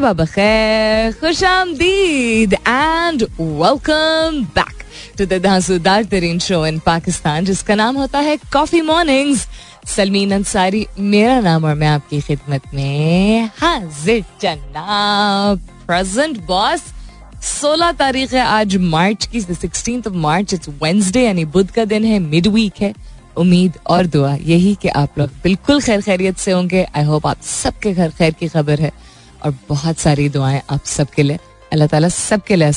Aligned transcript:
सुबह 0.00 0.12
बखैर 0.12 1.12
खुश 1.12 1.42
आमदीद 1.44 2.52
and 2.54 3.22
welcome 3.40 4.44
back 4.54 4.84
to 5.18 5.24
the 5.26 5.40
धांसूदार 5.44 6.04
तरीन 6.04 6.38
शो 6.38 6.64
इन 6.66 6.78
पाकिस्तान 6.78 7.44
जिसका 7.44 7.74
नाम 7.74 7.96
होता 7.96 8.18
है 8.18 8.36
कॉफ़ी 8.52 8.80
मॉर्निंग्स 8.80 9.46
सलमीन 9.86 10.32
अंसारी 10.34 10.86
मेरा 10.98 11.38
नाम 11.40 11.64
और 11.64 11.74
मैं 11.74 11.88
आपकी 11.88 12.20
खिदमत 12.20 12.74
में 12.74 13.50
हाजिर 13.58 14.24
जनाब 14.42 15.68
प्रेजेंट 15.86 16.40
बॉस 16.46 16.84
16 17.50 17.92
तारीख 17.98 18.32
है 18.34 18.40
आज 18.40 18.76
मार्च 18.96 19.26
की 19.26 19.40
sixteen 19.40 20.02
of 20.06 20.14
March 20.24 20.54
it's 20.54 20.68
Wednesday 20.82 21.24
यानी 21.24 21.44
बुध 21.44 21.70
का 21.70 21.84
दिन 21.84 22.04
है 22.04 22.18
मिड 22.18 22.46
वीक 22.46 22.80
है. 22.80 22.92
उम्मीद 23.38 23.78
और 23.86 24.06
दुआ 24.06 24.34
यही 24.34 24.74
कि 24.82 24.88
आप 24.88 25.18
लोग 25.18 25.28
बिल्कुल 25.42 25.80
खैर 25.82 26.00
खैरियत 26.00 26.38
से 26.38 26.52
होंगे. 26.52 26.86
आई 26.96 27.04
होप 27.04 27.26
आप 27.26 27.42
सबके 27.42 27.92
घर 27.92 28.08
खैर 28.08 28.32
की 28.32 28.48
खबर 28.48 28.80
है. 28.80 28.92
और 29.44 29.54
बहुत 29.68 29.98
सारी 29.98 30.28
दुआएँ 30.28 30.60
आप 30.70 30.84
सबके 30.86 31.22
लिए। 31.22 31.38
अल्लाह 31.72 31.88
ताला 31.88 32.08
सबके 32.08 32.56
लिए 32.56 32.68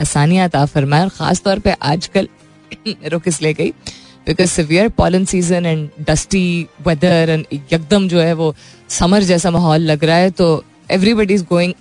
आसानियाँ 0.00 0.48
अता 0.48 0.64
फरमाए 0.66 1.02
और 1.02 1.08
ख़ास 1.10 1.42
तौर 1.42 1.58
पे 1.58 1.72
आजकल 1.72 2.28
रुक 3.12 3.28
इसलिए 3.28 3.52
गई। 3.54 3.70
Because 4.26 4.50
severe 4.50 4.88
pollen 4.96 5.24
season 5.24 5.66
and 5.66 5.88
dusty 6.08 6.66
weather 6.86 7.30
and 7.30 7.44
एकदम 7.52 8.08
जो 8.08 8.20
है 8.20 8.32
वो 8.34 8.54
समर 8.90 9.22
जैसा 9.24 9.50
माहौल 9.50 9.80
लग 9.82 10.04
रहा 10.04 10.16
है 10.16 10.30
तो 10.30 10.48
एवरीबडी 10.90 11.34
इज़ 11.34 11.44
गोइंग 11.50 11.74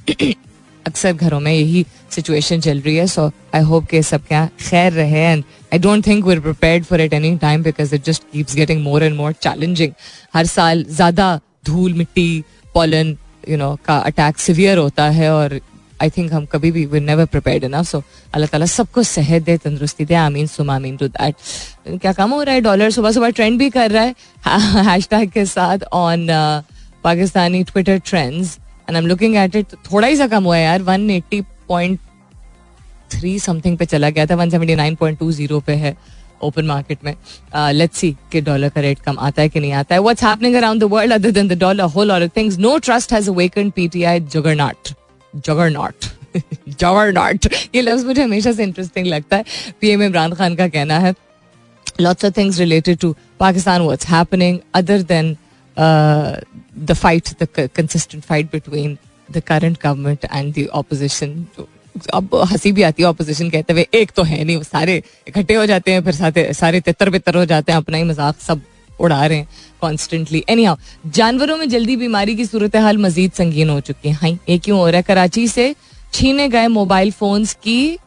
अक्सर 0.85 1.13
घरों 1.13 1.39
में 1.39 1.51
यही 1.53 1.85
सिचुएशन 2.11 2.59
चल 2.61 2.79
रही 2.81 2.95
है। 2.95 3.05
सो 3.07 3.25
आई 3.55 3.61
होप 3.63 3.85
के 3.87 4.01
सब 4.03 4.25
क्या 4.27 4.45
खैर 4.59 4.93
रहे 4.93 5.23
and 5.23 5.43
I 5.73 5.79
don't 5.79 6.05
think 6.07 6.25
we 6.25 6.39
prepared 6.39 6.83
for 6.85 7.01
it 7.01 7.13
any 7.13 7.35
time 7.37 7.63
because 7.63 7.95
it 7.95 8.03
just 8.05 8.23
keeps 8.33 8.55
getting 8.55 8.83
more 8.83 9.03
and 9.03 9.15
more 9.17 9.33
challenging 9.41 9.91
हर 10.33 10.45
साल 10.45 10.85
ज़्यादा 10.89 11.39
धूल 11.65 11.93
मिट्टी 11.93 12.43
पॉलन 12.73 13.17
यू 13.49 13.57
नो 13.57 13.75
का 13.85 13.97
अटैक 13.97 14.37
सिवियर 14.37 14.77
होता 14.77 15.09
है 15.09 15.31
और 15.33 15.59
आई 16.01 16.09
थिंक 16.09 16.31
हम 16.33 16.45
कभी 16.45 16.71
भी 16.71 16.85
we 16.85 16.99
never 16.99 17.25
prepared 17.25 17.63
enough 17.63 17.85
so 17.85 18.01
अल्लाह 18.33 18.47
ताला 18.47 18.65
सबको 18.65 19.03
सेहत 19.03 19.43
दे, 19.43 19.57
तंदुरुस्ती 19.57 20.05
दे, 20.05 20.15
आमीन, 20.15 20.47
सुम, 20.47 20.69
आमीन 20.71 20.97
टू 20.97 21.07
दैट 21.07 21.35
क्या 22.01 22.13
कम 22.13 22.31
हो 22.31 22.41
रहा 22.43 22.55
है? 22.55 22.61
डॉलर 22.61 22.91
सुबह 22.91 23.11
सुबह 23.11 23.29
ट्रेंड 23.29 23.57
भी 23.59 23.69
कर 23.69 23.91
रहा 23.91 24.03
है। 24.03 24.15
हैशटैग 24.89 25.31
के 25.31 25.45
साथ 25.45 25.79
on 25.93 26.27
Pakistani 27.03 27.63
Twitter 27.63 27.97
trends 28.05 28.57
and 28.59 28.95
I 28.95 29.01
am 29.01 29.07
looking 29.07 29.35
at 29.35 29.55
it 29.55 29.73
थोड़ा 29.91 30.07
ही 30.07 30.15
सा 30.15 30.27
कम 30.27 30.43
हुआ 30.43 30.57
है 30.57 30.63
यार 30.63 30.81
one 30.81 31.09
eighty 31.11 31.41
point 31.67 31.99
three 33.11 33.37
something 33.39 33.77
पे 33.77 33.85
चला 33.85 34.09
गया 34.09 34.25
था 34.25 34.35
one 34.35 34.49
seventy 34.49 34.75
nine 34.75 34.95
point 34.95 35.19
two 35.19 35.31
zero 35.31 35.59
पे 35.59 35.73
है। 35.73 35.95
ओपन 36.43 36.65
मार्केट 36.65 36.97
में। 37.05 37.13
लेट्स 37.71 37.97
सी 37.97 38.11
कि 38.31 38.41
डॉलर 38.41 38.69
का 38.69 38.81
रेट 38.81 38.99
कम 38.99 39.19
आता 39.19 39.41
है 39.41 39.49
कि 39.49 39.59
नहीं 39.59 39.71
आता 39.73 39.95
है। 39.95 40.01
What's 40.01 40.23
happening 40.23 40.55
around 40.55 40.81
the 40.81 40.83
world 40.83 41.13
other 41.13 41.31
than 41.31 41.47
the 41.47 41.57
dollar 41.59 41.83
whole 41.95 42.11
lot 42.11 42.29
things 42.37 42.57
no 42.57 42.77
trust 42.77 43.13
has 43.13 43.29
awakened 43.29 43.73
PTI 43.73 44.19
juggernaut 44.19 44.89
juggernaut 45.35 46.05
juggernaut 46.69 47.47
ये 47.75 47.81
लफ्ज 47.81 48.05
मुझे 48.05 48.23
हमेशा 48.23 48.51
से 48.51 48.63
इंटरेस्टिंग 48.63 49.07
लगता 49.07 49.37
है। 49.37 49.45
पीएम 49.81 50.03
इमरान 50.03 50.33
खान 50.33 50.55
का 50.55 50.67
कहना 50.67 50.99
है 50.99 51.13
things 51.99 52.57
related 52.57 52.97
to 52.97 53.07
Pakistan, 53.41 53.83
what's 53.85 54.05
happening, 54.09 54.59
other 54.75 54.97
than 55.07 55.25
uh, 55.77 56.29
the 56.87 56.95
fight, 57.01 57.31
the 57.39 57.47
c- 57.55 57.67
consistent 57.79 58.27
fight 58.27 58.47
between 58.51 58.97
the 59.29 59.41
current 59.41 59.77
government 59.85 60.27
and 60.37 60.53
the 60.53 60.65
opposition. 60.79 61.33
अब 62.13 62.35
हँसी 62.45 62.71
भी 62.71 62.83
आती 62.83 63.03
है 63.03 63.09
ऑपोजिशन 63.09 63.49
कहते 63.49 63.73
हुए, 63.73 63.85
एक 63.93 64.11
तो 64.11 64.23
है 64.23 64.43
नहीं 64.43 64.61
सारे 64.63 65.01
इकट्ठे 65.27 65.53
हो 65.53 65.65
जाते 65.65 65.91
हैं, 65.91 66.03
फिर 66.03 66.13
सारे 66.15 66.51
सारे 66.53 66.81
तितर 66.81 67.09
बितर 67.09 67.37
हो 67.37 67.45
जाते 67.45 67.71
हैं, 67.71 67.77
अपना 67.77 67.97
ही 67.97 68.03
मज़ाक 68.05 68.39
सब 68.39 68.61
उड़ा 68.99 69.25
रहे 69.25 69.37
हैं 69.37 69.47
कॉन्स्टेंटली 69.81 70.43
एनी 70.49 70.63
हाउ 70.63 70.75
जानवरों 71.07 71.57
में 71.57 71.67
जल्दी 71.69 71.95
बीमारी 71.97 72.35
की 72.35 72.45
सूरत 72.45 72.75
हाल 72.77 72.97
मजीद 72.97 73.31
संगीन 73.33 73.69
हो 73.69 73.79
चुकी 73.81 74.09
है। 74.09 74.15
हाँ 74.15 74.29
ये 74.49 74.57
क्यों 74.57 74.79
हो 74.79 74.87
रहा 74.87 74.97
है? 74.97 75.03
कराची 75.03 75.47
से 75.47 75.73
छीने 76.13 76.47
गए 76.49 76.67
मोबाइल 76.69 77.11
फोन्स 77.11 77.53
की 77.63 77.97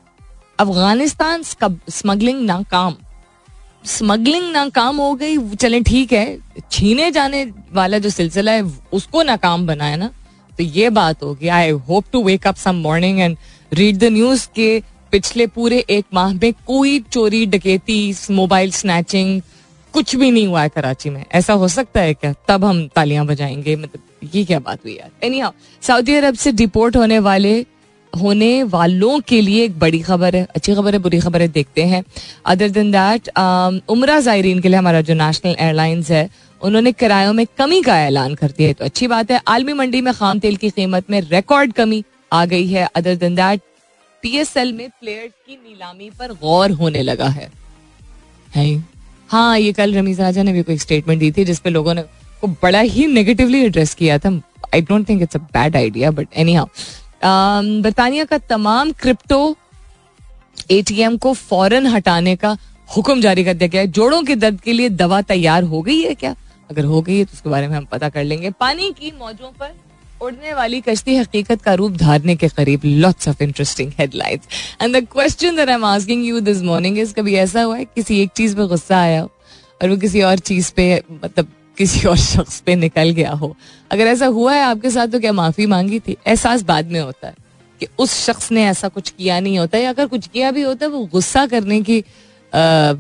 अफ़गानिस्तान 0.59 1.43
स्मगलिंग 1.43 2.44
नाकाम। 2.44 2.97
स्मगलिंग 3.87 4.50
नाकाम 4.53 4.97
हो 4.97 5.14
गई, 5.14 5.37
चले 5.54 5.81
ठीक 5.82 6.12
है, 6.12 6.38
छीने 6.70 7.10
जाने 7.10 7.44
वाला 7.72 7.99
जो 7.99 8.10
सिलसिला 8.10 8.53
है, 8.53 8.62
उसको 8.93 9.22
नाकाम 9.22 9.66
बनाया 9.66 9.97
ना 9.97 10.10
तो 10.53 10.62
ये 10.64 10.91
बात 10.91 11.22
होगी। 11.22 11.49
I 11.49 11.70
hope 11.88 12.04
to 12.12 12.22
wake 12.25 12.47
up 12.47 12.56
some 12.56 12.76
morning 12.78 13.20
and 13.20 13.37
read 13.74 13.98
the 13.98 14.04
news 14.04 14.48
के 14.56 14.82
पिछले 15.12 15.46
पूरे 15.46 15.78
एक 15.90 16.04
माह 16.14 16.32
में 16.32 16.52
कोई 16.52 16.98
चोरी, 17.12 17.44
डकैती 17.46 18.14
मोबाइल 18.30 18.70
स्नैचिंग 18.70 19.40
कुछ 19.94 20.14
भी 20.16 20.30
नहीं 20.30 20.46
हुआ 20.46 20.62
है 20.62 20.68
कराची 20.68 21.10
में। 21.10 21.24
ऐसा 21.32 21.52
हो 21.52 21.68
सकता 21.68 22.00
है 22.00 22.14
क्या? 22.14 22.34
तब 22.48 22.64
हम 22.64 22.86
तालियाँ 22.96 23.26
बजाएँगे। 23.26 23.76
मतलब 23.76 24.28
ये 24.34 24.44
क्या 24.44 24.58
बात 24.58 24.78
हुई 24.84 24.92
यार? 24.92 25.10
एनी 25.22 25.38
हाउ 25.38 25.50
सऊदी 25.82 26.14
अरब 26.14 26.34
से 26.34 26.52
डिपोर्ट 26.52 26.96
होने 26.96 27.18
वाले, 27.18 27.64
होने 28.12 28.62
वालों 28.62 29.20
के 29.20 29.40
लिए 29.40 29.64
एक 29.64 29.78
बड़ी 29.78 30.00
खबर 30.00 30.36
है। 30.36 30.46
अच्छी 30.56 30.74
खबर 30.74 30.92
है, 30.92 30.98
बुरी 30.98 31.20
खबर 31.20 31.42
है, 31.42 31.48
देखते 31.48 31.82
हैं। 31.82 32.04
अदर 32.46 32.68
देन 32.68 32.90
दैट 32.92 33.28
उमरा 33.88 34.20
जायरीन 34.20 34.60
के 34.60 34.68
लिए 34.68 34.78
हमारा 34.78 35.00
जो 35.00 35.14
नेशनल 35.14 35.56
एयरलाइंस 35.58 36.10
है, 36.10 36.28
उन्होंने 36.62 36.92
किरायों 36.92 37.32
में 37.32 37.46
कमी 37.58 37.82
का 37.82 38.00
ऐलान 38.00 38.34
कर 38.34 38.50
दिया 38.50 38.68
है। 38.68 38.74
तो 38.74 38.84
अच्छी 38.84 39.06
बात 39.06 39.30
है, 39.30 39.40
आलमी 39.48 39.72
मंडी 39.72 40.00
में 40.00 40.14
खाम 40.14 40.38
तेल 40.38 40.56
की 40.56 40.70
कीमत 40.70 41.10
में 41.10 41.20
रिकॉर्ड 41.20 41.72
कमी। 41.72 42.04
आ 42.32 42.44
गई 42.47 42.66
है। 42.66 42.88
अदर 42.97 43.15
दिन 43.16 43.34
दैट 43.34 43.60
पीएसएल 44.22 44.72
में 44.72 44.88
प्लेयर्स 44.91 45.32
की 45.47 45.54
नीलामी 45.54 46.10
पर 46.10 46.32
गौर 46.34 46.70
होने 46.72 47.03
लगा 47.03 47.28
है। 47.28 47.50
है 48.54 48.84
हाँ? 49.28 49.59
ये 49.59 49.72
कल 49.72 49.94
रमीज 49.94 50.20
राजा 50.20 50.43
ने 50.43 50.53
भी 50.53 50.62
कोई 50.62 50.78
स्टेटमेंट 50.78 51.20
दी 51.20 51.31
थी 51.32 51.44
जिसपे 51.44 51.70
लोगों 51.70 51.94
ने 51.94 52.03
को 52.41 52.48
बड़ा 52.62 52.81
ही 52.81 53.06
नेगेटिवली 53.09 53.65
एड्रेस 53.65 53.94
किया 53.94 54.19
था। 54.19 54.31
I 54.75 54.81
don't 54.82 55.09
think 55.09 55.22
it's 55.22 55.37
a 55.37 55.41
bad 55.53 55.76
idea 55.76 56.10
but 56.10 56.28
anyhow 56.54 56.66
बरतानिया 57.82 58.25
का 58.25 58.38
तमाम 58.41 58.93
क्रिप्टो 58.93 59.56
एटीएम 60.70 61.16
को 61.16 61.32
फ़ौरन 61.34 61.87
हटाने 61.87 62.34
का 62.37 62.56
हुक्म 62.88 63.20
जारी 63.20 63.44
कर 63.44 63.54
दिया 63.54 63.69
गया 63.69 63.81
है। 63.81 63.87
जोड़ों 63.88 64.22
के 64.22 64.37
दर्द 64.37 64.60
के 64.60 64.72
लिए 64.72 64.88
दवा 64.91 65.20
तैयार 65.22 65.62
हो 65.64 65.82
गई 65.82 66.00
है 66.00 66.14
क्या? 66.14 66.34
अगर 66.70 66.84
हो 66.84 67.00
गई 67.03 67.19
है 67.19 67.25
तो 67.25 67.32
उसके 67.32 67.50
बारे 67.50 67.69
में 67.69 67.76
हम 67.76 67.84
पता 67.84 68.09
कर 68.09 68.25
लेंगे। 68.25 68.50
पानी 68.50 68.91
की 68.93 69.12
मौजों 69.19 69.50
पर 69.53 69.75
उड़ने 70.22 70.52
वाली 70.54 70.80
कश्ती 70.80 71.16
हकीकत 71.16 71.62
का 71.62 71.74
रूप 71.74 71.92
धारने 71.96 72.36
के 72.36 72.48
करीब 72.48 72.80
lots 72.84 73.28
of 73.28 73.42
interesting 73.42 73.92
headlines 73.98 74.48
and 74.82 74.96
the 74.96 75.06
question 75.12 75.56
that 75.56 75.68
I 75.68 75.74
am 75.74 75.84
asking 75.84 76.24
you 76.26 76.40
this 76.40 76.62
morning 76.62 76.98
is 76.98 77.14
कभी 77.14 77.34
ऐसा 77.36 77.62
हुआ 77.62 77.76
है 77.76 77.84
किसी 77.84 78.20
एक 78.22 78.30
चीज़ 78.36 78.56
पे 78.56 78.66
गुस्सा 78.68 79.00
आया 79.00 79.20
हो 79.20 79.30
और 79.82 79.90
वो 79.90 79.96
किसी 79.96 80.22
और 80.22 80.38
चीज़ 80.40 80.72
पे 80.76 81.02
मतलब 81.12 81.52
किसी 81.78 82.06
और 82.08 82.16
शख्स 82.18 82.60
पे 82.60 82.74
निकल 82.76 83.10
गया 83.10 83.30
हो? 83.32 83.56
अगर 83.90 84.06
ऐसा 84.06 84.26
हुआ 84.28 84.54
है 84.54 84.62
आपके 84.62 84.90
साथ 84.90 85.08
तो 85.08 85.20
क्या 85.20 85.32
माफ़ी 85.32 85.66
मांगी 85.66 85.98
थी? 86.00 86.16
एहसास 86.26 86.62
बाद 86.62 86.90
में 86.92 87.00
होता 87.00 87.28
है 87.28 87.34
कि 87.80 87.86
उस 87.98 88.14
शख्स 88.26 88.50
ने 88.52 88.64
ऐसा 88.66 88.88
कुछ 88.88 89.10
किया 89.10 89.38
नहीं 89.40 89.58
होता 89.58 89.78
या 89.78 89.90
अगर 89.90 90.06
कुछ 90.06 90.26
किया 90.26 90.50
भी 90.50 90.62
होता 90.62 90.86
है, 90.86 90.90
वो 90.92 91.04
गुस्सा 91.12 91.46
करने 91.46 91.80
की 91.82 91.98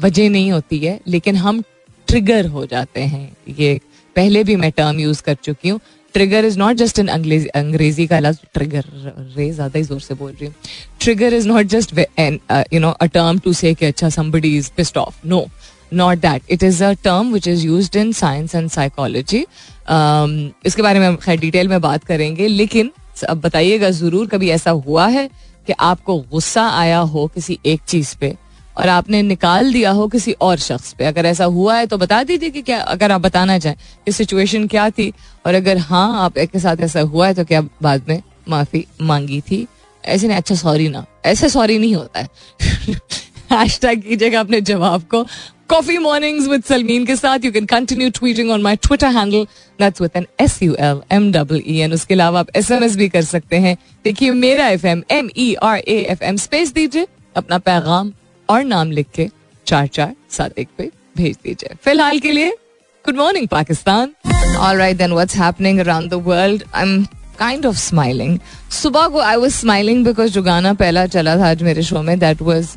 वजह 0.02 0.30
नहीं 0.30 0.50
होती 0.52 0.78
है। 0.78 0.98
लेकिन 1.08 1.36
हम 1.36 1.62
ट्रिगर 2.08 2.46
हो 2.46 2.66
जाते 2.66 3.00
हैं। 3.02 3.36
ये 3.58 3.80
पहले 4.16 4.44
भी 4.44 4.56
मैं 4.56 4.70
टर्म 4.72 5.00
यूज़ 5.00 5.22
कर 5.22 5.34
चुकी 5.34 5.68
हूँ। 5.68 5.80
Trigger 6.14 6.44
is 6.44 6.58
not 6.58 6.76
just 6.76 6.98
in 6.98 7.08
अंग्रेज़ी 7.08 8.06
का 8.06 8.18
लफ्ज 8.18 8.38
ट्रिगर 8.54 8.84
रे 9.36 9.50
ज़्यादा 9.50 9.78
ही 9.78 9.84
ज़ोर 9.84 10.00
से 10.00 10.14
बोल 10.14 10.30
रही 10.32 10.46
हूँ 10.46 10.54
trigger 11.00 11.34
is 11.34 11.48
not 11.48 11.66
just 11.66 11.98
you 12.72 12.80
know 12.80 12.90
a 12.90 13.06
term 13.08 13.38
to 13.38 13.52
say 13.52 13.74
अच्छा 13.82 14.08
somebody 14.08 14.56
is 14.56 14.70
pissed 14.76 14.96
off 14.96 15.26
no 15.26 15.46
not 15.92 16.18
that 16.18 16.42
it 16.50 16.62
is 16.62 16.82
a 16.84 16.92
term 17.04 17.32
which 17.32 17.48
is 17.48 17.66
use 17.66 17.98
in 17.98 18.12
science 18.12 18.54
and 18.54 18.68
psychology 18.70 19.44
इसके 20.66 20.82
बारे 20.82 21.00
में 21.00 21.16
खैर 21.16 21.40
डिटेल 21.40 21.68
में 21.68 21.80
बात 21.80 22.04
करेंगे 22.04 22.48
लेकिन 22.48 22.90
अब 23.28 23.40
बताइएगा 23.40 23.90
ज़रूर 23.90 24.26
कभी 24.26 24.48
ऐसा 24.50 24.70
हुआ 24.70 25.06
है 25.08 25.28
कि 25.66 25.72
आपको 25.80 26.16
गुस्सा 26.30 26.68
आया 26.70 26.98
हो 26.98 27.26
किसी 27.34 27.58
एक 27.66 27.80
चीज़ 27.88 28.16
पे 28.20 28.34
और 28.76 28.88
आपने 28.88 29.22
निकाल 29.22 29.72
दिया 29.72 29.90
हो 29.90 30.06
किसी 30.08 30.32
और 30.32 30.56
शख्स 30.58 30.92
पे। 30.92 31.04
अगर 31.04 31.26
ऐसा 31.26 31.44
हुआ 31.46 31.76
है 31.76 31.86
तो 31.86 31.98
बता 31.98 32.22
दीजिए 32.22 32.50
कि 32.50 32.62
क्या, 32.62 32.80
अगर 32.80 33.12
आप 33.12 33.20
बताना 33.20 33.58
चाहें 33.58 33.78
कि 34.06 34.12
सिचुएशन 34.12 34.66
क्या 34.66 34.88
थी। 34.90 35.12
और 35.46 35.54
अगर 35.54 35.78
हाँ 35.78 36.24
आप 36.24 36.38
एक 36.38 36.50
के 36.50 36.58
साथ 36.58 36.76
ऐसा 36.80 37.00
हुआ 37.02 37.26
है 37.26 37.34
तो 37.34 37.44
क्या 37.44 37.60
बाद 37.82 38.08
में 38.08 38.22
माफ़ी 38.48 38.84
मांगी 39.02 39.40
थी? 39.40 39.66
ऐसे 40.04 40.28
नहीं 40.28 40.36
अच्छा 40.36 40.54
सॉरी 40.54 40.88
ना। 40.88 41.04
ऐसे 41.24 41.48
सॉरी 41.48 41.78
नहीं 41.78 41.94
होता 41.94 42.20
है। 42.20 42.28
कीजिएगा 43.96 44.40
अपने 44.40 44.60
जवाब 44.60 45.02
को। 45.10 45.26
कॉफ़ी 45.68 45.98
मॉर्निंग्स 45.98 46.46
विद 46.48 46.62
सलमीन 46.64 47.04
के 47.06 47.16
साथ। 47.16 47.44
You 47.44 47.52
can 47.52 47.66
continue 47.66 48.10
tweeting 48.10 48.50
on 48.50 48.62
my 48.62 48.76
Twitter 48.76 49.08
handle 49.08 49.44
that's 49.78 50.00
with 50.00 50.10
N 50.16 50.26
S 50.40 50.62
U 50.62 50.74
L 50.80 51.00
M 51.12 51.30
double 51.32 51.62
E 51.66 51.78
N 51.78 51.92
उसके 51.92 52.14
अलावा 52.14 52.40
आप 52.40 52.56
एस 52.56 52.70
एम 52.70 52.84
एस 52.84 52.96
भी 52.96 53.08
कर 53.08 53.22
सकते 53.24 53.56
हैं। 53.56 53.76
देखिए 54.04 54.30
मेरा 54.32 54.68
F 54.68 54.86
M 54.86 55.02
M 55.10 55.30
E 55.36 55.52
R 55.54 55.78
A 55.78 55.98
F 56.10 56.24
M 56.24 56.36
space 56.36 56.72
दीजिए। 56.72 57.06
अपना 57.36 57.58
पैगाम 57.58 58.12
और 58.48 58.64
नाम 58.64 58.90
लिख 58.90 59.06
के 59.14 59.28
चार 59.66 59.86
चार 59.86 60.14
सात 60.30 60.58
एक 60.58 60.68
पे 60.78 60.90
भेज 61.16 61.36
दीजिए। 61.44 61.74
फ़िलहाल 61.84 62.18
के 62.18 62.32
लिए 62.32 62.50
good 63.04 63.16
morning 63.16 63.48
Pakistan. 63.48 64.12
All 64.58 64.76
right 64.76 64.96
then 64.96 65.12
what's 65.12 65.36
happening 65.36 65.78
around 65.78 66.10
the 66.10 66.14
world 66.26 66.64
I 66.74 66.82
am 66.82 67.04
kind 67.38 67.66
of 67.66 67.76
smiling 67.76 68.38
सुबह 68.72 69.08
को 69.08 69.20
आई 69.20 69.36
वॉज़ 69.36 69.54
स्माइलिंग 69.54 70.04
बिकॉज़ 70.04 70.32
जो 70.32 70.42
गाना 70.42 70.72
पहला 70.74 71.06
चला 71.06 71.36
था 71.36 71.50
आज 71.50 71.62
मेरे 71.62 71.82
शो 71.82 72.02
में 72.02 72.18
that 72.18 72.42
was 72.42 72.76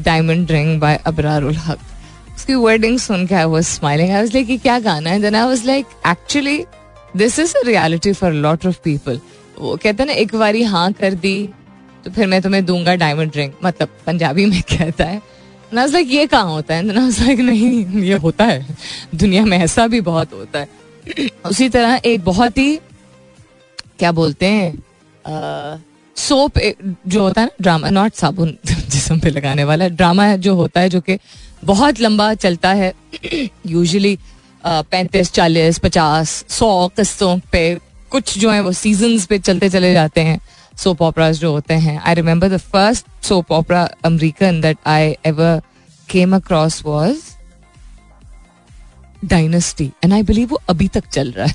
diamond 0.00 0.50
ring 0.50 0.78
by 0.80 1.00
Abrarul 1.06 1.56
Haq 1.56 1.78
उसकी 2.36 2.54
वर्डिंग 2.54 2.98
सुन 2.98 3.26
के 3.26 3.34
I 3.34 3.44
was 3.44 3.66
smiling 3.66 4.10
I 4.10 4.20
was 4.20 4.32
like 4.34 4.46
कि 4.46 4.58
क्या 4.58 4.78
गाना 4.80 5.10
है? 5.10 5.20
Then 5.20 5.34
I 5.34 5.46
was 5.46 5.66
like 5.66 5.86
actually 6.06 6.64
this 7.16 7.38
is 7.38 7.54
a 7.56 7.62
reality 7.66 8.12
for 8.12 8.32
lot 8.32 8.66
of 8.66 8.78
people 8.84 9.20
वो 9.58 9.76
कहते 9.76 10.02
हैं 10.02 10.06
ना, 10.06 10.12
एक 10.12 10.34
बारी 10.34 10.62
हाँ 10.62 10.92
कर 10.92 11.14
दी 11.14 11.48
तो 12.04 12.10
फिर 12.10 12.26
मैं 12.26 12.42
तुम्हें 12.42 12.64
दूँगा 12.64 12.94
डायमंड 12.94 13.32
रिंग 13.36 13.52
मतलब 13.64 13.88
पंजाबी 14.06 14.46
में 14.46 14.62
कहता 14.62 15.04
है। 15.04 15.22
लाइक 15.74 16.08
ये 16.10 16.26
कहाँ 16.26 16.44
होता 16.44 16.74
है? 16.74 16.82
लाइक 16.82 17.38
नहीं, 17.40 17.86
ये 17.86 18.14
होता 18.14 18.44
है। 18.44 18.66
दुनिया 19.14 19.44
में 19.44 19.58
ऐसा 19.58 19.86
भी 19.86 20.00
बहुत 20.00 20.32
होता 20.32 20.58
है। 20.58 20.68
उसी 21.46 21.68
तरह 21.68 22.00
एक 22.04 22.24
बहुत 22.24 22.58
ही, 22.58 22.76
क्या 23.98 24.12
बोलते 24.12 24.46
हैं 24.46 24.82
सोप 26.16 26.58
जो 27.06 27.20
होता 27.20 27.40
है 27.40 27.46
ना 27.46 27.56
ड्रामा 27.60 27.88
नॉट 27.88 28.14
साबुन, 28.14 28.58
जिसम 28.66 29.18
पे 29.20 29.30
लगाने 29.30 29.64
वाला 29.64 29.88
ड्रामा 29.88 30.36
जो 30.36 30.54
होता 30.54 30.80
है, 30.80 30.88
जो 30.88 31.00
कि 31.00 31.18
बहुत 31.64 32.00
लंबा 32.00 32.34
चलता 32.34 32.72
है। 32.72 32.92
यूजली 33.66 34.18
पैंतीस, 34.66 35.32
चालीस, 35.32 35.78
पचास, 35.78 36.44
सौ 36.48 36.88
किस्तों 36.88 37.38
पे 37.52 37.78
कुछ 38.10 38.38
जो 38.38 38.50
है 38.50 38.60
वो 38.60 38.72
सीज़न 38.72 39.18
पे 39.20 39.38
चलते 39.38 39.68
चले 39.68 39.92
जाते 39.92 40.20
हैं। 40.20 40.40
सोप 40.76 41.02
ऑपराज 41.02 41.38
जो 41.40 41.50
होते 41.52 41.74
हैं. 41.74 41.98
I 41.98 42.14
remember 42.14 42.48
the 42.48 42.56
first 42.56 43.06
soap 43.24 43.52
opera 43.52 43.82
American 44.04 44.60
that 44.60 44.78
I 44.86 45.14
ever 45.26 45.60
came 46.08 46.36
across 46.36 46.82
was 46.84 47.18
Dynasty 49.24 49.90
and 50.04 50.12
I 50.12 50.22
believe 50.22 50.48
वो 50.48 50.60
अभी 50.68 50.88
तक 50.88 51.06
चल 51.08 51.30
रहा 51.32 51.46
है. 51.46 51.54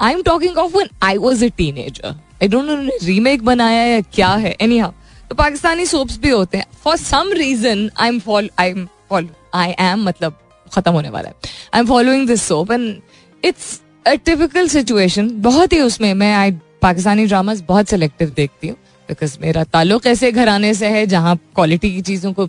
I 0.00 0.12
am 0.12 0.22
talking 0.22 0.58
of 0.58 0.76
one 0.76 0.88
I 1.02 1.16
was 1.18 1.44
a 1.44 1.48
teenager 1.56 2.08
I 2.08 2.48
don't 2.48 2.68
know 2.68 2.76
remake 3.02 3.44
बनाया 3.44 3.84
या 3.84 4.00
क्या 4.14 4.28
है. 4.34 4.56
एनी 4.60 4.78
हाउ 4.78 4.92
तो 5.30 5.34
पाकिस्तानी 5.34 5.86
सोप्स 5.86 6.18
भी 6.18 6.30
होते 6.30 6.58
हैं. 6.58 6.66
For 6.84 6.96
some 6.96 7.32
reason 7.32 7.90
I 7.96 8.08
am 8.08 8.18
follow 8.20 8.48
I 8.58 8.70
am 8.70 8.86
follow 9.10 9.28
I 9.54 9.74
am 9.80 10.04
मतलब 10.04 10.38
खत्म 10.66 10.92
होने 10.92 11.08
वाला 11.10 11.28
है. 11.28 11.34
I 11.74 11.80
am 11.80 11.86
following 11.86 12.26
this 12.28 12.42
soap 12.42 12.72
and 12.72 12.94
it's 13.42 13.80
a 14.06 14.14
typical 14.24 14.68
situation 14.68 15.30
बहुत 15.42 15.72
ही 15.72 15.80
उसमें 15.80 16.12
मैं 16.14 16.34
आई 16.34 16.50
पाकिस्तानी 16.82 17.26
ड्रामाज 17.26 17.60
बहुत 17.68 17.88
सेलेक्टिव 17.88 18.30
देखती 18.36 18.68
हूँ 18.68 18.76
बिकॉज़ 19.08 19.36
मेरा 19.40 19.64
ताल्लुक 19.66 20.06
ऐसे 20.06 20.30
घराने 20.32 20.72
से 20.74 20.88
है 20.88 21.06
जहाँ 21.06 21.36
क्वालिटी 21.54 21.90
की 21.94 22.00
चीज़ों 22.02 22.32
को 22.32 22.48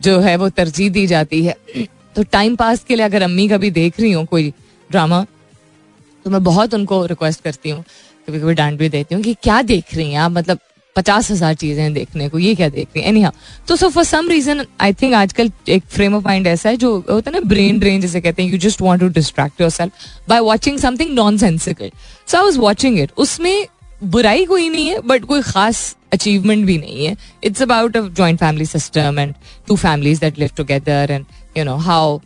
जो 0.00 0.18
है 0.20 0.36
वो 0.36 0.48
तरजीह 0.50 0.90
दी 0.90 1.06
जाती 1.06 1.44
है। 1.44 1.54
तो 2.16 2.22
टाइम 2.22 2.56
पास 2.56 2.84
के 2.84 2.96
लिए 2.96 3.04
अगर 3.06 3.22
अम्मी 3.22 3.48
कभी 3.48 3.70
देख 3.70 4.00
रही 4.00 4.12
हूँ 4.12 4.24
कोई 4.26 4.52
ड्रामा 4.90 5.24
तो 6.24 6.30
मैं 6.30 6.42
बहुत 6.44 6.74
उनको 6.74 7.04
रिक्वेस्ट 7.06 7.42
करती 7.42 7.70
हूँ 7.70 7.84
कभी 8.28 8.40
कभी 8.40 8.54
डांट 8.54 8.78
भी 8.78 8.88
देती 8.88 9.14
हूँ 9.14 9.22
कि 9.24 9.34
क्या 9.42 9.60
देख 9.62 9.94
रही 9.94 10.12
हैं 10.12 10.20
आप? 10.20 10.30
मतलब 10.30 10.58
पचास 10.96 11.30
हज़ार 11.30 11.54
चीज़ें 11.54 11.92
देखने 11.92 12.28
को, 12.28 12.38
ये 12.38 12.54
क्या 12.54 12.68
देख 12.68 12.88
रही 12.88 13.02
है? 13.02 13.08
एनी 13.08 13.24
तो 13.68 13.76
so 13.76 13.88
for 13.88 14.04
some 14.04 14.28
reason 14.28 14.64
I 14.80 14.92
think 14.92 15.14
आजकल 15.14 15.50
एक 15.68 15.84
फ्रेम 15.90 16.14
ऑफ़ 16.14 16.24
माइंड 16.24 16.46
ऐसा 16.46 16.68
है 16.68 16.76
जो 16.76 16.94
होता 17.10 17.30
है 17.30 17.32
ना 17.32 17.40
ब्रेन 17.48 17.78
ड्रेन 17.78 18.00
जिसे 18.00 18.20
कहते 18.20 18.42
हैं 18.42 18.50
you 18.50 18.58
just 18.58 18.80
want 18.82 19.02
to 19.02 19.08
distract 19.10 19.60
your 19.60 19.70
self 19.70 20.28
by 20.28 20.40
watching 20.40 20.78
something 20.78 21.14
nonsensical 21.38 21.90
so 22.26 22.36
I 22.38 22.44
was 22.44 22.58
watching 22.58 22.98
it 23.00 23.12
उसमें 23.16 23.66
बुराई 24.04 24.44
कोई 24.46 24.68
नहीं 24.68 24.88
है 24.88 25.00
बट 25.06 25.24
कोई 25.24 25.42
खास 25.42 25.96
अचीवमेंट 26.12 26.64
भी 26.66 26.76
नहीं 26.78 27.06
है. 27.06 27.16
It's 27.44 27.62
about 27.62 27.96
a 27.96 28.00
joint 28.00 28.38
family 28.40 28.66
system 28.66 29.18
and 29.18 29.34
two 29.68 29.76
families 29.76 30.20
that 30.20 30.38
live 30.38 30.50
together 30.56 31.10
and 31.10 31.24
you 31.58 31.64
know 31.64 31.76
how 31.86 32.18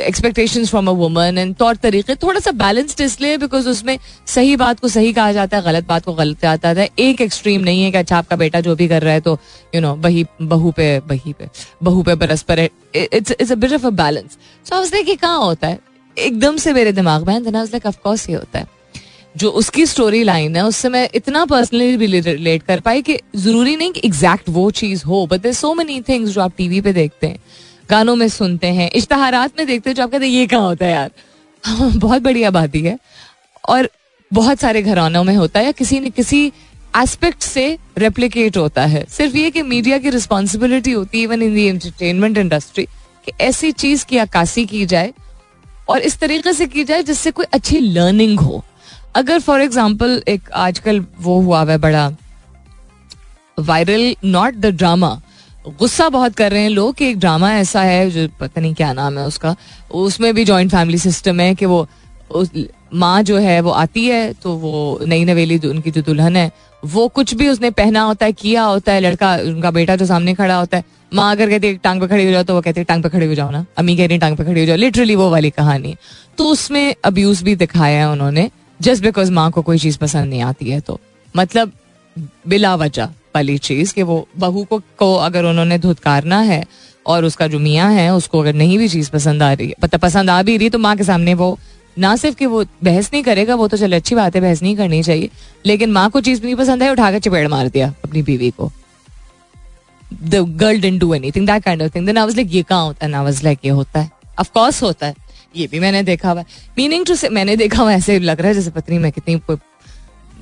expectation 0.00 0.64
from 0.66 0.88
a 0.88 0.92
woman 0.92 1.38
and 1.38 1.54
तौर 1.56 1.76
तरीके 1.76 2.14
थोड़ा 2.16 2.40
सा 2.40 2.50
बैलेंस्ड 2.54 3.00
इसलिए 3.00 3.36
बिकॉज़ 3.38 3.68
उसमें 3.68 3.98
सही 4.26 4.56
बात 4.56 4.80
को 4.80 4.88
सही 4.88 5.12
कहा 5.12 5.32
जाता 5.32 5.56
है, 5.56 5.62
गलत 5.62 5.86
बात 5.86 6.04
को 6.04 6.12
गलत 6.14 6.40
कहा 6.40 6.56
जाता 6.56 6.80
है। 6.80 6.88
एक 6.98 7.20
एक्सट्रीम 7.20 7.60
नहीं 7.62 7.82
है 7.82 7.90
कि 7.90 7.98
अच्छा 7.98 8.18
आपका 8.18 8.36
बेटा 8.36 8.60
जो 8.60 8.76
भी 8.76 8.88
कर 8.88 9.02
रहा 9.02 9.12
है 9.12 9.20
तो 9.20 9.38
यू 9.74 9.80
नो 9.80 9.94
बही 9.96 10.24
बहू 10.42 10.70
पे 10.70 10.98
बही 11.00 11.32
पे, 11.32 11.48
बहू 11.82 12.02
पे 12.02 12.14
बरस 12.16 12.42
पर 12.42 12.58
it's 12.58 13.52
of 13.52 13.86
a 13.86 13.90
balance 13.92 14.38
so 14.66 15.04
कि 15.04 15.16
कहाँ 15.16 15.38
होता 15.38 15.66
है? 15.66 15.78
एकदम 16.16 16.56
से 16.56 16.72
मेरे 16.72 16.92
दिमाग 16.92 17.26
में 17.26 17.44
देन 17.44 17.56
लाइक 17.56 17.86
ऑफ़ 17.86 17.96
कोर्स 18.04 18.28
ये 18.30 18.36
होता 18.36 18.58
है। 18.58 18.74
जो 19.34 19.50
उसकी 19.50 19.84
स्टोरी 19.86 20.22
लाइन 20.24 20.56
है, 20.56 20.64
उससे 20.64 20.88
मैं 20.88 21.08
इतना 21.14 21.44
पर्सनली 21.44 21.96
भी 21.96 22.06
रिलेट 22.06 22.62
कर 22.62 22.80
पाई 22.80 23.02
कि 23.02 23.18
ज़रूरी 23.36 23.74
नहीं 23.76 23.92
कि 23.92 24.00
एग्जैक्ट 24.04 24.48
वो 24.48 24.70
चीज़ 24.72 25.04
हो 25.04 25.26
but 25.26 25.40
there 25.40 25.52
so 25.52 25.72
many 25.74 26.00
things 26.00 26.30
जो 26.30 26.40
आप 26.40 26.52
टीवी 26.58 26.80
पे 26.80 26.92
देखते 26.92 27.26
हैं। 27.26 27.38
गानों 27.88 28.14
में 28.16 28.28
सुनते 28.28 28.66
हैं, 28.66 28.90
इश्तहारात 28.92 29.58
में 29.58 29.66
देखते 29.66 29.90
हैं 29.90 29.94
जो 29.94 30.02
आप 30.02 30.10
कहते 30.10 30.26
हैं, 30.26 30.32
ये 30.32 30.46
कहाँ 30.46 30.62
होता 30.62 30.86
है 30.86 30.92
यार? 30.92 31.10
बहुत 31.96 32.22
बड़ी 32.22 32.42
आबादी 32.44 32.82
है 32.82 32.98
और 33.64 33.88
बहुत 34.30 34.58
सारे 34.58 34.82
घरानों 34.82 35.22
में 35.24 35.34
होता 35.36 35.60
है 35.60 35.66
या 35.66 35.72
किसी 35.72 36.00
न 36.00 36.10
किसी 36.10 36.46
एस्पेक्ट 36.96 37.42
से 37.42 37.66
रेप्लीकेट 37.98 38.56
होता 38.56 38.84
है। 38.86 39.04
सिर्फ़ 39.08 39.36
ये 39.36 39.50
कि 39.50 39.62
मीडिया 39.64 39.98
की 39.98 40.10
रिस्पॉन्सिबिलिटी 40.10 40.92
होती 40.92 41.18
है 41.18 41.24
even 41.24 41.42
in 41.42 41.54
the 41.54 41.64
entertainment 41.64 42.38
industry 42.38 42.84
कि 43.26 43.32
ऐसी 43.40 43.72
चीज़ 43.74 44.04
की 44.06 44.18
अक्सी 44.18 44.64
की 44.66 44.84
जाए 44.86 45.12
और 45.88 46.00
इस 46.00 46.18
तरीके 46.18 46.52
से 46.52 46.66
की 46.66 46.84
जाए 46.84 47.02
जिससे 47.02 47.30
कोई 47.30 47.46
अच्छी 47.52 47.78
लर्निंग 47.78 48.40
हो। 48.40 48.64
अगर 49.16 49.40
फॉर 49.40 49.60
एग्ज़ाम्पल 49.60 50.22
एक 50.28 50.50
आजकल 50.52 51.04
वो 51.18 51.40
हुआ 51.40 51.64
है 51.64 51.78
बड़ा 51.78 52.10
वायरल 53.58 54.14
नॉट 54.24 54.54
द 54.54 54.66
ड्रामा 54.76 55.20
गुस्सा 55.66 56.08
बहुत 56.08 56.34
कर 56.34 56.52
रहे 56.52 56.62
हैं 56.62 56.70
लोग 56.70 56.94
कि 56.94 57.08
एक 57.08 57.18
ड्रामा 57.18 57.52
ऐसा 57.54 57.82
है 57.82 58.10
जो 58.10 58.26
पता 58.40 58.60
नहीं 58.60 58.74
क्या 58.74 58.92
नाम 58.92 59.18
है 59.18 59.26
उसका। 59.26 59.54
उसमें 59.90 60.34
भी 60.34 60.44
जॉइंट 60.44 60.70
फैमिली 60.70 60.98
सिस्टम 60.98 61.40
है 61.40 61.54
कि 61.54 61.66
वो 61.66 61.86
माँ 62.94 63.22
जो 63.22 63.38
है 63.38 63.60
वो 63.60 63.70
आती 63.70 64.04
है 64.06 64.32
तो 64.32 64.52
वो 64.54 64.98
नई 65.06 65.24
नवेली 65.24 65.58
उनकी 65.68 65.90
जो 65.90 66.02
दुल्हन 66.02 66.36
है, 66.36 66.50
वो 66.82 67.06
कुछ 67.08 67.34
भी 67.34 67.48
उसने 67.48 67.70
पहना 67.70 68.02
होता 68.02 68.26
है, 68.26 68.32
किया 68.32 68.62
होता 68.62 68.92
है, 68.92 69.00
लड़का, 69.00 69.34
उनका 69.36 69.70
बेटा 69.70 69.96
जो 69.96 70.06
सामने 70.06 70.34
खड़ा 70.34 70.56
होता 70.56 70.76
है, 70.76 70.84
माँ 71.12 71.30
अगर 71.32 71.50
कहती 71.50 71.66
है 71.66 71.76
टांग 71.76 72.00
पे 72.00 72.06
खड़ी 72.08 72.24
हो 72.24 72.30
जाओ 72.30 72.42
तो 72.42 72.54
वो 72.54 72.60
कहती 72.60 72.80
है, 72.80 72.84
टांग 72.84 73.02
पे 73.02 73.08
खड़ी 73.08 73.26
हो 73.26 73.34
जाओ 73.34 73.50
ना। 73.50 73.64
अम्मी 73.78 73.96
कह 73.96 74.06
रही 74.06 74.18
टांग 74.18 74.36
पे 74.36 74.44
खड़ी 74.44 74.60
हो 74.60 74.66
जाओ। 74.66 74.76
लिटरली 74.76 75.14
वो 75.14 75.30
वाली 75.30 75.50
कहानी। 75.50 75.96
तो 76.38 76.44
उसमें 76.44 76.94
अब्यूज 77.04 77.42
भी 77.42 77.54
दिखाया 77.56 77.98
है 77.98 78.10
उन्होंने 78.10 78.50
जस्ट 78.80 79.02
बिकॉज़ 79.02 79.32
माँ 79.32 79.50
को 79.50 79.62
कोई 79.62 79.78
चीज़ 79.78 79.98
पसंद 79.98 80.30
नहीं 80.30 80.42
आती 80.42 80.70
है 80.70 80.80
तो 80.80 80.98
मतलब 81.34 81.72
बिला 82.48 82.74
वजह 82.76 83.04
वाली 83.34 83.58
चीज़ 83.58 83.94
कि 83.94 84.02
वो 84.02 84.26
बहू 84.38 84.64
को, 84.64 84.78
को 84.78 85.14
अगर 85.14 85.44
उन्होंने 85.44 85.78
धुतकारना 85.78 86.40
है 86.40 86.64
और 87.06 87.24
उसका 87.24 87.46
जो 87.46 87.58
मियाँ 87.58 87.92
है 87.92 88.14
उसको 88.14 88.40
अगर 88.40 88.54
नहीं 88.54 88.78
भी 88.78 88.88
चीज़ 88.88 89.10
पसंद 89.10 89.42
आ 89.42 89.52
रही 89.52 89.68
है 89.68 89.98
पसंद 89.98 90.30
आ 90.30 90.42
भी 90.42 90.56
रही 90.56 90.70
तो 90.70 90.78
माँ 90.78 90.96
के 90.96 91.04
सामने 91.04 91.34
वो 91.34 91.58
ना 91.98 92.16
सिर्फ़ 92.16 92.36
कि 92.36 92.46
वो 92.46 92.64
बहस 92.84 93.10
नहीं 93.12 93.22
करेगा 93.22 93.54
वो 93.54 93.68
तो 93.68 93.76
चले 93.76 93.96
अच्छी 93.96 94.14
बात 94.14 94.34
है 94.34 94.40
बहस 94.40 94.62
नहीं 94.62 94.76
करनी 94.76 95.02
चाहिए 95.02 95.30
लेकिन 95.66 95.92
माँ 95.92 96.10
को 96.10 96.20
चीज़ 96.20 96.42
नहीं 96.44 96.54
पसंद 96.54 96.82
है 96.82 96.90
उठाकर 96.90 97.18
चपेड़ 97.18 97.48
मार 97.48 97.68
दिया 97.68 97.94
अपनी 98.04 98.22
बीवी 98.22 98.50
को। 98.50 98.70
The 100.22 100.34
girl 100.56 100.80
didn't 100.80 101.00
do 101.00 101.14
anything 101.14 101.46
that 101.46 101.62
kind 101.62 101.82
of 101.82 101.94
thing 101.94 102.06
then 102.06 102.18
I 102.18 102.26
like 102.26 102.54
ये 102.54 102.62
कहाँ 102.62 102.84
होता 102.84 103.06
है? 103.06 103.12
आई 103.12 103.24
वाज 103.24 103.42
लाइक 103.44 103.58
ये 103.64 103.70
होता 103.70 104.00
है. 104.00 104.10
ऑफ़ 104.40 104.50
कोर्स 104.54 104.82
होता 104.82 105.06
है। 105.06 105.14
ये 105.56 105.66
भी 105.66 105.80
मैंने 105.80 106.02
देखा 106.02 106.30
हुआ 106.30 106.40
है। 106.40 106.46
मीनिंग 106.78 107.06
टू 107.06 107.14
से 107.14 107.28
मैंने 107.28 107.56
देखा 107.56 107.82
हुआ 107.82 107.92
ऐसे 107.92 108.18
लग 108.18 108.38
रहा 108.38 108.48
है 108.48 108.54
जैसे 108.54 108.70
पत्नी 108.70 108.98
मैं 108.98 109.12
कितनी 109.12 109.36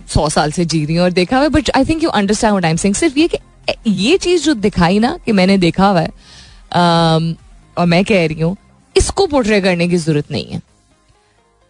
सौ 0.09 0.29
साल 0.29 0.53
से 0.53 0.65
जी 0.65 0.85
रही 0.85 0.97
हूँ 0.97 1.05
और 1.05 1.13
देखा 1.13 1.37
हुआ 1.37 1.45
है 1.45 1.51
but 1.51 1.71
I 1.77 1.85
think 1.85 2.03
you 2.03 2.11
understand 2.11 2.53
what 2.53 2.65
I 2.65 2.93
सिर्फ़ 2.93 3.19
ये 3.19 3.29
कि, 3.29 3.39
ये 3.87 4.17
चीज़ 4.19 4.45
जो 4.45 4.55
दिखाई 4.55 4.99
ना, 4.99 5.17
कि 5.25 5.33
मैंने 5.33 5.59
देखा 5.59 5.89
हुआ 5.89 6.01
है 6.01 6.09
और 7.77 7.87
मैं 7.87 8.05
कह 8.05 8.27
रही 8.27 8.41
हूँ, 8.41 8.57
इसको 8.97 9.27
पोर्ट्रे 9.27 9.61
करने 9.61 9.89
की 9.89 9.97
ज़रूरत 9.97 10.31
नहीं 10.31 10.47
है। 10.47 10.61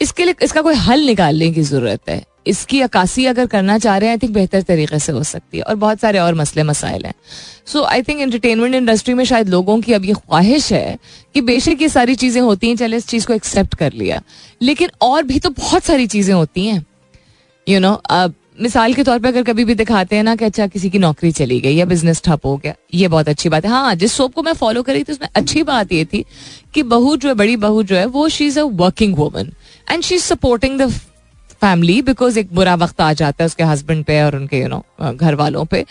इसके 0.01 0.25
लिए, 0.25 0.35
इसका 0.43 0.63
कोई 0.63 0.75
हल 0.77 1.07
निकालने 1.07 1.51
की 1.53 1.63
ज़रूरत 1.63 2.09
है। 2.09 2.23
इसकी 2.47 2.81
अक्सी 2.81 3.25
अगर 3.27 3.47
करना 3.47 3.77
चाह 3.79 3.97
रहे 3.97 4.09
हैं 4.09 4.15
आई 4.15 4.19
थिंक 4.19 4.33
बेहतर 4.33 4.63
तरीके 4.63 4.99
से 4.99 5.13
हो 5.13 5.23
सकती 5.25 5.59
है, 5.59 5.63
और 5.63 5.75
बहुत 5.77 6.01
सारे 6.01 6.19
और 6.19 6.35
मसले 6.35 6.63
मसाइल 6.63 7.05
हैं। 7.07 7.15
So 7.67 7.83
I 7.85 8.03
think 8.03 8.21
entertainment 8.21 8.75
industry 8.75 9.15
में 9.15 9.25
शायद 9.25 9.49
लोगों 9.49 9.81
की 9.81 9.93
अब 9.93 10.05
ये 10.05 10.13
ख्वाहिश 10.15 10.73
है 10.73 10.99
कि 11.35 11.41
बेशक 11.43 11.83
ये 11.83 11.89
सारी 11.89 12.15
चीज़ें 12.15 12.41
होती 12.43 12.69
हैं, 12.69 12.77
चले 12.77 12.97
इस 12.97 13.07
चीज़ 13.09 13.27
को 13.27 13.33
एक्सेप्ट 13.33 13.75
कर 13.75 13.93
लिया। 13.93 14.21
लेकिन 14.63 14.91
और 15.03 15.23
भी 15.23 15.39
तो 15.39 15.51
बहुत 15.53 15.85
सारी 15.85 16.07
चीज़ें 16.07 16.35
होती 16.35 16.67
हैं। 16.67 16.85
यू 17.67 17.81
नो 17.81 17.93
अब 17.93 18.35
मिसाल 18.61 18.95
के 18.95 19.03
तौर 19.05 19.19
पे 19.19 19.29
अगर 19.29 19.43
कभी 19.43 19.65
भी 19.65 19.75
दिखाते 19.75 20.17
हैं 20.17 20.23
ना 20.25 20.35
कि 20.37 20.45
अच्छा 20.45 20.67
किसी 20.67 20.91
की 20.91 20.99
नौकरी 20.99 21.31
चली 21.33 21.61
गई 21.61 21.75
या 21.75 21.85
बिज़नेस 21.85 22.23
ठप 22.25 22.47
हो 22.47 22.57
गया, 22.57 22.75
ये 22.95 23.09
बहुत 23.09 23.29
अच्छी 23.29 23.49
बात 23.49 23.65
है। 23.65 23.71
हाँ 23.71 23.95
जिस 23.95 24.13
सोप 24.13 24.35
को 24.35 24.43
मैं 24.43 24.53
फॉलो 24.55 24.83
करी 24.83 25.03
थी, 25.05 25.13
उसमें 25.13 25.29
अच्छी 25.31 25.63
बात 25.63 25.93
ये 25.93 26.05
थी 26.05 26.25
कि 26.75 26.83
बहू 26.85 27.17
जो 27.17 27.29
है, 27.29 27.35
बड़ी 27.35 27.57
बहू 27.59 27.83
जो 27.83 27.97
है, 27.97 28.05
वो 28.07 28.29
she 28.29 28.47
is 28.47 28.59
a 28.61 28.63
working 28.75 29.17
woman 29.17 29.51
and 29.87 30.03
she 30.03 30.15
is 30.15 30.23
supporting 30.25 30.81
the 30.81 30.89
family 31.61 32.01
because 32.03 32.39
एक 32.39 32.55
बुरा 32.55 32.75
वक्त 32.77 33.01
आ 33.01 33.13
जाता 33.13 33.45
है 33.45 33.47
उसके 33.47 33.65
हस्बैंड 33.65 34.05
पे 34.05 34.23
और 34.23 34.37
उनके 34.37 34.61
यू 34.61 34.69
नो 34.69 34.85
घर 35.13 35.35
वालों 35.35 35.65
पे 35.65 35.85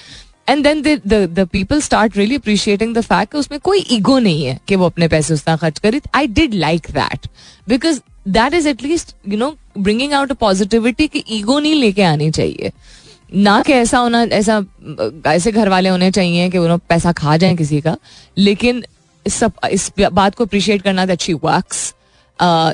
and 0.50 0.64
then 0.64 0.82
the 1.06 1.48
people 1.52 1.82
start 1.82 2.18
really 2.18 2.36
appreciating 2.36 2.96
the 2.96 3.02
fact 3.02 3.36
उसमें 3.36 3.60
कोई 3.60 3.86
ईगो 3.92 4.18
नहीं 4.20 4.46
है 4.46 4.60
कि 4.68 4.76
वो 4.76 4.86
अपने 4.86 5.08
पैसे 5.08 5.34
उतना 5.34 5.56
खर्च 5.58 5.80
करी। 5.80 6.02
I 6.16 6.28
did 6.30 6.54
like 6.56 6.88
that 6.92 7.28
because 7.70 8.00
that 8.26 8.54
is 8.54 8.68
at least 8.68 9.16
you 9.28 9.38
know 9.38 9.54
bringing 9.78 10.14
out 10.14 10.32
a 10.32 10.36
positivity 10.36 11.08
की 11.08 11.24
ईगो 11.32 11.60
नहीं 11.60 11.76
लेके 11.76 12.04
आनी 12.04 12.30
चाहिए। 12.32 12.72
ना 13.36 13.62
कि 13.62 13.74
ऐसा 13.74 13.98
होना 13.98 14.22
ऐसा 14.24 14.64
ऐसे 15.28 15.52
घर 15.52 15.70
वाले 15.70 15.90
होने 15.90 16.12
चाहिए 16.12 16.50
कि 16.50 16.58
उन्होंने 16.58 16.86
पैसा 16.90 17.12
खा 17.14 17.38
जाए 17.38 17.56
किसी 17.56 17.82
का। 17.82 17.96
लेकिन 18.38 18.84
सब 19.26 19.52
इस 19.72 19.92
बात 20.00 20.36
को 20.36 20.46
अप्रिशिएट 20.46 20.82
करना 20.82 21.06
that 21.06 21.22
she 21.22 21.34
works 21.34 21.94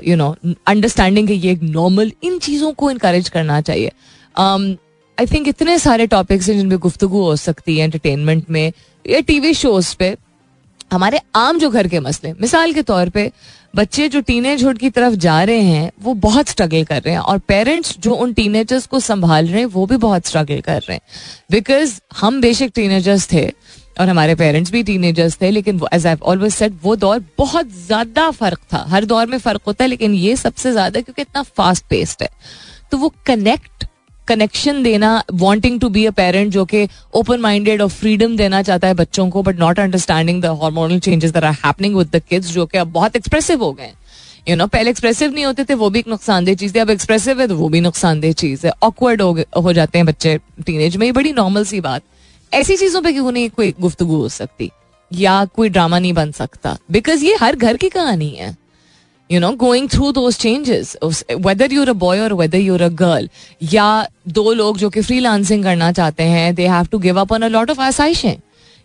you 0.07 0.15
know 0.15 0.35
understanding 0.67 1.31
ये 1.31 1.51
एक 1.51 1.63
नॉर्मल 1.63 2.11
इन 2.23 2.39
चीज़ों 2.39 2.71
को 2.73 2.91
इनक्रेज 2.91 3.29
करना 3.29 3.61
चाहिए। 3.61 3.91
आई 4.37 5.25
um, 5.25 5.33
थिंक 5.33 5.47
इतने 5.47 5.77
सारे 5.79 6.07
टॉपिक्स 6.07 6.49
हैं 6.49 6.55
जिनमें 6.57 6.77
गुफ्तु 6.79 7.07
हो 7.07 7.35
सकती 7.35 7.77
है 7.77 7.83
एंटरटेनमेंट 7.83 8.49
में। 8.49 8.71
या 9.05 9.19
टी 9.19 9.39
वी 9.39 9.53
शोज़ 9.53 9.95
पे 9.99 10.15
हमारे 10.91 11.19
आम 11.35 11.59
जो 11.59 11.69
घर 11.69 11.87
के 11.87 11.99
मसले, 11.99 12.33
मिसाल 12.33 12.73
के 12.73 12.81
तौर 12.83 13.09
पे, 13.09 13.31
बच्चे 13.75 14.07
जो 14.09 14.21
टीनेज 14.21 14.63
हुड 14.63 14.77
की 14.77 14.89
तरफ़ 14.89 15.15
जा 15.15 15.41
रहे 15.43 15.61
हैं, 15.61 15.91
वो 16.01 16.13
बहुत 16.15 16.49
स्ट्रगल 16.49 16.83
कर 16.83 17.01
रहे 17.01 17.13
हैं 17.13 17.21
और 17.21 17.37
पेरेंट्स 17.47 17.97
जो 17.99 18.13
उन 18.15 18.33
टीनेजर्स 18.33 18.87
को 18.87 18.99
संभाल 18.99 19.47
रहे 19.47 19.59
हैं, 19.59 19.65
वो 19.67 19.85
भी 19.85 19.97
बहुत 19.97 20.27
स्ट्रगल 20.27 20.61
कर 20.61 20.79
रहे 20.79 20.93
हैं। 20.93 21.01
बिकॉज़ 21.51 21.99
हम 22.17 22.41
बेशक 22.41 22.71
टीनेजर्स 22.75 23.27
थे 23.31 23.45
और 23.99 24.09
हमारे 24.09 24.35
पेरेंट्स 24.35 24.71
भी 24.71 24.83
टीनेजर्स 24.83 25.37
थे, 25.41 25.51
लेकिन 25.51 25.81
एज 25.93 26.07
आई 26.07 26.15
ऑलवेज 26.23 26.53
सेड 26.53 26.77
वो 26.83 26.95
दौर 26.95 27.23
बहुत 27.37 27.69
ज़्यादा 27.85 28.29
फ़र्क 28.31 28.59
था। 28.73 28.83
हर 28.89 29.05
दौर 29.05 29.25
में 29.27 29.37
फ़र्क 29.37 29.61
होता 29.67 29.83
है, 29.83 29.89
लेकिन 29.89 30.13
ये 30.13 30.35
सबसे 30.35 30.71
ज़्यादा 30.71 31.01
क्योंकि 31.01 31.21
इतना 31.21 31.43
फास्ट 31.57 31.85
पेस्ड 31.89 32.23
है। 32.23 32.29
तो 32.91 32.97
वो 32.97 33.13
कनेक्ट 33.25 33.85
कनेक्शन 34.29 34.81
देना 34.83 35.11
wanting 35.35 35.79
to 35.79 35.89
be 35.89 36.05
a 36.05 36.11
parent 36.11 36.51
जो 36.53 36.65
कि 36.65 36.87
ओपन 37.13 37.39
माइंडेड 37.39 37.81
और 37.81 37.89
फ्रीडम 37.89 38.35
देना 38.37 38.61
चाहता 38.63 38.87
है 38.87 38.93
बच्चों 38.95 39.29
को 39.29 39.43
but 39.43 39.59
not 39.59 39.79
understanding 39.79 40.41
the 40.41 40.57
hormonal 40.63 40.99
changes 40.99 41.31
there 41.31 41.45
are 41.45 41.53
happening 41.65 41.95
with 41.95 42.09
the 42.15 42.21
kids 42.29 42.51
जो 42.51 42.65
कि 42.65 42.77
अब 42.77 42.91
बहुत 42.91 43.15
एक्सप्रेसिव 43.15 43.63
हो 43.63 43.71
गए 43.73 43.91
यू 44.49 44.55
नो 44.55 44.67
पहले 44.67 44.89
एक्सप्रेसिव 44.89 45.33
नहीं 45.33 45.45
होते 45.45 45.63
थे 45.63 45.73
वो 45.73 45.89
भी 45.89 45.99
एक 45.99 46.07
नुकसानदेह 46.07 46.55
चीज़ 46.55 46.75
थी 46.75 46.79
अब 46.79 46.89
एक्सप्रेसिव 46.89 47.41
है 47.41 47.47
तो 47.47 47.55
वो 47.55 47.69
भी 47.69 47.81
नुकसानदेह 47.81 48.31
चीज़ 48.33 48.65
है। 48.67 48.73
ऑकवर्ड 48.83 49.21
हो, 49.21 49.37
हो 49.63 49.73
जाते 49.73 49.97
हैं 49.97 50.05
बच्चे 50.05 50.37
टीनेज 50.65 50.97
में 50.97 51.05
ये 51.07 51.11
बड़ी 51.11 51.33
नॉर्मल 51.33 51.65
सी 51.65 51.81
बात। 51.81 52.01
ऐसी 52.53 52.77
चीज़ों 52.77 53.01
पर 53.01 53.11
क्यों 53.11 53.31
नहीं 53.31 53.49
कोई 53.49 53.73
गुफ्तु 53.81 54.05
हो 54.05 54.29
सकती? 54.29 54.71
या 55.11 55.43
कोई 55.45 55.69
ड्रामा 55.69 55.99
नहीं 55.99 56.13
बन 56.13 56.31
सकता? 56.31 56.77
बिकॉज़ 56.91 57.25
ये 57.25 57.35
हर 57.35 57.55
घर 57.55 57.77
की 57.77 57.89
कहानी 57.89 58.29
है। 58.29 58.55
You 59.29 59.39
know 59.39 59.51
going 59.51 59.89
through 59.89 60.11
those 60.11 60.37
changes 60.37 60.95
whether 61.31 61.73
you're 61.73 61.89
a 61.89 61.93
boy 61.93 62.19
और 62.19 62.33
वेदर 62.33 62.57
यूर 62.57 62.81
अ 62.81 62.87
गर्ल 62.99 63.29
या 63.63 63.87
दो 64.27 64.51
लोग 64.53 64.77
जो 64.77 64.89
कि 64.89 65.01
फ्री 65.01 65.19
लांसिंग 65.19 65.63
करना 65.63 65.91
चाहते 65.91 66.23
हैं 66.23 66.53
they 66.55 66.67
have 66.67 66.85
to 66.85 66.99
give 66.99 67.19
up 67.19 67.31
on 67.31 67.41
a 67.41 67.47
lot 67.47 67.71
of 67.71 67.81
आसाइशें 67.81 68.35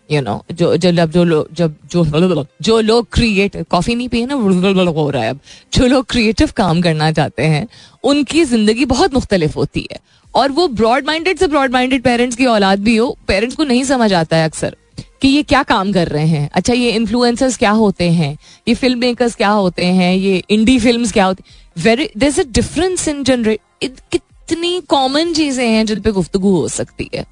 you 0.09 0.21
know 0.21 0.43
जो 0.51 0.75
जब 0.77 1.11
जो 1.11 1.23
लोग 1.23 1.47
जब 1.53 1.75
जो 1.91 2.45
जो 2.61 2.79
लोग 2.81 3.07
क्रिएट 3.13 3.57
कॉफ़ी 3.69 3.95
नहीं 3.95 4.09
पिए 4.09 4.25
ना 4.25 4.35
हो 4.35 5.09
रहा 5.09 5.23
है 5.23 5.29
अब 5.29 5.39
जो 5.73 5.87
लोग 5.87 6.05
क्रिएटिव 6.05 6.51
काम 6.55 6.81
करना 6.81 7.11
चाहते 7.11 7.43
हैं 7.43 7.67
उनकी 8.03 8.43
ज़िंदगी 8.45 8.85
बहुत 8.85 9.13
मुख्तलिफ़ 9.13 9.55
होती 9.55 9.87
है 9.91 9.99
और 10.35 10.51
वो 10.51 10.67
ब्रॉड 10.67 11.05
माइंडेड 11.05 11.39
से 11.39 11.47
ब्रॉड 11.47 11.71
माइंडेड 11.71 12.03
पेरेंट्स 12.03 12.35
की 12.35 12.45
औलाद 12.45 12.79
भी 12.79 12.95
हो 12.95 13.15
पेरेंट्स 13.27 13.55
को 13.55 13.63
नहीं 13.63 13.83
समझ 13.83 14.13
आता 14.13 14.37
है 14.37 14.45
अक्सर 14.45 14.75
कि 15.25 15.29
ये 15.29 15.43
क्या 15.43 15.61
काम 15.63 15.91
कर 15.91 16.07
रहे 16.07 16.25
हैं? 16.27 16.49
अच्छा 16.53 16.73
ये 16.73 16.89
इन्फ्लुएंसर्स 16.91 17.55
क्या 17.57 17.69
होते 17.71 18.09
हैं? 18.11 18.37
ये 18.67 18.73
फ़िल्म 18.75 18.99
मेकर्स 18.99 19.35
क्या 19.35 19.49
होते 19.49 19.85
हैं? 19.85 20.13
ये 20.15 20.43
इंडी 20.49 20.77
फ़िल्म 20.79 21.07
क्या 21.11 21.25
होती 21.25 21.43
very 21.77 22.07
there 22.17 22.39
a 22.39 22.43
difference 22.49 23.07
in 23.07 23.23
generate 23.23 23.99
कितनी 24.11 24.79
कॉमन 24.89 25.33
चीज़ें 25.33 25.67
हैं 25.67 25.85
जिन 25.85 26.01
पे 26.01 26.11
गुफ्तु 26.11 26.39
हो 26.39 26.67
सकती 26.67 27.09
है। 27.15 27.25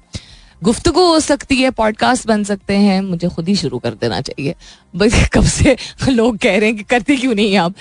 गुफ्तु 0.62 0.90
हो 0.92 1.20
सकती 1.20 1.56
है 1.56 1.70
पॉडकास्ट 1.70 2.26
बन 2.26 2.44
सकते 2.44 2.74
हैं, 2.74 3.00
मुझे 3.00 3.28
खुद 3.28 3.48
ही 3.48 3.54
शुरू 3.56 3.78
कर 3.78 3.94
देना 3.94 4.20
चाहिए। 4.20 4.54
बस 4.94 5.28
कब 5.32 5.44
से 5.44 5.76
लोग 6.08 6.38
कह 6.38 6.58
रहे 6.58 6.68
हैं 6.68 6.76
कि 6.76 6.82
करते 6.84 7.16
क्यों 7.16 7.34
नहीं 7.34 7.56
आप? 7.56 7.74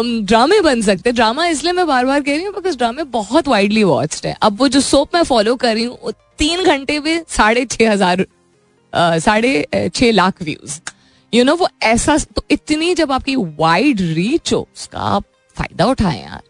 ड्रामे 0.00 0.60
बन 0.60 0.82
सकते 0.82 1.12
ड्रामा 1.12 1.46
इसलिए 1.46 1.72
मैं 1.72 1.86
बार 1.86 2.06
बार 2.06 2.20
कह 2.20 2.36
रही 2.36 2.44
हूँ 2.44 2.54
बिकॉज़ 2.54 2.78
ड्रामे 2.78 3.02
बहुत 3.18 3.48
वाइडली 3.48 3.84
वॉच्ड 3.84 4.26
है। 4.26 4.36
अब 4.42 4.60
वो 4.60 4.68
जो 4.68 4.80
सोप 4.82 5.14
मैं 5.14 5.22
फॉलो 5.24 5.56
कर 5.56 5.74
रही 5.74 5.84
हूँ 5.84 6.12
तीन 6.38 6.64
घंटे 6.64 7.00
में 7.00 7.24
साढ़े 7.28 7.64
छह 7.66 7.90
हज़ार 7.90 8.26
साढ़े 8.94 9.90
छह 9.94 10.10
लाख 10.12 10.42
व्यूज़ 10.42 10.80
यू 11.32 11.44
नो 11.44 11.54
वो 11.56 11.68
ऐसा 11.82 12.16
तो 12.36 12.44
इतनी 12.50 12.94
जब 12.94 13.12
आपकी 13.12 13.36
वाइड 13.36 14.00
रीच 14.00 14.52
हो, 14.52 14.66
उसका 14.76 14.98
आप 14.98 15.24
फ़ायदा 15.56 15.86
उठाए 15.86 16.20
यार. 16.20 16.42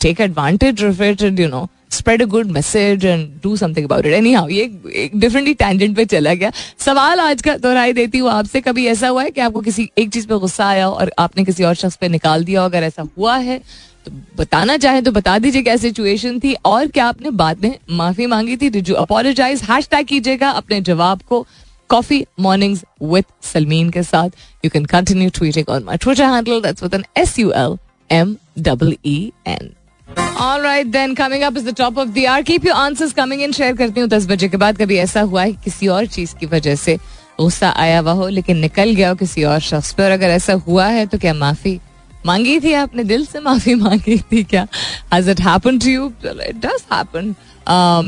Take 0.00 0.20
advantage 0.20 0.84
of 0.84 1.02
it 1.02 1.22
you 1.40 1.48
know 1.48 1.68
spread 1.92 2.22
a 2.22 2.24
good 2.26 2.50
message 2.52 3.04
and 3.04 3.28
do 3.42 3.56
something 3.56 3.86
about 3.86 4.06
it 4.06 4.12
anyhow 4.32 4.48
ये 4.48 4.62
एक 4.94 5.16
डिफरेंटली 5.16 5.54
टेंजेंट 5.54 5.96
पे 5.96 6.04
चला 6.04 6.34
गया. 6.34 6.50
सवाल 6.78 7.20
आज 7.20 7.42
का 7.42 7.56
दोहराई 7.56 7.92
देती 7.92 8.18
हूँ 8.18 8.30
आपसे. 8.30 8.60
कभी 8.60 8.86
ऐसा 8.86 9.08
हुआ 9.08 9.22
है 9.22 9.30
कि 9.30 9.40
आपको 9.40 9.60
किसी 9.60 9.88
एक 9.98 10.10
चीज़ 10.12 10.26
पे 10.28 10.38
गुस्सा 10.38 10.66
आया 10.66 10.88
और 10.88 11.12
आपने 11.18 11.44
किसी 11.44 11.64
और 11.64 11.74
शख्स 11.74 11.96
पे 11.96 12.08
निकाल 12.08 12.44
दिया 12.44 12.64
अगर 12.64 12.82
ऐसा 12.82 13.06
हुआ 13.18 13.36
है 13.38 13.58
तो 14.04 14.10
बताना 14.36 14.76
चाहे 14.76 15.00
तो 15.02 15.12
बता 15.12 15.38
दीजिए 15.38 15.62
क्या 15.62 15.76
सिचुएशन 15.76 16.38
थी 16.40 16.54
और 16.64 16.86
क्या 16.88 17.06
आपने 17.06 17.30
बाद 17.32 17.64
में 17.64 17.78
माफ़ी 17.90 18.26
मांगी 18.26 18.56
थी? 18.56 18.70
जो 18.70 18.94
अपोलोजाइज 18.96 19.62
हैश 19.70 19.88
टैग 19.90 20.06
कीजिएगा 20.06 20.50
अपने 20.52 20.80
जवाब 20.82 21.22
को. 21.28 21.46
कॉफ़ी 21.90 22.24
मॉर्निंग्स 22.40 22.84
विद 23.02 23.24
सलमीन 23.52 23.90
के 23.90 24.02
साथ 24.02 24.30
you 24.64 24.70
can 24.70 24.84
continue 24.94 25.30
tweeting 25.38 25.68
on 25.68 25.84
my 25.84 25.96
Twitter 25.96 26.24
handle 26.34 26.60
that's 26.60 26.82
with 26.82 26.94
N 26.94 27.04
S 27.16 27.38
U 27.38 27.50
L 27.56 27.76
M 28.10 28.36
W 28.58 28.96
E 29.06 29.32
N 29.48 29.72
All 30.44 30.62
right, 30.62 30.88
then, 30.94 31.12
coming 31.18 31.42
up 31.46 31.58
is 31.58 31.62
the 31.64 31.72
top 31.72 31.98
of 32.00 32.10
the 32.14 32.22
hour. 32.30 32.42
Keep 32.48 32.64
your 32.68 32.74
answers 32.78 33.12
coming 33.18 33.42
in. 33.44 33.52
Share 33.52 33.76
करती 33.76 34.00
हूँ 34.00 34.08
दस 34.08 34.26
बजे 34.28 34.48
के 34.48 34.56
बाद. 34.56 34.78
कभी 34.78 34.96
ऐसा 34.98 35.20
हुआ 35.20 35.42
है 35.42 35.52
किसी 35.64 35.86
और 35.88 36.06
चीज़ 36.06 36.34
की 36.40 36.46
वजह 36.46 36.74
से 36.74 36.96
गुस्सा 37.40 37.70
आया 37.84 37.98
हुआ 38.00 38.12
हो, 38.12 38.26
लेकिन 38.28 38.58
निकल 38.58 38.94
गया 38.94 39.08
हो 39.08 39.14
किसी 39.14 39.44
और 39.44 39.60
शख्स 39.60 39.92
पर 39.92 40.10
अगर 40.10 40.30
ऐसा 40.30 40.52
हुआ 40.66 40.86
है 40.86 41.06
तो 41.06 41.18
क्या 41.18 41.34
माफ़ी 41.34 41.78
मांगी 42.26 42.58
थी 42.60 42.72
आपने? 42.72 43.04
दिल 43.04 43.24
से 43.26 43.40
माफ़ी 43.40 43.74
मांगी 43.84 44.18
थी 44.32 44.42
क्या? 44.44 44.66
Has 45.14 45.30
it 45.30 45.40
happen 45.40 45.78
to 45.78 45.90
you 45.90 46.12
it 46.24 46.56
does 46.66 46.84
happen 46.92 47.34
Um, 47.67 48.07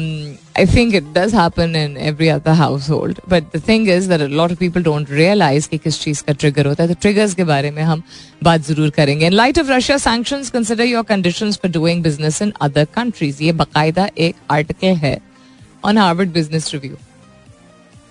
I 0.55 0.65
think 0.65 0.95
it 0.95 1.13
does 1.13 1.31
happen 1.31 1.75
in 1.75 1.95
every 1.95 2.29
other 2.29 2.53
household. 2.53 3.19
But 3.27 3.51
the 3.51 3.59
thing 3.59 3.85
is 3.87 4.07
that 4.07 4.19
a 4.19 4.27
lot 4.27 4.51
of 4.51 4.57
people 4.59 4.81
don't 4.81 5.09
realize 5.09 5.67
कि 5.67 5.77
किस 5.77 5.99
चीज 6.01 6.21
का 6.21 6.33
ट्रिगर 6.33 6.67
होता 6.67 6.83
है 6.83 6.89
तो 6.89 6.95
ट्रिगर्स 7.01 7.33
के 7.33 7.43
बारे 7.43 7.71
में 7.71 7.81
हम 7.83 8.01
बात 8.43 8.61
जरूर 8.67 8.89
करेंगे 8.97 9.25
in 9.25 9.33
light 9.33 9.59
of 9.59 9.69
Russia 9.69 9.97
sanctions 9.97 10.49
consider 10.51 10.85
your 10.85 11.03
conditions 11.11 11.57
for 11.61 11.71
doing 11.71 12.03
business 12.03 12.41
in 12.41 12.53
other 12.61 12.85
countries 12.95 13.41
ये 13.41 13.51
बाकायदा 13.61 14.09
एक 14.27 14.35
आर्टिकल 14.51 14.95
है 15.05 15.17
on 15.85 15.97
Harvard 15.97 16.33
business 16.33 16.71
review 16.73 16.97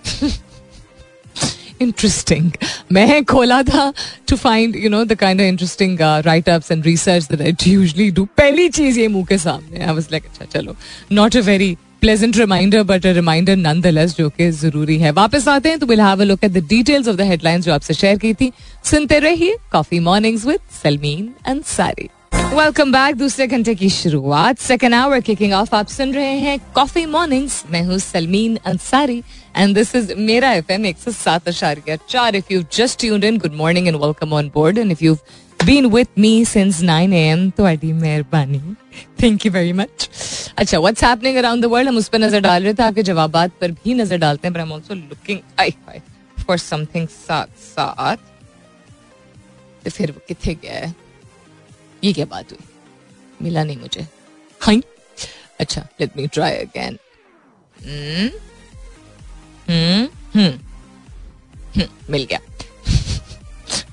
Interesting 1.80 2.50
मैं 2.92 3.24
खोला 3.24 3.62
था 3.62 3.92
to 4.28 4.36
find 4.36 4.76
you 4.76 4.90
know 4.90 5.04
the 5.04 5.14
kind 5.14 5.40
of 5.40 5.46
interesting 5.46 5.98
write 6.26 6.48
ups 6.48 6.72
and 6.72 6.86
research 6.86 7.28
that 7.32 7.40
I 7.40 7.72
usually 7.72 8.10
do 8.10 8.24
पहली 8.36 8.68
चीज़ 8.68 9.00
ये 9.00 9.08
मुँह 9.08 9.26
के 9.26 9.38
सामने 9.38 9.84
आई 9.84 9.94
वाज 9.94 10.08
लाइक 10.12 10.24
अच्छा 10.24 10.44
चलो. 10.52 10.76
Not 11.12 11.36
a 11.36 11.40
very 11.40 11.76
pleasant 12.00 12.36
reminder 12.36 12.82
but 12.82 13.06
a 13.06 13.12
reminder 13.12 13.56
none 13.56 13.80
the 13.80 14.06
जो 14.18 14.28
कि 14.30 14.50
ज़रूरी 14.50 14.98
है। 14.98 15.10
वापस 15.12 15.48
आते 15.48 15.68
हैं 15.68 15.78
तो 15.78 15.86
will 15.86 16.00
have 16.00 16.20
a 16.20 16.24
look 16.24 16.44
at 16.44 16.50
the 16.52 16.64
details 16.68 17.08
of 17.08 17.16
the 17.16 17.20
headlines 17.20 17.64
जो 17.64 17.72
आपसे 17.72 17.94
शेयर 17.94 18.18
की 18.18 18.34
थी। 18.34 18.52
सुनते 18.84 19.18
रहिए 19.18 19.56
coffee 19.72 19.98
mornings 20.00 20.46
with 20.46 20.60
Salmeen 20.82 21.32
Ansari 21.46 22.08
welcome 22.48 22.92
back 22.92 23.14
दूसरे 23.16 23.46
घंटे 23.46 23.74
की 23.74 23.88
शुरुआत. 23.90 24.58
सेकेंड 24.58 24.94
आवर 24.94 25.20
किकिंग 25.20 25.52
ऑफ़ 25.52 25.74
आप 25.76 25.88
सुन 25.88 26.12
रहे 26.12 26.36
हैं 26.38 26.58
कॉफ़ी 26.74 27.04
मॉर्निंग्स 27.06 27.62
मैं 27.70 27.82
हूँ 27.84 27.98
Salmeen 27.98 28.56
Ansari 28.66 29.18
and 29.56 29.74
this 29.74 29.94
is 29.94 30.14
Mera 30.16 30.52
F 30.52 30.70
M 30.72 30.86
एक 30.86 30.98
सौ 30.98 31.10
सात 31.10 31.48
अशारिया 31.48 31.96
चार 32.08 32.36
if 32.36 32.52
you 32.52 32.62
just 32.74 33.00
tuned 33.00 33.24
in 33.24 33.38
good 33.38 33.54
morning 33.54 33.88
and 33.88 33.96
welcome 33.96 34.32
on 34.32 34.48
board 34.54 34.78
and 34.78 34.92
if 34.92 35.04
you 35.04 35.14
been 35.64 35.86
with 35.86 36.18
me 36.18 36.44
since 36.44 36.80
nine 36.82 37.12
A 37.12 37.22
M 37.30 37.48
तो 37.50 37.64
मेहरबानी. 37.64 38.60
Thank 39.22 39.46
you 39.46 39.52
very 39.52 39.72
much 39.72 40.08
अच्छा 40.58 40.78
what's 40.78 41.04
happening 41.04 41.36
around 41.36 41.62
the 41.62 41.66
world 41.72 41.88
हम 41.88 41.96
उस 41.96 42.08
पर 42.08 42.18
नज़र 42.18 42.40
डाल 42.40 42.62
रहे 42.62 42.74
थे. 42.74 42.82
आपके 42.82 43.02
जवाब 43.02 43.36
पर 43.60 43.72
भी 43.72 43.94
नज़र 43.94 44.18
डालते 44.18 44.48
हैं 44.48 44.54
I 44.56 44.62
am 44.62 44.72
also 44.72 44.94
looking 44.94 45.38
I 45.60 45.74
for 46.38 46.58
something 46.58 47.08
साथ 47.08 47.60
साथ 47.66 48.16
फिर 49.88 50.10
वो 50.10 50.20
कितने 50.28 50.54
गया? 50.54 50.72
है 50.74 51.07
ये 52.04 52.12
क्या 52.12 52.24
बात 52.26 52.52
हुई? 52.52 52.58
मिला 53.42 53.64
नहीं 53.64 53.76
मुझे। 53.76 54.06
हाँ? 54.60 54.74
अच्छा 55.60 55.86
लेट 56.00 56.16
मी 56.16 56.26
ट्राई 56.26 56.56
अगेन 56.56 56.98
मिल 62.10 62.24
गया। 62.24 62.40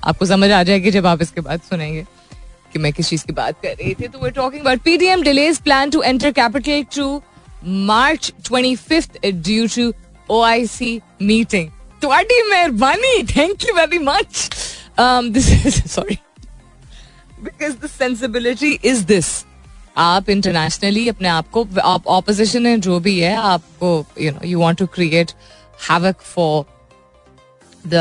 आपको 0.04 0.26
समझ 0.26 0.50
आ 0.50 0.62
जाएगी 0.62 0.90
जब 0.90 1.06
आप 1.06 1.22
इसके 1.22 1.40
बाद 1.40 1.60
सुनेंगे 1.70 2.04
कि 2.72 2.78
मैं 2.78 2.92
किस 2.92 3.08
चीज़ 3.08 3.24
की 3.26 3.32
बात 3.32 3.60
कर 3.62 3.74
रही 3.80 3.94
थी। 3.94 4.08
तो 4.08 4.18
we 4.18 4.30
talking 4.30 4.62
about 4.62 4.80
PDM 4.82 5.22
delays 5.22 5.58
plan 5.62 5.90
to 5.90 6.02
enter 6.02 6.32
capital 6.32 6.82
to 6.96 7.22
March 7.64 8.32
twenty 8.44 8.74
fifth 8.76 9.18
due 9.26 9.66
to 9.76 9.92
O 10.30 10.40
I 10.42 10.66
C 10.66 11.00
meeting 11.22 11.70
thank 12.02 13.64
you 13.68 13.74
very 13.74 13.98
much 13.98 14.48
this 15.00 15.48
is 15.66 15.86
sorry 15.88 16.18
because 17.44 17.76
the 17.76 17.86
sensibility 17.88 18.72
is 18.84 19.04
this 19.06 19.28
आप 19.98 20.28
internationally 20.30 21.08
अपने 21.08 21.28
आप 21.28 21.48
को, 21.50 21.66
आप 21.82 22.06
opposition 22.06 22.66
है, 22.66 22.76
जो 22.78 22.98
भी 23.00 23.18
है, 23.18 23.34
आपको 23.36 24.04
you 24.20 24.32
know 24.32 24.46
you 24.46 24.60
want 24.60 24.78
to 24.78 24.86
create 24.94 25.30
havoc 25.90 26.20
for 26.22 26.64
the 27.86 27.94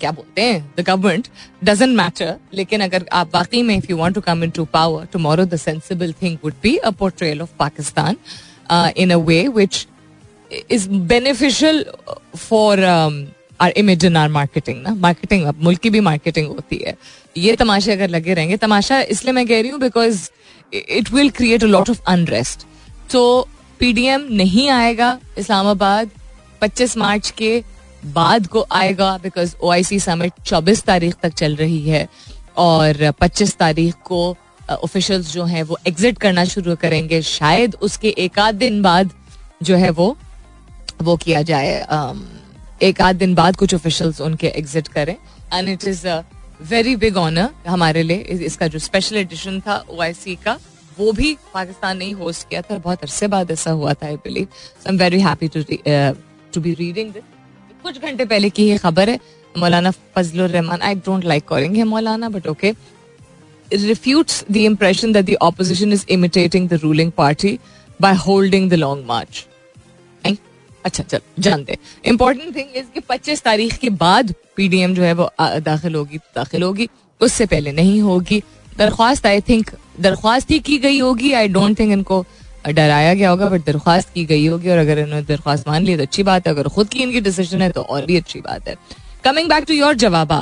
क्या 0.00 0.10
बोलते 0.10 0.42
हैं 0.42 0.74
द 0.78 0.80
गवर्नमेंट 0.80 1.28
डजेंट 1.64 1.96
मैटर 1.96 2.34
लेकिन 2.54 2.80
अगर 2.80 3.04
आप 3.12 3.34
वाकई 3.34 3.62
में 3.62 3.76
if 3.76 3.86
you 3.90 3.96
want 3.96 4.14
to 4.14 4.20
come 4.20 4.44
into 4.50 4.64
power 4.72 5.06
tomorrow 5.12 5.44
the 5.44 5.56
sensible 5.56 6.12
thing 6.22 6.38
would 6.44 6.54
be 6.62 6.76
a 6.76 6.90
portrayal 6.98 7.42
of 7.42 7.50
Pakistan 7.58 8.16
in 8.96 9.10
a 9.10 9.16
way 9.28 9.46
which 9.48 9.86
is 10.70 10.88
beneficial 11.12 11.84
for 12.36 12.80
our 13.64 13.72
image 13.76 14.04
in 14.04 14.16
our 14.16 14.28
marketing 14.30 14.82
ना? 14.82 14.94
Marketing 14.96 15.44
अब 15.46 15.62
मुल्क 15.62 15.80
की 15.80 15.90
भी 15.90 16.00
मार्केटिंग 16.02 16.48
होती 16.48 16.82
है। 16.86 16.96
ये 17.36 17.56
तमाशे 17.56 17.92
अगर 17.92 18.08
लगे 18.10 18.34
रहेंगे, 18.34 18.56
तमाशा 18.58 19.00
इसलिए 19.02 19.32
मैं 19.32 19.46
कह 19.46 19.60
रही 19.60 19.70
हूँ 19.70 19.80
because 19.80 20.28
it 20.72 21.12
will 21.12 21.30
create 21.30 21.64
a 21.64 21.66
lot 21.66 21.90
of 21.90 22.00
unrest 22.08 22.66
तो 23.12 23.48
पीडीएम 23.80 24.26
नहीं 24.30 24.68
आएगा 24.70 25.18
इस्लामाबाद 25.38 26.10
25 26.62 26.96
मार्च 26.96 27.30
के 27.38 27.62
बाद 28.04 28.46
को 28.46 28.64
आएगा 28.72 29.16
because 29.22 29.54
O 29.62 29.70
I 29.70 29.82
C 29.84 29.98
summit 30.00 30.32
चौबीस 30.46 30.82
तारीख 30.84 31.14
तक 31.22 31.34
चल 31.34 31.56
रही 31.56 31.80
है 31.88 32.06
और 32.56 33.10
25 33.20 33.56
तारीख 33.56 33.94
को 34.04 34.20
ऑफिशियल्स 34.70 35.32
जो 35.32 35.44
हैं 35.44 35.62
वो 35.62 35.78
एग्जिट 35.86 36.18
करना 36.18 36.44
शुरू 36.44 36.76
करेंगे। 36.76 37.20
शायद 37.22 37.76
उसके 37.82 38.08
एक 38.18 38.38
आध 38.38 38.54
दिन 38.54 38.80
बाद 38.82 39.10
जो 39.62 39.76
है 39.76 39.90
वो 39.90 40.16
वो 41.02 41.16
किया 41.16 41.42
जाए 41.42 41.74
एक 42.82 43.00
आध 43.00 43.16
दिन 43.16 43.34
बाद 43.34 43.56
कुछ 43.56 43.74
ऑफिशियल्स 43.74 44.20
उनके 44.20 44.46
एग्जिट 44.46 44.88
करें। 44.88 45.16
And 45.54 45.68
it 45.68 45.84
is 45.88 46.06
very 46.70 46.94
big 46.96 47.16
honour 47.16 47.50
हमारे 47.66 48.02
लिए 48.02 48.38
इसका 48.46 48.66
जो 48.68 48.78
स्पेशल 48.78 49.16
एडिशन 49.16 49.60
था 49.66 49.84
ओआईसी 49.90 50.34
का, 50.44 50.58
वो 50.98 51.12
भी 51.12 51.36
पाकिस्तान 51.54 51.98
ने 51.98 52.10
होस्ट 52.12 52.48
किया 52.48 52.62
था। 52.62 52.78
बहुत 52.78 53.02
अरसे 53.02 53.26
बाद 53.28 53.50
ऐसा 53.50 53.70
हुआ 53.70 53.94
था 53.94 54.06
I 54.06 54.16
believe 54.24 54.48
so 54.84 54.90
am 54.90 54.98
very 54.98 55.20
happy 55.20 55.48
to 55.48 55.62
to 55.62 56.60
be 56.60 56.74
reading 56.74 57.12
this 57.12 57.22
कुछ 57.82 58.00
घंटे 58.00 58.24
पहले 58.24 58.50
की 58.50 58.68
ये 58.68 58.78
खबर 58.78 59.10
है, 59.10 59.18
Maulana 59.58 59.90
Fazlur 60.16 60.50
Rehman 60.50 60.82
I 60.82 60.94
don't 61.06 61.24
like 61.24 61.48
calling 61.48 61.76
him 61.76 61.88
Maulana 61.88 62.28
but 62.28 62.46
okay 62.46 62.74
refutes 63.82 64.34
the 64.54 64.62
impression 64.66 65.12
that 65.14 65.26
the 65.28 65.36
opposition 65.44 65.94
is 65.94 66.02
imitating 66.16 66.66
the 66.72 66.78
ruling 66.80 67.10
party 67.20 67.52
by 68.00 68.10
holding 68.24 68.68
the 68.72 68.78
long 68.80 69.00
march. 69.06 69.38
अच्छा 70.84 71.02
चल, 71.02 71.20
जानते 71.38 71.76
इंपॉर्टेंट 72.04 72.54
थिंग 72.56 72.76
इज़ 72.76 72.86
कि 72.94 73.00
25 73.00 73.42
तारीख 73.42 73.76
के 73.76 73.90
बाद 73.92 74.34
पीडीएम 74.56 74.94
जो 74.94 75.02
है 75.02 75.12
वो 75.12 75.30
दाखिल 75.40 75.94
होगी 75.94 76.18
दाखिल 76.36 76.62
होगी। 76.62 76.88
उससे 77.20 77.46
पहले 77.46 77.72
नहीं 77.72 78.00
होगी। 78.02 78.42
दरख्वास्त 78.78 79.26
आई 79.26 79.40
थिंक 79.40 79.70
दरख्वास्त 80.00 80.50
ही 80.50 80.58
की 80.60 80.78
गई 80.78 80.98
होगी। 80.98 81.32
आई 81.32 81.48
डोंट 81.48 81.78
थिंक 81.78 81.92
इनको 81.92 82.24
डराया 82.68 83.14
गया 83.14 83.30
होगा 83.30 83.48
बट 83.48 83.64
दरख्वास्त 83.66 84.12
की 84.14 84.24
गई 84.24 84.46
होगी। 84.46 84.70
और 84.70 84.78
अगर 84.78 84.98
इन्होंने 84.98 85.24
दरख्वास्त 85.26 85.68
मान 85.68 85.82
ली 85.82 85.96
तो 85.96 86.02
अच्छी 86.02 86.22
बात 86.22 86.46
है। 86.46 86.52
अगर 86.54 86.68
खुद 86.68 86.88
की 86.88 87.02
इनकी 87.02 87.20
डिसीज़न 87.20 87.62
है 87.62 87.70
तो 87.70 87.82
और 87.82 88.06
भी 88.06 88.16
अच्छी 88.16 88.40
बात 88.40 88.68
है। 88.68 88.76
कमिंग 89.24 89.48
बैक 89.48 89.64
टू 89.64 89.74
योर 89.74 89.94
जवाब 89.96 90.32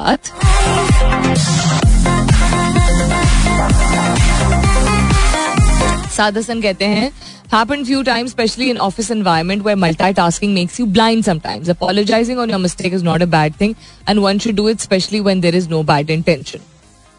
साद 6.12 6.38
हसन 6.38 6.60
कहते 6.62 6.84
हैं 6.84 7.10
happened 7.52 7.86
few 7.86 8.02
times, 8.02 8.30
especially 8.30 8.68
in 8.70 8.78
office 8.78 9.10
environment 9.10 9.64
where 9.68 9.76
multitasking 9.76 10.54
makes 10.54 10.78
you 10.78 10.86
blind 10.98 11.24
sometimes. 11.24 11.68
Apologizing 11.68 12.38
on 12.38 12.54
your 12.54 12.58
mistake 12.58 12.92
is 12.92 13.02
not 13.02 13.24
a 13.26 13.26
bad 13.26 13.58
thing, 13.62 13.76
and 14.06 14.22
one 14.22 14.38
should 14.38 14.56
do 14.56 14.68
it 14.68 14.86
especially 14.86 15.20
when 15.20 15.44
there 15.46 15.54
is 15.54 15.68
no 15.68 15.82
bad 15.92 16.10
intention. 16.10 16.64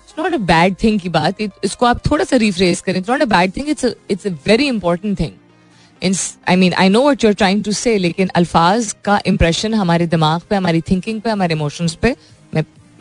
It's 0.04 0.18
not 0.18 0.34
a 0.34 0.42
bad 0.52 0.78
thing 0.84 1.00
की 1.02 1.10
बात 1.10 1.42
इसको 1.42 1.86
आप 1.86 2.02
थोड़ा 2.10 2.26
सा 2.26 2.38
refresh 2.46 2.82
करें 2.82 3.02
It's 3.02 3.14
not 3.14 3.26
a 3.28 3.32
bad 3.38 3.56
thing. 3.56 3.72
It's 3.76 3.90
a 3.90 3.96
it's 4.16 4.30
a 4.32 4.36
very 4.50 4.68
important 4.74 5.18
thing. 5.24 5.40
I 6.50 6.56
mean 6.56 6.74
I 6.74 6.90
know 6.90 7.02
what 7.10 7.24
you're 7.24 7.34
trying 7.34 7.64
to 7.64 7.72
say 7.72 7.98
लेकिन 7.98 8.30
अल्फाज 8.36 8.96
का 9.06 9.20
इम्प्रेशन 9.28 9.74
हमारे 9.74 10.08
दिमाग 10.08 10.42
पे 10.50 10.56
हमारी 10.56 10.82
थिंकिंग 10.90 11.22
पे 11.22 11.30
हमारे 11.30 11.56
इमोशंस 11.56 11.96
पे 12.02 12.16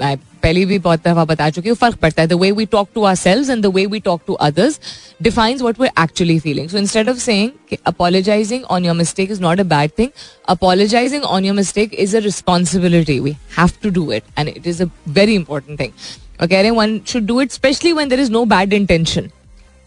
मैं 0.03 0.17
पहले 0.43 0.65
भी 0.67 0.79
बहुत 0.79 1.01
दफ़ा 1.07 1.25
बता 1.25 1.49
चुकी 1.51 1.69
हूँ, 1.69 1.77
फ़र्क 1.77 1.97
पड़ता 1.97 2.23
है। 2.23 2.29
The 2.29 2.33
way 2.41 2.51
we 2.53 2.65
talk 2.67 2.89
to 2.95 3.03
our 3.05 3.15
selves 3.15 3.51
and 3.51 3.63
the 3.63 3.67
way 3.75 3.85
we 3.87 4.01
talk 4.01 4.23
to 4.27 4.33
others 4.47 4.81
defines 5.23 5.63
what 5.63 5.81
we 5.81 5.89
actually 6.03 6.39
feeling 6.41 6.69
so 6.69 6.79
instead 6.79 7.09
of 7.09 7.19
saying 7.19 7.77
apologising 7.87 8.65
on 8.65 8.85
your 8.85 8.97
mistake 8.97 9.31
is 9.31 9.41
not 9.43 9.61
a 9.61 9.65
bad 9.75 9.91
thing 9.99 10.09
apologising 10.49 11.25
on 11.25 11.45
your 11.45 11.57
mistake 11.57 11.95
is 11.95 12.17
a 12.17 12.21
responsibility 12.21 13.19
we 13.21 13.37
have 13.59 13.71
to 13.83 13.91
do 13.91 14.11
it 14.13 14.23
and 14.39 14.49
it 14.49 14.67
is 14.67 14.83
a 14.83 14.87
very 15.09 15.35
important 15.35 15.81
thing 15.81 15.93
और 16.41 16.47
कह 16.47 16.57
रहे 16.57 16.65
हैं 16.65 16.77
one 16.77 17.01
should 17.07 17.27
do 17.27 17.41
it 17.41 17.53
specially 17.53 17.93
one 17.93 18.09
there 18.09 18.21
is 18.21 18.31
no 18.33 18.45
bad 18.47 18.73
intention 18.73 19.31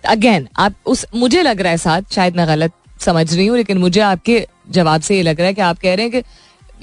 again 0.04 0.48
आप 0.58 0.74
उस, 0.86 1.06
मुझे 1.16 1.42
लग 1.42 1.62
रहा 1.62 1.72
है 1.72 1.78
साथ, 1.78 2.02
शायद 2.12 2.36
मैं 2.38 2.48
गलत 2.48 2.72
समझ 3.02 3.34
रही 3.36 3.46
हूँ, 3.46 3.58
लेकिन 3.58 3.78
मुझे 3.78 4.02
आपके 4.02 4.46
जवाब 4.72 5.02
से 5.02 5.16
ये 5.16 5.22
लग 5.24 5.40
रहा 5.40 5.48
है 5.48 5.54
कि 5.54 5.62
आप 5.62 5.80
कह 5.80 5.94
रहे 5.94 6.06
हैं 6.06 6.12
कि 6.12 6.22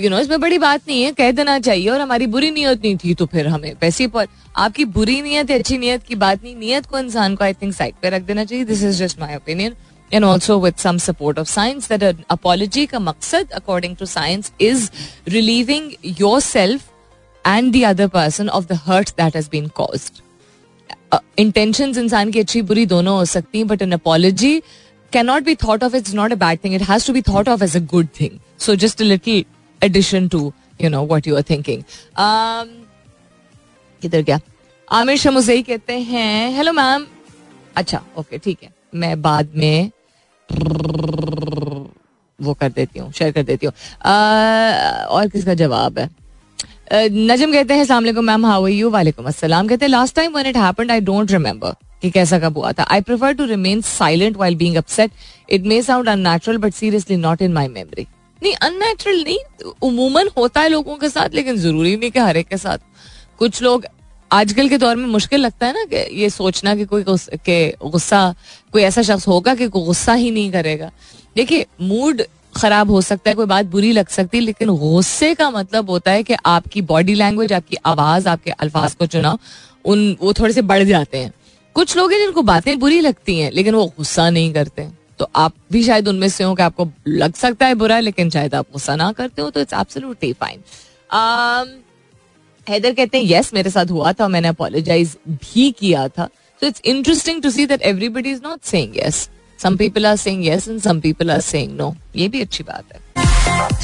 यू 0.01 0.11
नो 0.11 0.19
इसमें 0.19 0.41
बड़ी 0.41 0.59
बात 0.59 0.89
नहीं 0.89 1.03
है, 1.03 1.13
कह 1.13 1.31
देना 1.33 1.59
चाहिए 1.59 1.89
और 1.89 2.01
हमारी 2.01 2.27
बुरी 2.27 2.51
नीयत 2.51 2.83
नहीं 2.85 2.97
थी 2.97 3.15
तो 3.15 3.27
फिर 3.27 3.47
हमें 3.49 3.75
पैसे 3.79 4.07
पर 4.09 4.27
आपकी 4.57 4.85
बुरी 4.97 5.21
नीयत 5.23 5.51
अच्छी 5.51 5.79
नीयत 5.79 6.03
की 6.03 6.15
बात 6.17 6.43
नहीं, 6.45 6.57
नीयत 6.57 6.87
को 6.87 6.99
इंसान 6.99 7.35
को 7.37 7.45
आई 7.45 7.55
थिंक 7.55 7.75
साइड 7.75 7.95
पे 8.03 8.11
रख 8.11 8.23
देना 8.23 8.45
चाहिए। 8.45 8.65
This 8.65 8.83
is 8.83 9.03
just 9.03 9.21
my 9.21 9.37
opinion 9.37 9.75
and 10.11 10.25
also 10.25 10.59
with 10.61 10.75
some 10.77 10.99
support 10.99 11.39
of 11.39 11.49
science 11.49 11.93
that 11.93 12.25
apology 12.31 12.87
का 12.87 12.99
मकसद 13.01 13.51
according 13.55 13.97
to 13.97 14.07
science 14.07 14.53
is 14.61 14.91
relieving 15.29 15.91
your 16.21 16.41
self 16.41 16.91
and 17.45 17.73
the 17.73 17.83
other 17.85 18.09
person 18.09 18.49
of 18.49 18.67
the 18.67 18.79
hurt 18.87 19.11
that 19.11 19.37
has 19.37 19.49
been 19.53 19.69
caused 19.77 20.21
intention 21.39 21.95
इंसान 21.99 22.31
की 22.31 22.41
अच्छी 22.41 22.63
बुरी 22.63 22.87
दोनों 22.87 23.17
हो 23.17 23.25
सकती 23.25 23.59
हैं 23.59 23.67
but 23.69 23.83
an 23.83 23.93
apology 23.93 24.59
can 25.13 25.27
not 25.27 25.43
be 25.45 25.55
thought 25.65 25.85
of 25.85 25.97
it's 25.97 26.15
not 26.15 26.33
a 26.33 26.37
bad 26.37 26.59
thing 26.65 26.75
it 26.75 26.83
has 26.83 27.07
to 27.07 27.13
be 27.13 27.23
thought 27.23 27.49
of 27.49 27.65
as 27.65 27.77
a 27.77 27.81
good 27.87 28.07
thing 28.21 28.39
so 28.59 28.75
just 28.75 29.03
little 29.03 29.45
addition 29.83 30.29
to 30.29 30.53
you 30.83 30.91
know 30.91 31.05
what 31.07 31.27
you 31.29 31.37
are 31.37 31.43
thinking 31.51 31.83
किधर 34.03 34.23
गया? 34.23 34.41
आमिर 34.89 35.17
शमुजई 35.17 35.63
कहते 35.63 35.99
हैं 36.01 36.57
hello 36.57 36.73
ma'am 36.73 37.07
अच्छा 37.77 38.01
okay 38.19 38.39
ठीक 38.39 38.59
है। 38.63 38.73
मैं 38.95 39.21
बाद 39.23 39.53
में 39.57 39.91
वो 42.39 42.55
कर 42.55 42.69
देती 42.71 42.99
हूँ 42.99 43.13
शेयर 43.13 43.33
कर 43.33 43.43
देती 43.43 43.67
हूँ। 43.67 43.73
और 45.07 45.29
किसका 45.33 45.55
जवाब 45.55 45.99
है? 45.99 46.09
नजम 47.13 47.53
कहते 47.53 47.75
हैं 47.75 47.85
सलाम 47.85 48.25
मैम 48.25 48.47
हाउ 48.47 48.67
यू 48.67 48.91
वालेकुम 48.91 49.27
अस्सलाम 49.27 49.69
कहते 49.69 49.85
हैं 49.85 49.91
last 49.91 50.17
time 50.17 50.33
when 50.33 50.47
it 50.47 50.57
happened 50.57 50.91
I 50.91 51.01
don't 51.01 51.33
remember 51.33 51.75
कि 52.03 52.11
कैसा 52.11 52.39
कब 52.39 52.59
हुआ 52.59 52.73
था। 52.73 52.83
I 52.91 53.01
prefer 53.01 53.33
to 53.33 53.45
remain 53.47 53.81
silent 53.83 54.37
while 54.37 54.57
being 54.57 54.77
upset 54.77 55.11
it 55.51 55.67
may 55.67 55.81
sound 55.83 56.09
unnatural 56.09 56.59
but 56.59 56.75
seriously 56.75 57.17
not 57.17 57.43
in 57.43 57.53
my 57.53 57.69
memory 57.69 58.07
नहीं 58.43 58.55
अननेचुरल 58.55 59.23
नहीं, 59.23 59.39
उमूमन 59.83 60.29
होता 60.39 60.61
है 60.61 60.69
लोगों 60.69 60.97
के 60.97 61.09
साथ, 61.09 61.29
लेकिन 61.35 61.57
ज़रूरी 61.57 61.97
नहीं 61.97 62.11
कि 62.11 62.19
हर 62.19 62.37
एक 62.37 62.49
के 62.49 62.57
साथ। 62.57 62.79
कुछ 63.39 63.63
लोग, 63.63 63.87
आजकल 64.33 64.69
के 64.69 64.79
दौर 64.79 64.97
में 64.97 65.07
मुश्किल 65.07 65.41
लगता 65.41 65.67
है 65.67 65.73
ना 65.73 65.85
कि 65.85 66.21
ये 66.21 66.31
सोचना 66.31 66.77
कि 66.77 66.85
कोई 66.85 67.05
के 67.09 67.71
गुस्सा, 67.71 68.35
कोई 68.73 68.83
ऐसा 68.83 69.03
शख्स 69.03 69.29
होगा 69.29 69.55
कि 69.55 69.69
गुस्सा 69.69 70.15
ही 70.15 70.31
नहीं 70.31 70.53
करेगा। 70.53 70.91
देखिए 71.37 71.67
मूड 71.81 72.23
खराब 72.57 72.91
हो 72.91 73.01
सकता 73.01 73.31
है, 73.31 73.35
कोई 73.35 73.47
बात 73.47 73.67
बुरी 73.67 73.93
लग 73.93 74.09
सकती 74.09 74.39
है, 74.39 74.45
लेकिन 74.45 74.69
गुस्से 74.69 75.35
का 75.35 75.51
मतलब 75.51 75.91
होता 75.91 76.11
है 76.11 76.23
कि 76.23 76.35
आपकी 76.47 76.83
बॉडी 76.83 77.15
लैंग्वेज 77.15 77.53
आपकी 77.53 77.77
आवाज़, 77.87 78.29
आपके 78.29 78.51
अल्फाज 78.51 78.95
को 78.95 79.07
चुनाव, 79.07 79.39
उन, 79.85 80.17
वो 80.21 80.33
थोड़े 80.33 80.53
से 80.53 80.63
बढ़ 80.63 80.83
जाते 80.83 81.19
हैं। 81.19 81.33
कुछ 81.75 81.97
लोग 81.97 82.13
हैं 82.13 82.19
जिनको 82.19 82.43
बातें 82.43 82.79
बुरी 82.79 83.01
लगती 83.01 83.39
हैं, 83.39 83.51
लेकिन 83.51 83.75
वो 83.75 83.87
गुस्सा 83.87 84.31
नहीं 84.31 84.53
करते। 84.53 85.02
तो 85.23 85.29
आप 85.37 85.53
भी 85.73 85.83
शायद 85.85 86.09
उनमें 86.09 86.29
से 86.29 86.45
हो 86.45 86.55
कि 86.55 86.63
आपको 86.63 86.89
लग 87.07 87.35
सकता 87.37 87.67
है 87.67 87.75
बुरा, 87.79 87.99
लेकिन 88.01 88.31
शायद 88.31 88.55
आप 88.55 88.67
गुस्सा 88.73 88.95
ना 88.97 89.11
करते 89.19 89.43
हो 89.43 89.51
तो 89.51 89.61
इट्स 89.61 89.75
एब्सोल्युटली 89.81 90.33
फाइन 90.41 90.63
हैदर 92.67 92.93
कहते 92.93 93.19
हैं 93.19 93.25
यस 93.31 93.53
मेरे 93.55 93.71
साथ 93.71 93.91
हुआ 93.91 94.13
था, 94.13 94.29
मैंने 94.29 94.49
अपोलोजाइज 94.49 95.17
भी 95.29 95.71
किया 95.79 96.09
था. 96.09 96.29
So 96.61 96.67
it's 96.67 96.81
interesting 96.85 97.43
to 97.43 97.51
see 97.51 97.67
that 97.67 97.83
everybody 97.93 98.31
is 98.31 98.41
not 98.45 98.63
saying 98.71 98.97
yes 98.97 99.29
some 99.63 99.77
people 99.77 100.07
are 100.07 100.17
saying 100.17 100.45
yes 100.47 100.69
and 100.69 100.81
some 100.81 101.01
people 101.01 101.31
are 101.31 101.41
saying 101.53 101.77
no 101.77 101.95
ये 102.17 102.29
भी 102.29 102.41
अच्छी 102.41 102.65
बात 102.65 102.93
है। 102.95 103.01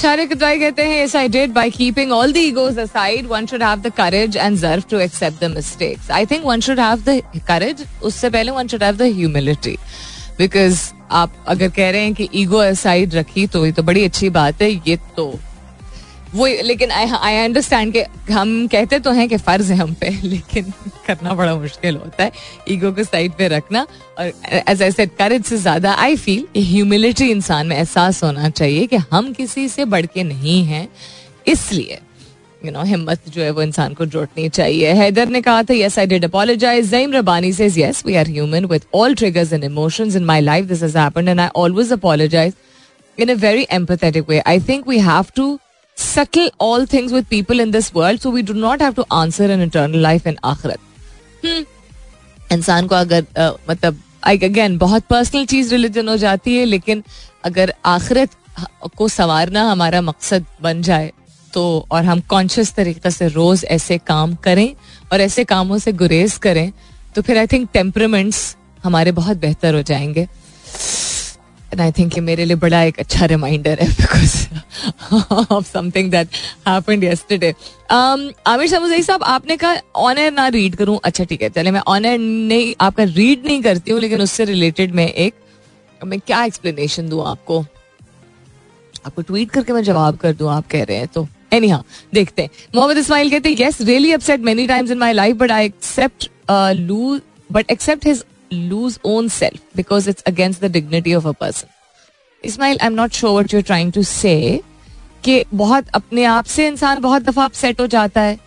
शारे 0.03 0.27
कतवाई 0.27 0.59
कहते 0.61 0.83
हैं, 0.83 1.07
yes, 1.07 1.17
I 1.23 1.27
did 1.39 1.55
by 1.55 1.69
keeping 1.71 2.19
all 2.19 2.37
the 2.39 2.47
egos 2.51 2.85
aside, 2.89 3.33
one 3.37 3.51
should 3.53 3.69
have 3.69 3.87
the 3.87 3.97
courage 4.03 4.43
and 4.45 4.65
zerf 4.67 4.91
to 4.93 5.07
accept 5.07 5.43
the 5.47 5.55
mistakes. 5.57 6.11
I 6.21 6.25
think 6.33 6.53
one 6.53 6.69
should 6.69 6.87
have 6.89 7.09
the 7.09 7.21
courage 7.51 7.89
उससे 8.03 8.31
पहले 8.31 8.53
one 8.61 8.75
should 8.75 8.89
have 8.91 9.03
the 9.05 9.13
humility. 9.23 9.79
Because 10.41 10.81
आप 11.11 11.45
अगर 11.49 11.69
कह 11.69 11.91
रहे 11.91 12.01
हैं 12.01 12.15
कि 12.15 12.29
ego 12.35 12.57
aside 12.57 13.15
रखी 13.15 13.47
तो 13.47 13.65
ये 13.67 13.73
तो 13.73 13.83
बड़ी 13.83 14.05
अच्छी 14.05 14.29
बात 14.31 14.63
है, 14.63 14.71
ये 14.71 14.97
तो। 15.17 15.39
वो, 16.35 16.47
लेकिन 16.47 16.91
आई 16.91 17.37
अंडरस्टैंड 17.37 17.93
के 17.93 18.33
हम 18.33 18.67
कहते 18.67 18.99
तो 18.99 19.11
हैं 19.11 19.29
कि 19.29 19.37
फ़र्ज़ 19.37 19.73
है 19.73 19.79
हम 19.79 19.95
पे, 19.95 20.11
लेकिन 20.23 20.73
करना 21.07 21.35
बड़ा 21.35 21.55
मुश्किल 21.55 21.97
होता 21.97 22.25
है 22.25 22.33
ईगो 22.69 22.93
को 22.93 23.05
साइड 23.05 23.33
पे 23.33 23.49
रखना। 23.49 23.87
और 24.19 24.33
एज 24.69 24.83
आई 24.83 24.91
सेड 24.91 25.11
करेज 25.19 25.45
से 25.45 25.57
ज़्यादा 25.57 25.93
आई 25.95 26.17
फील 26.17 26.47
ह्यूमिलिटी 26.57 27.31
इंसान 27.31 27.67
में 27.67 27.77
एहसास 27.77 28.23
होना 28.25 28.51
चाहिए 28.51 28.87
कि 28.87 28.97
हम 29.13 29.33
किसी 29.33 29.69
से 29.69 29.85
बढ़ 29.87 30.07
के 30.07 30.23
नहीं 30.25 30.63
हैं, 30.65 30.89
इसलिए 31.47 31.99
यू 32.65 32.71
नो 32.73 32.83
हिम्मत 32.85 33.29
जो 33.29 33.43
है 33.43 33.51
वो 33.51 33.63
इंसान 33.63 33.95
को 33.95 34.07
जोड़नी 34.07 34.49
चाहिए 34.49 34.93
हैदर 34.95 35.29
ने 35.29 35.41
कहा 35.43 35.63
था 35.63 35.75
yes 35.75 35.99
I 35.99 36.07
did 36.07 36.25
apologise 36.25 36.91
Zaeem 36.91 37.13
Rabbani 37.13 37.53
says 37.53 37.79
yes 37.79 38.03
we 38.07 38.15
are 38.15 38.29
human 38.29 38.65
with 38.73 38.85
all 38.95 39.15
triggers 39.15 39.53
and 39.53 39.65
emotions 39.65 40.17
in 40.17 40.25
my 40.25 40.41
life 40.41 40.65
this 40.67 40.83
has 40.83 40.99
happened 40.99 41.29
and 41.29 41.41
I 41.41 41.49
always 41.57 41.93
apologise 41.93 42.55
in 43.19 43.31
a 43.31 43.35
very 43.35 43.67
empathetic 43.67 44.29
way. 44.29 44.37
I 44.47 44.59
think 44.61 44.85
we 44.87 44.99
have 45.05 45.31
to 45.35 45.45
settle 45.99 46.51
all 46.59 46.85
things 46.87 47.13
with 47.13 47.29
people 47.29 47.61
in 47.61 47.73
this 47.73 47.93
world 47.95 48.21
so 48.21 48.31
we 48.31 48.43
do 48.43 48.55
not 48.55 48.81
have 48.81 48.95
to 48.95 49.07
answer 49.13 49.49
an 49.55 49.61
eternal 49.61 50.07
in 50.07 50.37
आखिरत 50.45 50.79
hmm. 51.45 51.65
इंसान 52.53 52.87
को 52.87 52.95
अगर 52.95 53.25
मतलब 53.71 53.99
again 54.25 54.79
बहुत 54.79 55.05
personal 55.11 55.47
चीज़ 55.47 55.71
religion 55.75 56.09
हो 56.09 56.17
जाती 56.17 56.57
है, 56.57 56.65
लेकिन 56.65 57.03
अगर 57.45 57.73
आखिरत 57.85 58.31
को 58.97 59.09
संवारना 59.09 59.63
हमारा 59.71 60.01
मकसद 60.01 60.47
बन 60.63 60.83
जाए 60.83 61.13
तो 61.59 61.87
और 61.91 62.05
हम 62.05 62.21
कॉन्शियस 62.31 62.75
तरीके 62.75 63.11
से 63.11 63.29
रोज 63.29 63.65
ऐसे 63.71 63.99
काम 64.07 64.35
करें 64.45 64.69
और 65.13 65.21
ऐसे 65.21 65.45
कामों 65.47 65.79
से 65.79 65.93
गुरेज 65.93 66.37
करें 66.39 66.71
तो 67.15 67.23
फिर 67.23 67.39
आई 67.39 67.47
थिंक 67.47 67.69
टेम्परमेंट्स 67.73 68.41
हमारे 68.85 69.13
बहुत 69.13 69.37
बेहतर 69.37 69.75
हो 69.75 69.83
जाएँगे। 69.83 70.21
एंड 71.73 71.81
आई 71.81 71.93
थिंक 71.93 72.15
ये 72.15 72.21
मेरे 72.21 72.45
लिए 72.45 72.57
बड़ा 72.57 72.83
एक 72.83 72.99
अच्छा 72.99 73.27
रिमाइंडर 73.27 73.79
है 73.81 73.89
because 73.91 75.53
of 75.53 75.67
something 75.69 76.11
that 76.11 76.29
happened 76.69 77.05
yesterday 77.05 77.53
Aamir 77.91 78.69
समझाई 78.69 79.03
साहब, 79.03 79.23
आपने 79.25 79.57
कहा 79.57 79.75
ऑन 79.97 80.19
एयर 80.19 80.33
ना 80.33 80.47
रीड 80.49 80.77
करूँ। 80.77 80.99
अच्छा 81.05 81.25
ठीक 81.25 81.43
है, 81.43 81.49
चले, 81.51 81.71
मैं 81.71 81.81
ऑन 81.87 82.05
एयर 82.05 82.19
नहीं, 82.19 82.75
आपका 82.81 83.05
रीड 83.05 83.47
नहीं 83.47 83.63
करती 83.63 83.91
हूँ, 83.91 84.01
लेकिन 84.01 84.23
उससे 84.23 84.45
रिलेटेड 84.45 84.95
मैं 84.95 85.09
एक, 85.09 85.35
मैं 86.01 86.21
क्या 86.21 86.45
एक्सप्लेनेशन 86.45 87.09
दूँ 87.09 87.27
आपको? 87.29 87.61
आपको 89.07 89.23
ट्वीट 89.23 89.51
करके 89.51 89.73
मैं 89.73 89.83
जवाब 89.83 90.17
कर 90.17 90.33
दूँ, 90.33 90.51
आप 90.51 90.69
कह 90.71 90.85
रहे 90.85 90.97
हैं 90.97 91.09
तो। 91.09 91.27
एनी 91.53 91.69
हाँ 91.69 91.85
देखते 92.15 92.43
हैं। 92.43 92.51
मोहम्मद 92.75 92.99
इस्माइल 92.99 93.31
कहते 93.31 93.49
हैं 93.49 93.57
yes 93.61 93.81
really 93.81 94.13
upset 94.13 94.41
many 94.41 94.67
times 94.67 94.91
in 94.91 94.99
my 94.99 95.13
life 95.13 95.37
but 95.37 95.53
I 95.53 95.67
accept 95.67 96.29
lose 96.51 97.21
but 97.53 97.71
accept 97.71 98.07
his 98.07 98.25
lose 98.51 98.95
own 99.09 99.27
self 99.33 99.65
because 99.79 100.07
it's 100.11 100.25
against 100.29 100.63
the 100.65 100.69
dignity 100.75 101.13
of 101.17 101.27
a 101.27 101.33
person. 101.41 101.69
Ismail, 102.45 102.79
I'm 102.87 102.95
not 102.99 103.19
sure 103.19 103.33
what 103.35 103.55
you're 103.55 103.67
trying 103.71 103.91
to 103.97 104.05
say 104.11 104.61
कि 105.25 105.45
बहुत 105.55 105.89
अपने 105.95 106.25
आप 106.25 106.45
से 106.53 106.67
इंसान 106.67 107.01
बहुत 107.01 107.23
दफ़ा 107.23 107.45
upset 107.45 107.81
हो 107.81 107.87
जाता 107.95 108.21
है 108.21 108.39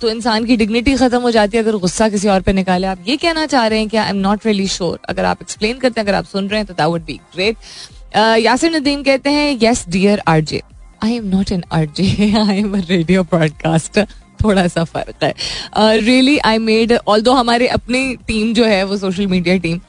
तो 0.00 0.10
इंसान 0.10 0.44
की 0.46 0.56
डिग्निटी 0.56 0.94
खत्म 0.96 1.20
हो 1.20 1.30
जाती 1.30 1.56
है 1.56 1.62
अगर 1.62 1.76
गुस्सा 1.78 2.08
किसी 2.08 2.28
और 2.28 2.42
पे 2.42 2.52
निकाले। 2.52 2.86
आप 2.86 3.04
ये 3.08 3.16
कहना 3.16 3.46
चाह 3.46 3.66
रहे 3.66 3.78
हैं 3.78 3.88
कि 3.88 3.96
I 3.96 4.10
am 4.10 4.16
not 4.16 4.46
really 4.46 4.66
sure 4.68 4.98
अगर 5.08 5.24
आप 5.24 5.42
एक्सप्लेन 5.42 5.78
करते 5.78 6.00
हैं 6.00 6.06
अगर 6.06 6.18
आप 6.18 6.26
सुन 6.32 6.48
रहे 6.48 6.60
हैं 6.60 6.66
तो 6.66 6.74
that 6.74 6.88
would 6.88 7.04
be 7.04 7.18
great 7.34 7.56
Yasir 8.44 8.76
Nadeem 8.76 9.02
कहते 9.02 9.30
हैं 9.30 9.58
yes 9.62 9.84
dear 9.88 10.22
RJ 10.28 10.62
I 11.04 11.14
am 11.14 11.24
not 11.28 11.52
an 11.52 11.62
RJ 11.72 12.32
I 12.38 12.58
am 12.58 12.74
radio 12.76 13.22
broadcaster 13.24 14.06
थोड़ा 14.42 14.66
सा 14.68 14.84
फ़र्क 14.84 15.24
है। 15.24 15.98
रियली 16.00 16.36
आई 16.38 16.58
मेड 16.58 16.92
ऑल 17.08 17.22
दो 17.22 17.32
हमारे 17.32 17.66
अपनी 17.68 18.14
टीम 18.26 18.52
जो 18.54 18.64
है, 18.64 18.82
वो 18.84 18.96
सोशल 18.96 19.26
मीडिया 19.26 19.56
टीम 19.58 19.80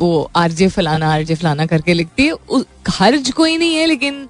वो 0.00 0.30
आरजे 0.36 0.68
फलाना 0.68 1.12
आरजे 1.12 1.34
फलाना 1.34 1.66
करके 1.66 1.94
लिखती 1.94 2.26
है। 2.26 2.62
हर्ज 2.90 3.30
कोई 3.32 3.56
नहीं 3.56 3.74
है, 3.74 3.86
लेकिन 3.86 4.28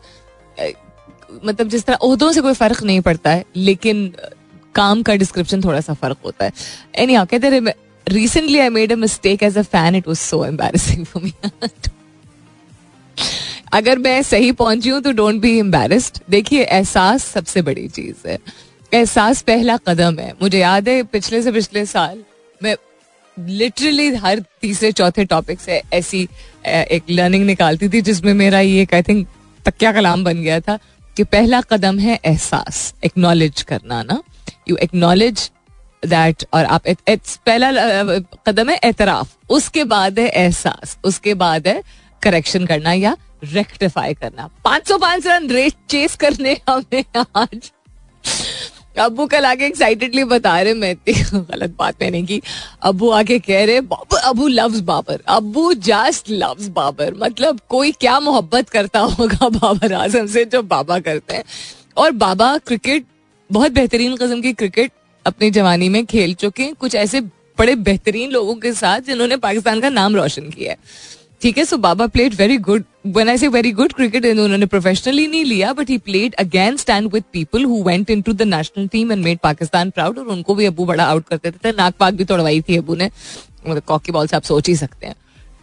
मतलब 1.44 1.68
जिस 1.68 1.84
तरह 1.84 1.96
उहदों 1.96 2.32
से 2.32 2.40
कोई 2.40 2.54
फ़र्क 2.54 2.82
नहीं 2.82 3.00
पड़ता 3.00 3.30
है, 3.30 3.44
लेकिन 3.56 4.12
काम 4.74 5.02
का 5.02 5.14
डिस्क्रिप्शन 5.16 5.62
थोड़ा 5.64 5.80
सा 5.80 5.94
फ़र्क 5.94 6.18
होता 6.24 6.44
है। 6.44 6.52
एनी 6.98 7.14
हाउ 7.14 7.26
कहते 7.30 7.60
recently 8.06 8.58
I 8.58 8.68
made 8.70 8.92
a 8.92 8.96
mistake 8.96 9.42
as 9.42 9.58
a 9.58 9.62
fan 9.64 9.94
it 9.96 10.08
was 10.08 10.16
so 10.18 10.44
embarrassing 10.44 11.04
for 11.06 11.22
me 11.22 11.32
अगर 13.72 13.98
मैं 13.98 14.22
सही 14.22 14.52
पहुँची 14.52 14.88
हूँ 14.88 15.00
तो 15.00 15.12
डोंट 15.12 15.40
बी 15.40 15.58
एम्बेरस्ड 15.58 16.18
देखिए, 16.30 16.62
एहसास 16.62 17.24
सबसे 17.24 17.62
बड़ी 17.62 17.88
चीज़ 17.88 18.28
है। 18.28 18.38
एहसास 18.92 19.42
पहला 19.42 19.76
कदम 19.78 20.18
है। 20.18 20.32
मुझे 20.42 20.58
याद 20.58 20.88
है, 20.88 21.02
पिछले 21.02 21.42
से 21.42 21.52
पिछले 21.52 21.84
साल 21.86 22.22
मैं 22.60 22.74
लिटरली 23.36 24.08
हर 24.14 24.42
तीसरे, 24.62 24.90
चौथे 24.92 25.24
टॉपिक 25.24 25.60
से 25.60 25.80
ऐसी 25.92 26.22
एक 26.66 27.02
लर्निंग 27.10 27.44
निकालती 27.46 27.88
थी, 27.88 28.00
जिसमें 28.00 28.32
मेरा 28.34 28.60
ये 28.60 28.86
आई 28.94 29.02
थिंक 29.02 29.26
तकिया 29.64 29.92
कलाम 29.92 30.24
बन 30.24 30.42
गया 30.42 30.60
था 30.60 30.78
कि 31.16 31.24
पहला 31.24 31.60
कदम 31.62 31.98
है 31.98 32.18
एहसास। 32.24 32.94
एक्नॉलेज 33.04 33.62
करना 33.62 34.02
ना। 34.02 34.22
यू 34.68 34.76
एक्नॉलेज 34.76 35.50
दैट 36.02 36.44
और 36.54 36.64
आप 36.66 36.82
पहला 37.46 37.70
कदम 38.46 38.70
है 38.70 38.78
एतराफ। 38.84 39.36
उसके 39.50 39.84
बाद 39.86 40.18
है 40.18 40.28
एहसास। 40.28 40.96
उसके 41.04 41.34
बाद 41.36 41.68
है 41.68 41.82
करेक्शन 42.22 42.66
करना 42.66 42.92
या 42.92 43.16
रेक्टिफाई 43.42 44.14
करना। 44.14 44.48
505 44.64 45.26
रन 45.26 45.48
रेस 45.50 45.74
चेस 45.90 46.16
करने 46.16 46.56
हमें 46.68 47.04
आज। 47.36 47.70
अबू 48.98 49.26
कल 49.26 49.44
आगे 49.46 49.66
एक्साइटेडली 49.66 50.24
बता 50.24 50.60
रहे 50.60 50.74
मैं 50.74 50.90
इतनी 50.92 51.40
गलत 51.40 51.74
बात 51.78 52.02
मैंने 52.02 52.22
की। 52.22 52.40
अबू 52.82 53.10
आगे 53.10 53.38
कह 53.38 53.64
रहे 53.64 53.76
अबू 54.20 54.48
लव्स 54.48 54.80
बाबर। 54.80 55.20
अबू 55.28 55.72
जस्ट 55.74 56.30
लव्स 56.30 56.68
बाबर। 56.68 57.14
मतलब 57.14 57.60
कोई 57.68 57.92
क्या 57.92 58.18
मोहब्बत 58.20 58.68
करता 58.68 59.00
होगा 59.00 59.48
बाबर 59.48 59.92
आज़म 59.92 60.26
से 60.26 60.44
जो 60.44 60.62
बाबा 60.64 60.98
करते 60.98 61.36
हैं। 61.36 61.44
और 61.96 62.10
बाबा 62.12 62.56
क्रिकेट 62.58 63.06
बहुत 63.50 63.72
बेहतरीन 63.72 64.16
कस्म 64.16 64.40
की 64.40 64.52
क्रिकेट 64.52 64.92
अपनी 65.26 65.50
जवानी 65.50 65.88
में 65.88 66.04
खेल 66.06 66.34
चुके 66.34 66.62
हैं। 66.62 66.74
कुछ 66.74 66.94
ऐसे 66.94 67.20
बड़े 67.58 67.74
बेहतरीन 67.76 68.30
लोगों 68.30 68.54
के 68.54 68.72
साथ 68.72 69.00
जिन्होंने 69.00 69.36
पाकिस्तान 69.36 69.80
का 69.80 69.88
नाम 69.88 70.16
रोशन 70.16 70.50
किया 70.50 70.70
है। 70.70 70.78
ठीक 71.42 71.58
है 71.58 71.64
so 71.64 71.76
Baba 71.78 72.06
played 72.06 72.34
very 72.34 72.56
good 72.58 72.84
one 73.04 73.28
I 73.28 73.38
say 73.38 73.48
very 73.48 73.70
good 73.72 73.92
cricket 73.92 74.26
उन्होंने 74.26 74.66
प्रोफेशनली 74.66 75.26
नहीं 75.26 75.44
लिया 75.44 75.72
but 75.72 75.90
he 75.90 75.96
played 75.98 76.34
against 76.38 76.90
and 76.90 77.10
with 77.12 77.24
people 77.32 77.64
who 77.64 77.82
went 77.84 78.10
into 78.10 78.32
the 78.32 78.42
national 78.44 78.88
team 78.88 79.12
and 79.12 79.24
made 79.24 79.38
Pakistan 79.38 79.90
proud 79.90 80.18
और 80.18 80.26
उनको 80.28 80.54
भी 80.54 80.66
अबू 80.66 80.84
बड़ा 80.86 81.04
आउट 81.04 81.28
करते 81.28 81.50
थे। 81.52 81.72
नाक 81.72 81.94
पाक 82.00 82.14
भी 82.14 82.24
तोड़वाई 82.24 82.60
थी 82.60 82.76
अबू 82.76 82.94
ने। 82.94 83.10
मतलब 83.66 83.82
कॉकी 83.82 84.12
बॉल 84.12 84.26
से 84.26 84.36
आप 84.36 84.42
सोच 84.44 84.68
ही 84.68 84.76
सकते 84.76 85.06
हैं। 85.06 85.14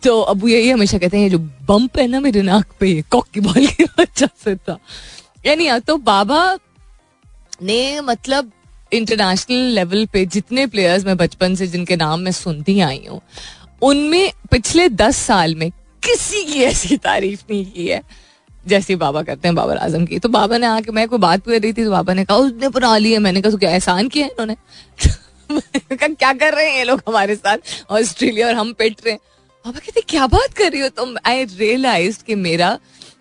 तो 0.04 0.20
अबू 0.22 0.48
यही 0.48 0.70
हमेशा 0.70 0.98
कहते 0.98 1.18
हैं 1.18 1.30
जो 1.30 1.38
बम्प 1.68 1.98
है 2.00 2.08
ना 2.08 2.20
मेरे 2.20 2.42
नाक 2.42 2.74
पे, 2.80 2.88
ये 2.88 3.04
कॉकी 3.12 3.40
बॉल 3.40 3.66
की 3.68 3.84
वजह 4.00 4.30
से 4.44 4.56
था। 4.58 4.78
यानी 5.46 5.70
तो 5.80 5.98
बाबा 6.00 6.58
ने 7.64 8.02
मतलब 8.02 8.52
इंटरनेशनल 8.94 9.74
लेवल 9.76 10.06
पे 10.14 10.26
जितने 10.28 10.66
प्लेयर्स 10.68 11.06
मैं 11.06 11.18
बचपन 11.18 11.56
से 11.56 11.68
जिनके 11.68 11.96
नाम 11.96 12.20
मैं 12.20 12.32
सुनती 12.34 12.80
आई 12.82 13.06
हूँ, 13.10 13.22
उनमें 13.82 14.32
पिछले 14.52 14.88
दस 14.92 15.18
साल 15.18 15.56
में 15.56 15.72
किसी 16.04 16.44
की 16.44 16.64
ऐसी 16.64 16.98
तारीफ़ 16.98 17.42
नहीं 17.52 17.66
की 17.66 17.88
है। 17.88 18.02
जैसे 18.68 18.96
बाबा 18.96 19.22
करते 19.24 19.48
हैं 19.48 19.56
बाबर 19.56 19.78
आज़म 19.78 20.06
की 20.06 20.20
तो 20.20 20.30
बाबा 20.30 20.58
ने 20.58 20.66
आके, 20.68 20.92
मैं 20.92 21.08
कोई 21.08 21.20
बात 21.20 21.46
कर 21.46 21.62
रही 21.62 21.74
थी 21.74 21.84
तो 21.84 21.92
बाबा 21.92 22.14
ने 22.14 22.26
कहा, 22.26 22.38
उसने 22.38 22.70
बना 22.70 22.98
लिया 22.98 23.20
मैंने 23.20 23.42
कहा 23.42 23.58
क्या 23.58 23.72
एहसान 23.72 24.08
किया 24.08 24.26
इन्होंने? 24.28 24.56
क्या 26.16 26.34
कर 26.34 26.54
रहे 26.54 26.70
हैं 26.70 26.78
ये 26.78 26.84
लोग 26.84 27.02
हमारे 27.08 27.36
साथ, 27.36 27.58
ऑस्ट्रेलिया 27.90 28.48
और 28.48 28.54
हम 28.54 28.74
पिट 28.74 28.96
रहे 29.06 29.12
हैं? 29.12 29.20
बाबा 29.66 29.80
कहते, 29.80 30.02
क्या 30.02 30.28
बात 30.28 30.54
कर 30.54 30.72
रही 30.72 30.82
हो 30.82 30.90
तुम? 30.90 31.16
आई 31.26 31.44
रियलाइज़ 31.44 32.24
कि 32.24 32.36
मेरा 32.36 32.78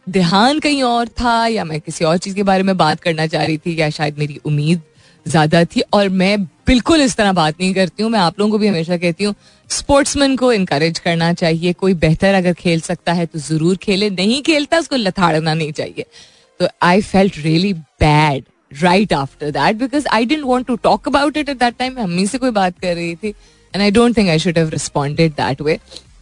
ध्यान 0.08 0.58
कहीं 0.58 0.82
और 0.82 1.08
था, 1.08 1.46
या 1.46 1.64
मैं 1.64 1.80
किसी 1.80 2.04
और 2.04 2.18
चीज़ 2.18 2.34
के 2.34 2.42
बारे 2.42 2.62
में 2.62 2.76
बात 2.76 3.00
करना 3.00 3.26
चाह 3.26 3.44
रही 3.44 3.58
थी, 3.58 3.80
या 3.80 3.90
शायद 3.90 4.18
मेरी 4.18 4.40
उम्मीद 4.44 4.82
ज़्यादा 5.26 5.64
थी, 5.64 5.80
और 5.92 6.08
मैं 6.08 6.44
बिल्कुल 6.44 7.00
इस 7.00 7.16
तरह 7.16 7.32
बात 7.32 7.60
नहीं 7.60 7.74
करती 7.74 8.02
हूँ, 8.02 8.10
मैं 8.10 8.20
आप 8.20 8.38
लोगों 8.38 8.52
को 8.52 8.58
भी 8.58 8.66
हमेशा 8.66 8.96
कहती 8.96 9.24
हूँ 9.24 9.34
स्पोर्ट्समैन 9.70 10.37
को 10.37 10.52
इनकरेज 10.52 10.98
करना 10.98 11.33
चाहिए। 11.35 11.72
कोई 11.74 11.94
बेहतर 11.96 12.35
अगर 12.35 12.52
खेल 12.55 12.81
सकता 12.81 13.12
है 13.12 13.26
तो 13.26 13.38
ज़रूर 13.38 13.76
खेले। 13.76 14.11
नहीं 14.11 14.40
खेलता, 14.42 14.79
उसको 14.79 14.96
लथाड़ना 14.96 15.55
नहीं 15.55 15.72
चाहिए। 15.72 16.05
तो 16.61 16.68
I 16.83 17.00
felt 17.02 17.38
really 17.38 17.72
bad 17.72 18.44
right 18.72 19.12
after 19.12 19.50
that 19.50 19.76
because 19.76 20.07
I 20.09 20.24
didn't 20.26 20.44
want 20.44 20.66
to 20.66 20.76
talk 20.83 21.09
about 21.09 21.37
it 21.37 21.48
at 21.48 21.59
that 21.59 21.76
time 21.79 21.96
अम्मी 22.02 22.26
से 22.26 22.38
कोई 22.38 22.50
बात 22.52 22.79
कर 22.81 22.94
रही 22.94 23.14
थी। 23.14 23.29
And 23.29 23.83
I 23.83 23.90
don't 23.90 24.16
think 24.16 24.29
I 24.29 24.38
should 24.38 24.59
have 24.59 24.68
responded 24.68 25.33
that 25.33 25.61
way 25.62 25.79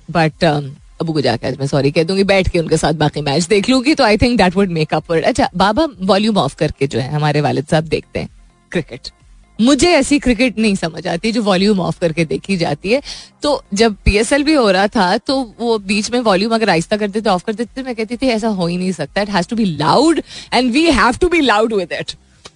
but 0.08 0.44
Abu 0.44 1.12
को 1.12 1.20
जाकर 1.20 1.56
मैं 1.60 1.66
सॉरी 1.66 1.90
कह 1.90 2.04
दूँगी। 2.04 2.24
बैठ 2.24 2.48
के 2.48 2.58
उनके 2.58 2.76
साथ 2.76 2.92
बाकी 2.94 3.20
मैच 3.22 3.46
देख 3.46 3.68
लूँगी। 3.68 3.94
तो 3.94 4.04
I 4.04 4.16
think 4.18 4.36
that 4.38 4.56
would 4.56 4.70
make 4.70 4.94
up 4.94 5.12
अच्छा 5.14 5.48
बाबा 5.56 5.86
वॉल्यूम 6.02 6.38
ऑफ़ 6.38 6.56
करके 6.56 6.86
जो 6.86 6.98
है, 6.98 7.10
हमारे 7.10 7.40
वालिद 7.40 7.66
साहब 7.66 7.84
देखते 7.86 8.18
हैं। 8.18 8.28
क्रिकेट 8.72 9.08
मुझे 9.58 9.90
ऐसी 9.90 10.18
क्रिकेट 10.18 10.58
नहीं 10.58 10.74
समझ 10.74 11.06
आती 11.06 11.32
जो 11.32 11.42
वॉल्यूम 11.42 11.80
ऑफ़ 11.80 11.98
करके 12.00 12.24
देखी 12.24 12.56
जाती 12.56 12.92
है। 12.92 13.00
तो 13.42 13.62
जब 13.74 13.96
पीएसएल 14.04 14.44
भी 14.44 14.54
हो 14.54 14.70
रहा 14.70 14.86
था 14.88 15.16
तो 15.18 15.40
वो 15.60 15.78
बीच 15.80 16.10
में 16.12 16.18
वॉल्यूम 16.20 16.54
अगर 16.54 16.70
आहिस्ता 16.70 16.96
करते 16.96 17.20
थे 17.20 17.28
ऑफ़ 17.30 17.44
कर 17.44 17.54
देते 17.54 17.82
मैं 17.82 17.94
कहती 17.94 18.16
थी, 18.16 18.26
ऐसा 18.28 18.48
हो 18.48 18.66
ही 18.66 18.76
नहीं 18.76 18.92
सकता। 18.92 19.22
It 19.22 19.30
has 19.30 19.48
to 19.48 19.56
be 19.56 19.64
loud 19.76 20.20
and 20.52 20.72
we 20.72 20.84
have 20.92 21.16
to 21.20 21.28
be 21.28 21.40
loud 21.40 21.74
with 21.74 21.92
it 21.92 22.12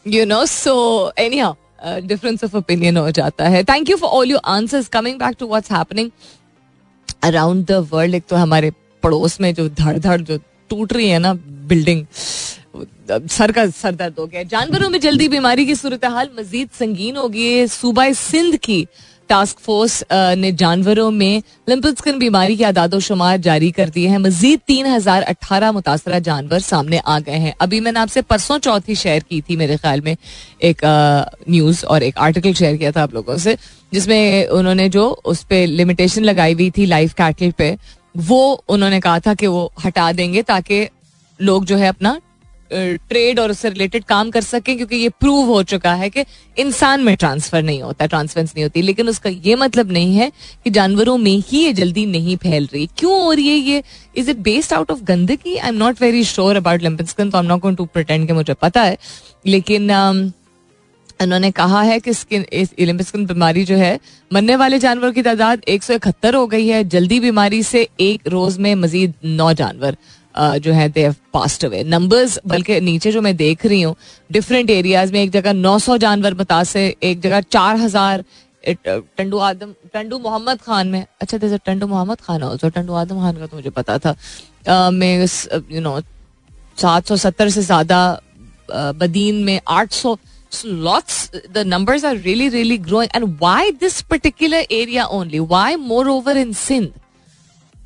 you 0.07 0.25
know 0.27 0.45
so 0.47 0.77
anyhow 1.39 2.01
difference 2.03 2.45
of 2.45 2.57
opinion 2.57 2.97
हो 2.97 3.11
जाता 3.13 3.49
है। 3.49 3.63
Thank 3.65 3.91
you 3.91 3.97
for 3.97 4.11
all 4.11 4.31
your 4.31 4.41
answers 4.47 4.89
coming 4.89 5.19
back 5.19 5.37
to 5.39 5.49
what's 5.49 5.73
happening 5.73 6.11
around 7.25 7.65
the 7.67 7.87
world 7.93 8.15
एक 8.15 8.25
तो 8.29 8.37
हमारे 8.37 8.71
पड़ोस 9.03 9.41
में 9.41 9.53
जो 9.55 9.69
धड़ 9.71 9.99
धड़ 9.99 10.21
जो 10.21 10.39
टूट 10.71 10.93
रही 10.93 11.09
है 11.09 11.19
ना 11.19 11.33
बिल्डिंग 11.69 12.05
सर 13.11 13.53
का 13.53 13.67
सर 13.73 13.95
दर्द 13.95 14.15
हो 14.19 14.27
गया। 14.27 14.43
जानवरों 14.45 14.89
में 14.91 14.99
जल्दी 15.01 15.29
बीमारी 15.29 15.67
की 15.67 15.75
सूरत 15.75 16.05
हाल, 16.07 16.29
मजीद 16.39 16.69
संगीन 16.79 17.17
हो 17.17 17.29
गई 17.29 17.67
सूबा 17.69 18.11
सिंध 18.15 18.57
की 18.59 18.87
टास्क 19.31 19.59
फोर्स 19.59 20.03
ने 20.13 20.51
जानवरों 20.55 21.11
में 21.11 21.43
लिम्पस्किन 21.69 22.19
बीमारी 22.19 22.57
के 22.57 22.65
आदाद 22.65 22.99
शुमार 22.99 23.37
जारी 23.39 23.71
कर 23.71 23.89
दिए 23.89 24.09
हैं। 24.09 24.19
मजीद 24.19 24.61
तीन 24.67 24.87
हज़ार 24.87 25.23
अट्ठारह 25.23 25.73
मुतासरा 25.73 26.19
जानवर 26.21 26.61
सामने 26.61 26.99
आ 26.99 27.19
गए 27.21 27.39
हैं। 27.39 27.55
अभी 27.61 27.81
मैंने 27.81 28.01
आपसे 28.01 28.23
परसों 28.25 28.59
चौथी 28.59 28.95
शेयर 28.97 29.23
की 29.23 29.41
थी 29.41 29.57
मेरे 29.57 29.77
ख्याल 29.77 30.01
में। 30.01 30.17
एक 30.63 30.81
न्यूज़ 31.49 31.85
और 31.87 32.03
एक 32.03 32.19
आर्टिकल 32.19 32.55
शेयर 32.55 32.77
किया 32.77 32.93
था 32.93 33.03
आप 33.03 33.15
लोगों 33.15 33.37
से, 33.39 33.57
जिसमें 33.93 34.47
उन्होंने 34.49 34.89
जो 34.89 35.09
उस 35.27 35.43
पर 35.43 35.67
लिमिटेशन 35.67 36.25
लगाई 36.25 36.55
हुई 36.55 36.71
थी 36.71 36.87
लाइफ 36.87 37.13
कैटल 37.15 37.51
पे, 37.59 37.77
वो 38.17 38.63
उन्होंने 38.69 39.01
कहा 39.01 39.19
था 39.21 39.35
कि 39.35 39.47
वो 39.47 39.71
हटा 39.85 40.11
देंगे 40.13 40.43
ताकि 40.45 40.87
लोग 41.41 41.65
जो 41.65 41.77
है 41.77 41.89
अपना 41.89 42.19
ट्रेड 42.73 43.41
और 43.41 43.51
उससे 43.51 43.69
रिलेटेड 43.69 44.05
काम 44.05 44.31
कर 44.31 44.41
सकें 44.41 44.77
क्योंकि 44.77 44.97
ये 44.97 45.09
प्रूव 45.09 45.47
हो 45.47 45.63
चुका 45.63 45.95
है 45.95 46.11
कि 46.11 46.25
इंसान 46.59 47.01
में 47.01 47.17
ट्रांसफ़र 47.17 47.63
नहीं 47.63 47.83
होता 47.83 48.07
ट्रांसफरेंस 48.07 48.53
नहीं 48.55 48.65
होती। 48.65 48.83
लेकिन 48.83 49.09
उसका 49.09 49.31
ये 49.31 49.57
मतलब 49.57 49.93
नहीं 49.93 50.17
है 50.17 50.31
कि 50.65 50.71
जानवरों 50.71 51.17
में 51.19 51.31
ही 51.31 51.65
ये 51.65 51.73
जल्दी 51.73 52.07
नहीं 52.07 52.37
फैल 52.37 52.69
रही। 52.75 52.89
क्यों 52.99 53.21
हो 53.23 53.33
रही 53.33 53.49
है 53.49 53.55
ये? 53.55 53.83
Is 54.17 54.31
it 54.31 54.37
based 54.37 54.73
out 54.75 54.91
of 54.91 55.03
गंदगी? 55.03 55.57
I 55.57 55.69
am 55.69 55.75
not 55.75 56.03
very 56.03 56.25
sure 56.25 56.57
about 56.57 56.83
लिम्पिस्कन 56.83 57.31
तो 57.31 57.39
आई 57.39 57.45
एम 57.45 57.53
नॉट 57.53 58.31
मुझे 58.31 58.55
पता 58.55 58.83
है। 58.83 58.99
लेकिन 59.47 59.93
um, 59.93 60.33
उन्होंने 61.23 61.51
कहा 61.51 61.81
है 61.83 61.99
कि 62.01 62.13
स्किन 62.13 62.45
इलिम्बिस्किन 62.79 63.25
बीमारी 63.27 63.65
जो 63.65 63.77
है 63.77 63.99
मरने 64.33 64.57
वाले 64.57 64.79
जानवरों 64.79 65.13
की 65.13 65.23
तादाद 65.23 65.63
एक 65.69 65.83
सौ 65.83 65.95
इकहत्तर 65.95 66.35
हो 66.35 66.47
गई 66.47 66.67
है। 66.67 66.85
जल्दी 66.85 67.19
बीमारी 67.21 67.63
से 67.63 67.89
एक 68.01 68.29
रोज 68.29 68.59
में 68.59 68.75
मजीद 68.75 69.15
नौ 69.25 69.53
जानवर 69.53 69.97
जो 70.39 70.73
है 70.73 70.89
दे 70.89 71.09
पास्ट 71.33 71.65
अवे 71.65 71.83
नंबर्स 71.85 72.39
बल्कि 72.47 72.81
नीचे 72.81 73.13
जो 73.13 73.21
मैं 73.23 73.37
देख 73.37 73.67
रही 73.67 73.81
हूँ 73.83 73.95
डिफरेंट 74.33 74.71
एरियाज़ 74.71 75.13
में 75.13 75.21
एक 75.23 75.31
जगह 75.31 75.53
900 75.55 75.97
जानवर 75.99 76.35
मुतासर 76.35 76.93
एक 77.03 77.21
जगह 77.21 77.41
चार 77.41 77.77
हज़ार 77.77 78.25
टंडू 78.67 79.39
आदम, 79.39 79.73
टंडू 79.95 80.19
मोहम्मद 80.19 80.61
खान 80.63 80.89
में। 80.89 81.05
अच्छा 81.21 81.39
जैसे 81.39 81.59
टंडू 81.67 81.87
मोहम्मद 81.87 82.21
खान 82.21 82.43
हो 82.43 82.57
टंडू 82.65 82.95
आदम 82.95 83.21
खान 83.21 83.37
का 83.39 83.47
तो 83.47 83.57
मुझे 83.57 83.71
पता 83.71 83.99
था। 83.99 84.15
मैं 84.91 85.27
यू 85.73 85.81
नो 85.81 86.01
सात 86.81 87.07
सौ 87.09 87.17
सत्तर 87.17 87.49
से 87.51 87.63
ज़्यादा 87.63 88.01
बदीन 88.73 89.45
में 89.45 89.61
आठ 89.69 89.93
सौ 89.93 90.17
lots 90.85 91.17
the 91.55 91.63
numbers 91.71 92.05
are 92.05 92.17
really 92.27 92.49
really 92.49 92.79
growing. 92.79 93.11
And 93.17 93.39
why 93.39 93.73
this 93.81 93.97
particular 94.13 94.61
area 94.71 95.05
only? 95.17 95.41
Why 95.41 95.77
moreover 95.77 96.35
in 96.43 96.55
sindh? 96.55 96.95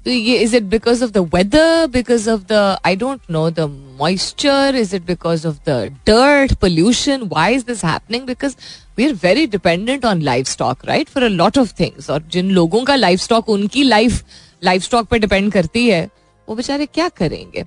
Is 0.04 0.52
it 0.52 0.68
because 0.68 1.00
of 1.00 1.12
the 1.12 1.22
weather 1.22 1.86
because 1.88 2.26
of 2.26 2.48
the 2.48 2.78
i 2.84 2.94
don't 2.94 3.28
know 3.28 3.50
the 3.50 3.68
moisture 3.68 4.72
is 4.74 4.92
it 4.92 5.06
because 5.06 5.44
of 5.44 5.62
the 5.64 5.92
dirt 6.04 6.58
pollution 6.58 7.28
why 7.28 7.50
is 7.50 7.64
this 7.64 7.82
happening 7.82 8.26
because 8.26 8.56
we 8.96 9.08
are 9.08 9.14
very 9.14 9.46
dependent 9.46 10.04
on 10.04 10.20
livestock 10.20 10.82
right 10.86 11.08
for 11.08 11.24
a 11.24 11.30
lot 11.30 11.56
of 11.56 11.70
things 11.70 12.08
और 12.10 12.22
जिन 12.30 12.50
लोगों 12.50 12.84
का 12.84 12.96
livestock 12.96 13.48
उनकी 13.48 13.84
life 13.84 14.24
livestock 14.64 15.08
पे 15.10 15.20
depend 15.20 15.52
करती 15.52 15.88
है 15.88 16.08
वो 16.48 16.54
बेचारे 16.54 16.86
क्या 16.86 17.08
करेंगे 17.08 17.64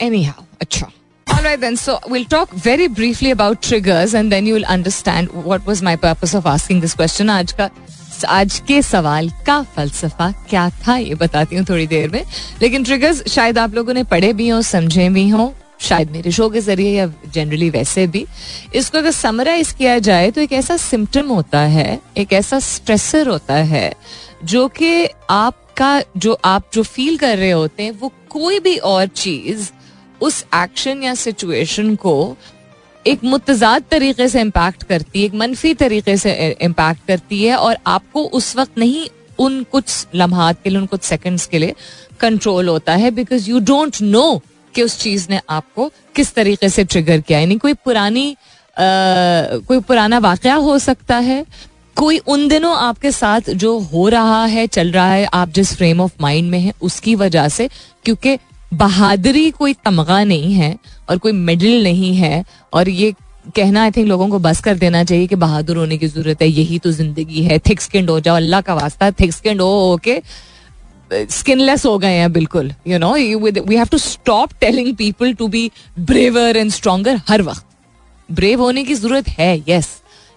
anyhow 0.00 0.42
अच्छा 0.60 0.90
All 1.26 1.44
right, 1.46 1.60
then. 1.60 1.76
So 1.76 2.00
we'll 2.08 2.24
talk 2.24 2.50
very 2.50 2.86
briefly 2.88 3.30
about 3.30 3.62
triggers, 3.62 4.14
and 4.14 4.32
then 4.32 4.46
you 4.46 4.54
will 4.54 4.64
understand 4.64 5.30
what 5.32 5.64
was 5.64 5.80
my 5.80 5.94
purpose 5.96 6.34
of 6.34 6.44
asking 6.44 6.80
this 6.80 6.92
question. 6.92 7.30
आज 7.30 7.54
आज 8.24 8.58
के 8.68 8.80
सवाल 8.82 9.30
का 9.46 9.60
फलसफा 9.76 10.30
क्या 10.50 10.68
था, 10.78 10.96
ये 10.96 11.14
बताती 11.14 11.56
हूँ 11.56 11.64
थोड़ी 11.68 11.86
देर 11.86 12.08
में। 12.10 12.24
लेकिन 12.62 12.84
ट्रिगर्स 12.84 13.22
शायद 13.28 13.58
आप 13.58 13.74
लोगों 13.74 13.94
ने 13.94 14.04
पढ़े 14.04 14.32
भी 14.32 14.48
हों, 14.48 14.60
समझे 14.62 15.08
भी 15.08 15.28
हो, 15.28 15.52
शायद 15.80 16.10
मेरे 16.10 16.30
शो 16.30 16.48
के 16.50 16.60
ज़रिए 16.60 16.96
या 16.96 17.06
जनरली 17.34 17.70
वैसे 17.70 18.06
भी। 18.06 18.24
इसको 18.74 18.98
अगर 18.98 19.10
समराइज 19.10 19.72
किया 19.72 19.98
जाए 19.98 20.30
तो 20.30 20.40
एक 20.40 20.52
ऐसा 20.52 20.76
सिम्टम 20.76 21.28
होता 21.28 21.60
है, 21.60 22.00
एक 22.16 22.32
ऐसा 22.32 22.58
स्ट्रेसर 22.60 23.28
होता 23.28 23.54
है, 23.54 23.92
जो 24.44 24.66
कि 24.68 25.06
आपका, 25.30 26.02
जो 26.16 26.38
आप, 26.44 26.70
जो 26.74 26.82
फील 26.82 27.16
कर 27.18 27.36
रहे 27.38 27.50
होते 27.50 27.82
हैं, 27.82 27.90
वो 27.92 28.12
कोई 28.30 28.58
भी 28.60 28.76
और 28.76 29.06
चीज़ 29.06 29.70
उस 30.20 30.44
एक्शन 30.54 31.02
या 31.02 31.14
सिचुएशन 31.14 31.94
को 31.96 32.36
एक 33.06 33.24
मुतजाद 33.24 33.84
तरीके 33.90 34.28
से 34.28 34.40
इम्पैक्ट 34.40 34.82
करती 34.82 35.20
है 35.20 35.26
एक 35.26 35.34
मनफी 35.34 35.72
तरीके 35.74 36.16
से 36.16 36.32
इम्पैक्ट 36.62 37.06
करती 37.08 37.42
है 37.44 37.56
और 37.56 37.76
आपको 37.86 38.24
उस 38.30 38.54
वक्त 38.56 38.78
नहीं 38.78 39.08
उन 39.38 39.62
कुछ 39.72 40.06
लम्हात 40.14 40.62
के 40.64 40.70
लिए 40.70 40.78
उन 40.78 40.86
कुछ 40.86 41.02
सेकंड्स 41.02 41.46
के 41.46 41.58
लिए 41.58 41.74
कंट्रोल 42.20 42.68
होता 42.68 42.94
है 42.94 43.10
बिकॉज़ 43.10 43.50
यू 43.50 43.60
डोंट 43.64 44.00
नो 44.02 44.40
कि 44.74 44.82
उस 44.82 44.98
चीज़ 44.98 45.26
ने 45.30 45.40
आपको 45.50 45.90
किस 46.14 46.34
तरीके 46.34 46.68
से 46.68 46.84
ट्रिगर 46.84 47.20
किया 47.20 47.38
यानी 47.38 47.56
कोई 47.56 47.74
पुरानी 47.74 48.30
आ, 48.30 48.36
कोई 48.76 49.80
पुराना 49.80 50.18
वाक़ 50.18 50.48
हो 50.48 50.78
सकता 50.78 51.16
है 51.18 51.44
कोई 51.96 52.18
उन 52.28 52.46
दिनों 52.48 52.76
आपके 52.78 53.10
साथ 53.12 53.50
जो 53.54 53.78
हो 53.78 54.08
रहा 54.08 54.44
है 54.44 54.66
चल 54.66 54.92
रहा 54.92 55.12
है 55.12 55.24
आप 55.34 55.48
जिस 55.48 55.74
फ्रेम 55.76 56.00
ऑफ़ 56.00 56.12
माइंड 56.20 56.50
में 56.50 56.58
है 56.58 56.72
उसकी 56.82 57.14
वजह 57.14 57.48
से 57.48 57.68
क्योंकि 58.04 58.36
बहादुरी 58.72 59.50
कोई 59.50 59.72
तमगा 59.84 60.22
नहीं 60.24 60.52
है 60.54 60.76
और 61.08 61.18
कोई 61.18 61.32
मेडल 61.32 61.82
नहीं 61.82 62.14
है 62.16 62.44
और 62.72 62.88
ये 62.88 63.12
कहना 63.56 63.82
आई 63.82 63.90
थिंक 63.90 64.06
लोगों 64.08 64.28
को 64.28 64.38
बस 64.38 64.60
कर 64.60 64.74
देना 64.78 65.02
चाहिए 65.04 65.26
कि 65.26 65.36
बहादुर 65.36 65.76
होने 65.76 65.98
की 65.98 66.06
ज़रूरत 66.08 66.42
है, 66.42 66.48
यही 66.48 66.78
तो 66.78 66.90
ज़िंदगी 66.92 67.42
है 67.42 67.58
थिक 67.58 67.80
स्किन 67.80 68.08
हो 68.08 68.18
जाओ, 68.20 68.36
अल्लाह 68.36 68.60
का 68.60 68.74
वास्ता 68.74 69.10
थिक 69.20 69.32
स्किन 69.32 69.60
हो 69.60 69.98
के 70.04 70.20
स्किनलेस 71.10 71.86
हो 71.86 71.96
गए 71.98 72.14
हैं, 72.14 72.32
बिल्कुल 72.32 72.72
you 72.86 72.98
know 72.98 73.12
we 73.12 73.76
have 73.76 73.86
to 73.90 73.98
stop 73.98 74.50
telling 74.60 74.94
people 74.96 75.32
to 75.34 75.48
be 75.48 75.70
braver 76.00 76.56
and 76.56 76.70
stronger 76.70 77.20
हर 77.28 77.42
वक्त। 77.42 77.64
ब्रेव 78.28 78.60
होने 78.62 78.84
की 78.84 78.94
ज़रूरत 78.94 79.28
है 79.28 79.56
यस 79.68 79.88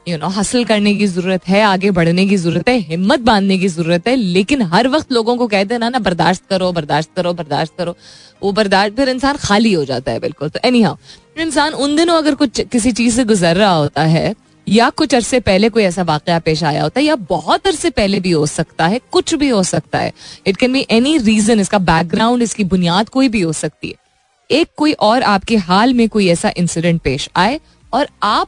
यू 0.08 0.18
नो 0.18 0.28
हासिल 0.28 0.64
करने 0.66 0.94
की 0.96 1.06
ज़रूरत 1.08 1.48
है, 1.48 1.62
आगे 1.64 1.92
बढ़ने 1.92 2.26
की 2.28 2.38
ज़रूरत 2.38 2.70
है, 2.70 2.78
हिम्मत 2.80 3.20
बांधने 3.22 3.58
की 3.58 3.68
ज़रूरत 3.68 4.08
है, 4.08 4.16
लेकिन 4.16 4.62
हर 4.64 4.88
वक्त 4.88 5.12
लोगों 5.12 5.36
को 5.38 5.48
कहते 5.48 5.78
ना 5.78 5.90
ना, 5.90 6.00
बर्दाश्त 6.00 6.44
करो 6.50 6.72
बर्दाश्त 6.72 7.10
करो 7.16 7.34
बर्दाश्त 7.34 7.74
करो। 7.78 7.96
वो 8.42 8.52
बर्दाश्त, 8.52 8.96
फिर 8.96 9.10
इंसान 9.10 9.38
खाली 9.38 9.74
हो 9.74 9.86
जाता 9.86 10.12
है 10.12 10.20
बिल्कुल। 10.20 10.50
तो 10.50 10.60
एनी 10.66 10.82
हाउ 10.82 10.96
इंसान 11.38 11.74
उन 11.76 11.96
दिनों 11.96 12.18
अगर 12.18 12.36
कुछ 12.36 12.62
किसी 12.64 12.92
चीज़ 12.94 13.16
से 13.16 13.24
गुजर 13.26 13.56
रहा 13.56 13.72
होता 13.72 14.04
है, 14.06 14.36
या 14.68 14.90
कुछ 14.92 15.16
अरसे 15.16 15.40
पहले 15.42 15.70
कोई 15.70 15.84
ऐसा 15.84 16.04
वाक़ 16.04 16.30
पेश 16.42 16.64
आया 16.66 16.84
होता 16.84 17.00
है, 17.00 17.06
या 17.06 17.16
बहुत 17.16 17.68
अरसे 17.68 17.90
पहले 17.92 18.20
भी 18.20 18.32
हो 18.32 18.46
सकता 18.48 18.88
है, 18.88 19.00
कुछ 19.12 19.34
भी 19.36 19.50
हो 19.50 19.64
सकता 19.66 20.00
है 20.00 20.14
it 20.48 20.58
can 20.58 20.74
be 20.74 20.86
any 20.92 21.18
reason 21.20 21.60
इसका 21.60 21.78
बैकग्राउंड 21.80 22.44
इसकी 22.44 22.64
बुनियाद 22.66 23.10
कोई 23.10 23.30
भी 23.30 23.42
हो 23.42 23.54
सकती 23.56 23.88
है। 23.88 24.02
एक 24.50 24.68
कोई 24.78 24.94
और 24.94 25.24
आपके 25.24 25.56
हाल 25.58 25.94
में 25.94 26.08
कोई 26.10 26.28
ऐसा 26.30 26.52
इंसिडेंट 26.58 27.02
पेश 27.02 27.30
आए, 27.38 27.60
और 27.94 28.08
आप 28.24 28.48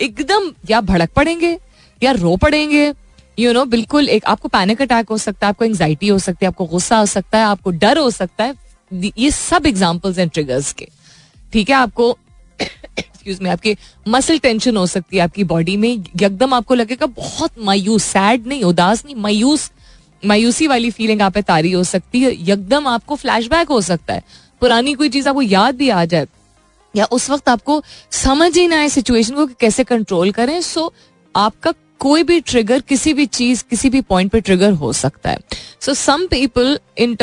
एकदम 0.00 0.50
या 0.70 0.80
भड़क 0.80 1.10
पड़ेंगे 1.16 1.58
या 2.02 2.12
रो 2.12 2.36
पड़ेंगे 2.36 2.84
यू 2.84 2.92
you 3.38 3.52
नो 3.54 3.60
know, 3.60 3.70
बिल्कुल 3.70 4.08
एक 4.08 4.24
आपको 4.24 4.48
पैनिक 4.48 4.82
अटैक 4.82 5.08
हो 5.10 5.18
सकता 5.18 5.46
है 5.46 5.48
आपको 5.48 5.64
एंग्जाइटी 5.64 6.08
हो 6.08 6.18
सकती 6.18 6.44
है 6.44 6.48
आपको 6.48 6.64
गुस्सा 6.66 6.98
हो 6.98 7.06
सकता 7.06 7.38
है 7.38 7.44
आपको 7.44 7.70
डर 7.70 7.98
हो 7.98 8.10
सकता 8.10 8.44
है 8.44 8.54
ये 9.18 9.30
सब 9.30 9.66
एग्जाम्पल्स 9.66 10.18
एंड 10.18 10.30
ट्रिगर्स 10.30 10.72
के। 10.72 10.88
ठीक 11.52 11.70
है 11.70 11.74
आपको 11.76 12.16
एक्सक्यूज 12.60 13.40
में 13.40 13.50
आपकी 13.50 13.76
मसल 14.08 14.38
टेंशन 14.38 14.76
हो 14.76 14.86
सकती 14.86 15.16
है 15.16 15.22
आपकी 15.22 15.44
बॉडी 15.44 15.76
में 15.76 15.88
एकदम 15.90 16.54
आपको 16.54 16.74
लगेगा 16.74 17.06
बहुत 17.06 17.58
मायूस 17.64 18.04
सैड 18.04 18.46
नहीं 18.46 18.62
उदास 18.64 19.04
नहीं 19.04 19.16
मायूस 19.16 19.70
मायूसी 20.22 20.66
वाली 20.66 20.90
फीलिंग 20.90 21.22
आप 21.22 21.38
तारी 21.38 21.72
हो 21.72 21.84
सकती 21.84 22.20
है 22.20 22.30
एकदम 22.32 22.86
आपको 22.86 23.16
फ्लैशबैक 23.16 23.68
हो 23.68 23.80
सकता 23.80 24.14
है। 24.14 24.22
पुरानी 24.60 24.94
कोई 24.94 25.08
चीज़ 25.08 25.28
आपको 25.28 25.42
याद 25.42 25.76
भी 25.76 25.88
आ 25.88 26.04
जाए 26.04 26.26
या 26.94 27.04
उस 27.12 27.30
वक्त 27.30 27.48
आपको 27.48 27.82
समझ 28.12 28.56
ही 28.58 28.66
ना 28.68 28.78
आए 28.78 28.88
सिचुएशन 28.88 29.34
को 29.34 29.46
कैसे 29.60 29.84
कंट्रोल 29.84 30.30
करें 30.32 30.60
सो 30.62 30.92
आपका 31.34 31.72
कोई 32.00 32.22
भी 32.22 32.40
ट्रिगर 32.40 32.80
किसी 32.80 33.12
भी 33.14 33.24
चीज़, 33.26 33.62
किसी 33.70 33.88
भी 33.90 34.00
पॉइंट 34.00 34.30
पे 34.32 34.40
ट्रिगर 34.40 34.72
हो 34.72 34.92
सकता 34.92 35.30
है। 35.30 35.38
सो 35.80 35.94
सम 35.94 36.26
पीपल 36.26 36.78
इन 36.98 37.16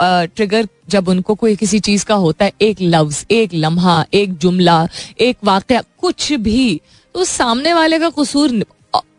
ट्रिगर 0.00 0.68
जब 0.88 1.08
उनको 1.08 1.34
कोई 1.34 1.56
किसी 1.56 1.80
चीज़ 1.80 2.04
का 2.04 2.14
होता 2.16 2.44
है, 2.44 2.52
एक 2.62 2.76
लफ्ज 2.80 3.24
एक 3.30 3.54
लम्हा, 3.54 4.04
एक 4.14 4.36
जुमला, 4.38 4.86
एक 5.20 5.36
वाक्य, 5.44 5.82
कुछ 5.98 6.32
भी 6.32 6.80
तो 7.14 7.24
सामने 7.24 7.72
वाले 7.74 7.98
का 7.98 8.10
कसूर 8.18 8.64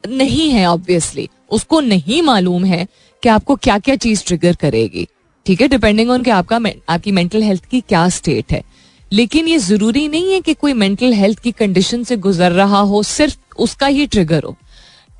नहीं 0.07 0.49
है 0.49 0.65
ऑब्वियसली 0.67 1.29
उसको 1.51 1.79
नहीं 1.81 2.21
मालूम 2.21 2.65
है 2.65 2.85
कि 3.23 3.29
आपको 3.29 3.55
क्या 3.55 3.77
क्या 3.79 3.95
चीज़ 3.97 4.23
ट्रिगर 4.25 4.55
करेगी। 4.55 5.07
ठीक 5.45 5.61
है? 5.61 5.67
डिपेंडिंग 5.67 6.09
ऑन 6.09 6.23
कि 6.23 6.29
आपका 6.31 6.59
आपकी 6.89 7.11
मेंटल 7.11 7.43
हेल्थ 7.43 7.65
की 7.65 7.81
क्या 7.81 8.07
स्टेट 8.09 8.51
है। 8.51 8.63
लेकिन 9.11 9.47
ये 9.47 9.57
ज़रूरी 9.59 10.07
नहीं 10.07 10.31
है 10.33 10.39
कि 10.41 10.53
कोई 10.53 10.73
मेंटल 10.75 11.13
हेल्थ 11.13 11.39
की 11.39 11.51
कंडीशन 11.51 12.03
से 12.03 12.17
गुजर 12.17 12.51
रहा 12.51 12.79
हो, 12.79 13.01
सिर्फ़ 13.03 13.37
उसका 13.57 13.87
ही 13.87 14.05
ट्रिगर 14.07 14.43
हो। 14.43 14.55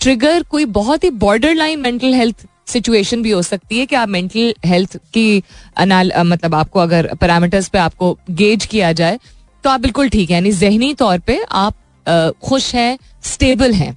ट्रिगर 0.01 0.43
कोई 0.43 0.65
बहुत 0.67 1.03
ही 1.03 1.09
border 1.19 1.53
line 1.55 1.79
mental 1.79 2.13
health 2.13 2.45
situation 2.67 3.21
भी 3.23 3.31
हो 3.31 3.41
सकती 3.41 3.79
है 3.79 3.85
कि 3.85 3.95
आप 3.95 4.09
मेंटल 4.09 4.53
हेल्थ 4.65 4.95
की 5.13 5.43
अनाल 5.77 6.11
मतलब 6.17 6.55
आपको 6.55 6.79
अगर 6.79 7.13
पैरामीटर्स 7.15 7.67
पे 7.69 7.77
आपको 7.79 8.17
गेज 8.31 8.65
किया 8.65 8.91
जाए 8.93 9.19
तो 9.63 9.69
आप 9.69 9.79
बिल्कुल 9.79 10.09
ठीक 10.09 10.29
है। 10.29 10.35
यानी 10.35 10.51
जहनी 10.53 10.93
तौर 10.93 11.19
पे 11.19 11.39
आप 11.43 12.35
खुश 12.43 12.73
हैं 12.75 12.97
स्टेबल 13.23 13.73
हैं। 13.73 13.95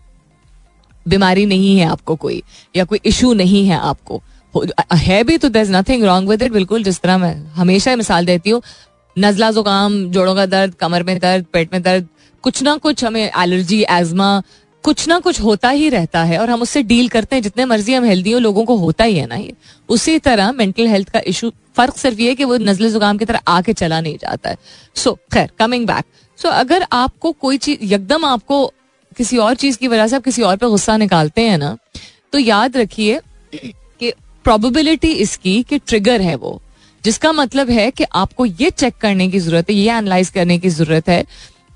बीमारी 1.06 1.44
नहीं 1.46 1.76
है 1.78 1.86
आपको 1.86 2.16
कोई, 2.16 2.42
या 2.76 2.84
कोई 2.84 2.98
इशू 3.06 3.32
नहीं 3.34 3.66
है 3.66 3.78
आपको। 3.78 4.22
है 4.94 5.22
भी 5.24 5.36
तो 5.38 5.48
there 5.48 5.60
is 5.60 5.72
nothing 5.72 6.04
wrong 6.04 6.28
with 6.28 6.42
it 6.42 6.52
बिल्कुल 6.52 6.82
जिस 6.82 7.00
तरह 7.00 7.18
मैं 7.18 7.34
हमेशा 7.54 7.94
मिसाल 7.96 8.26
देती 8.26 8.50
हूँ 8.50 8.62
नजला 9.16 9.50
जुकाम, 9.50 10.04
जोड़ों 10.10 10.34
का 10.34 10.46
दर्द, 10.46 10.74
कमर 10.74 11.02
में 11.02 11.18
दर्द, 11.18 11.44
पेट 11.52 11.72
में 11.72 11.82
दर्द, 11.82 12.08
कुछ 12.44 12.62
ना 12.62 12.76
कुछ 12.76 13.04
हमें 13.04 13.24
एलर्जी 13.24 13.82
एजमा 13.82 14.42
कुछ 14.84 15.06
ना 15.08 15.18
कुछ 15.18 15.40
होता 15.40 15.68
ही 15.70 15.88
रहता 15.88 16.22
है 16.24 16.38
और 16.38 16.50
हम 16.50 16.62
उससे 16.62 16.82
डील 16.82 17.08
करते 17.08 17.36
हैं 17.36 17.42
जितने 17.42 17.64
मर्ज़ी 17.64 17.94
हम 17.94 18.04
हेल्दी 18.04 18.32
हो, 18.32 18.38
लोगों 18.38 18.64
को 18.64 18.76
होता 18.76 19.04
ही 19.04 19.16
है 19.16 19.26
ना 19.26 19.34
ये। 19.36 19.52
उसी 19.88 20.18
तरह 20.18 20.50
मेंटल 20.52 20.86
हेल्थ 20.86 21.08
का 21.10 21.20
इशू 21.26 21.50
फ़र्क 21.76 21.96
सिर्फ़ 21.96 22.20
ये 22.20 22.34
कि 22.34 22.44
वो 22.44 22.56
नजले 22.58 22.90
जुकाम 22.90 23.18
की 23.18 23.24
तरह 23.24 23.40
आके 23.48 23.72
चला 23.72 24.00
नहीं 24.00 24.16
जाता 24.18 24.50
है। 24.50 24.56
सो 24.96 25.12
खैर 25.32 25.50
कमिंग 25.58 25.86
बैक 25.86 26.04
सो 26.38 26.48
अगर 26.48 26.86
आपको 26.92 27.32
कोई 27.34 27.58
चीज़ 27.58 27.94
एकदम 27.94 28.24
आपको 28.24 28.66
किसी 29.16 29.38
और 29.38 29.54
चीज़ 29.54 29.78
की 29.78 29.88
वजह 29.88 30.06
से 30.06 30.16
आप 30.16 30.24
किसी 30.24 30.42
और 30.42 30.56
पे 30.56 30.66
गुस्सा 30.66 30.96
निकालते 30.96 31.42
हैं 31.42 31.58
ना 31.58 31.76
तो 32.32 32.38
याद 32.38 32.76
रखिए 32.76 33.20
कि 33.54 34.12
प्रोबेबिलिटी 34.44 35.12
इसकी 35.24 35.62
कि 35.62 35.78
ट्रिगर 35.78 36.20
है 36.20 36.34
वो। 36.36 36.60
जिसका 37.04 37.32
मतलब 37.32 37.70
है 37.70 37.90
कि 37.90 38.04
आपको 38.14 38.46
ये 38.46 38.70
चेक 38.70 38.94
करने 39.00 39.28
की 39.28 39.38
ज़रूरत 39.38 39.70
है, 39.70 39.76
ये 39.76 39.90
एनालाइज 39.90 40.30
करने 40.30 40.58
की 40.58 40.68
ज़रूरत 40.70 41.08
है 41.08 41.24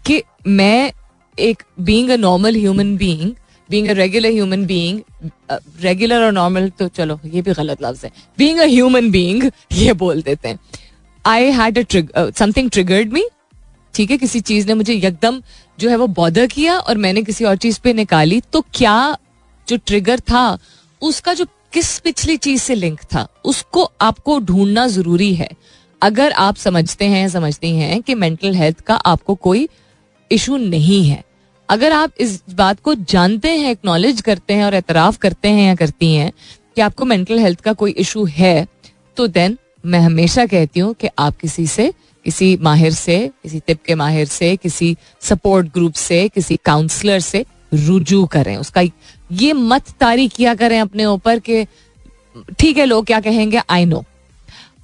कि 0.05 0.23
मैं 0.47 0.93
एक 1.39 1.63
being 1.81 2.11
a 2.11 2.17
normal 2.17 2.57
human 2.57 2.97
being 2.97 3.33
being 3.71 3.89
a 3.89 3.93
regular 3.93 4.31
human 4.31 4.65
being 4.67 5.01
regular 5.83 6.25
और 6.25 6.33
नॉर्मल 6.33 6.69
तो 6.79 6.89
चलो, 6.89 7.19
ये 7.25 7.43
भी 7.43 7.53
गलत 7.53 7.83
लफ्ज 7.83 8.05
है। 8.05 8.11
बीइंग 8.39 8.59
अ 8.59 8.67
ह्यूमन 8.67 9.11
बीइंग 9.11 9.51
ये 9.73 9.93
बोल 9.95 10.23
देते 10.23 10.49
हैं। 10.49 10.59
I 11.25 11.51
had 11.53 11.85
something 12.37 12.71
triggered 12.71 13.13
me 13.13 13.25
ठीक 13.95 14.11
है? 14.11 14.17
किसी 14.19 14.41
चीज़ 14.41 14.67
ने 14.67 14.75
मुझे 14.75 14.95
एकदम 14.95 15.41
जो 15.79 15.89
है 15.91 15.97
वो 15.97 16.07
बॉदर 16.17 16.47
किया 16.47 16.79
और 16.79 16.99
मैंने 16.99 17.23
किसी 17.23 17.45
और 17.45 17.57
चीज़ 17.57 17.81
पे 17.85 17.93
निकाली 17.93 18.41
तो 18.53 18.61
क्या 18.75 19.17
जो 19.69 19.77
ट्रिगर 19.77 20.21
था, 20.21 20.59
उसका 21.03 21.35
जो 21.35 21.47
किस 21.73 21.99
पिछली 21.99 22.37
चीज़ 22.37 22.61
से 22.63 22.75
लिंक 22.75 23.01
था? 23.05 23.27
उसको 23.45 23.83
आपको 24.01 24.39
ढूंढना 24.41 24.87
ज़रूरी 24.87 25.35
है। 25.35 25.49
अगर 26.03 26.33
आप 26.33 26.57
समझते 26.57 27.05
हैं, 27.05 27.29
समझती 27.29 27.71
हैं 27.71 28.01
कि 28.03 28.15
मेंटल 28.15 28.55
हेल्थ 28.55 28.81
का 28.81 28.95
आपको 28.97 29.35
कोई 29.35 29.69
इशू 30.31 30.57
नहीं 30.57 31.05
है। 31.05 31.23
अगर 31.69 31.93
आप 31.93 32.13
इस 32.21 32.43
बात 32.51 32.81
को 32.81 32.95
जानते 32.95 33.51
हैं 33.51 33.71
एक्नॉलेज 33.71 34.21
करते 34.21 34.55
हैं 34.55 34.65
और 34.65 34.75
एतराफ 34.75 35.17
करते 35.17 35.49
हैं 35.49 35.67
या 35.69 35.75
करती 35.75 36.15
हैं 36.15 36.33
कि 36.75 36.81
आपको 36.81 37.05
मेंटल 37.05 37.39
हेल्थ 37.39 37.61
का 37.61 37.73
कोई 37.73 37.91
इशू 37.91 38.25
है 38.25 38.67
तो 39.17 39.27
देन 39.27 39.59
मैं 39.87 40.01
हमेशा 40.01 40.47
कहती 40.47 40.81
हूँ 40.81 40.95
कि 40.95 41.09
आप 41.19 41.37
किसी 41.37 41.67
से, 41.67 41.93
किसी 42.25 42.57
माहिर 42.57 42.93
से, 42.93 43.31
किसी 43.43 43.61
तिप 43.61 43.83
के 43.87 43.95
माहिर 43.95 44.27
से, 44.27 44.57
किसी 44.57 44.97
सपोर्ट 45.21 45.67
ग्रुप 45.67 45.93
से, 45.93 46.29
किसी 46.29 46.59
काउंसलर 46.65 47.21
से 47.21 47.45
रुजू 47.75 48.25
करें। 48.27 48.57
उसका 48.57 48.83
ये 49.31 49.53
मत 49.53 49.89
तारी 50.01 50.29
किया 50.29 50.55
करें 50.55 50.79
अपने 50.81 51.05
ऊपर 51.07 51.39
के 51.41 51.67
ठीक 52.59 52.79
है 52.79 52.85
लोग 52.85 53.07
क्या 53.07 53.21
कहेंगे? 53.21 53.61
आई 53.71 53.85
नो 53.87 54.05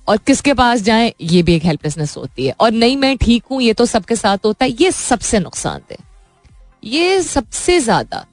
और 0.09 0.17
किसके 0.19 0.55
पास 0.55 0.81
जाएँ? 0.83 1.13
ये 1.23 1.43
भी 1.43 1.55
एक 1.55 1.65
हेल्पलेसनेस 1.65 2.17
होती 2.17 2.47
है। 2.47 2.55
और 2.61 2.73
नहीं 2.73 2.97
मैं 2.97 3.17
ठीक 3.19 3.45
हूँ 3.51 3.61
ये 3.63 3.73
तो 3.73 3.87
सबके 3.87 4.17
साथ 4.17 4.45
होता 4.45 4.65
है। 4.65 4.71
ये 4.73 4.91
सबसे 4.93 5.39
नुकसान 5.41 5.81
दे 5.89 5.97
ये 6.85 7.21
सबसे 7.23 7.79
ज़्यादा। 7.81 8.25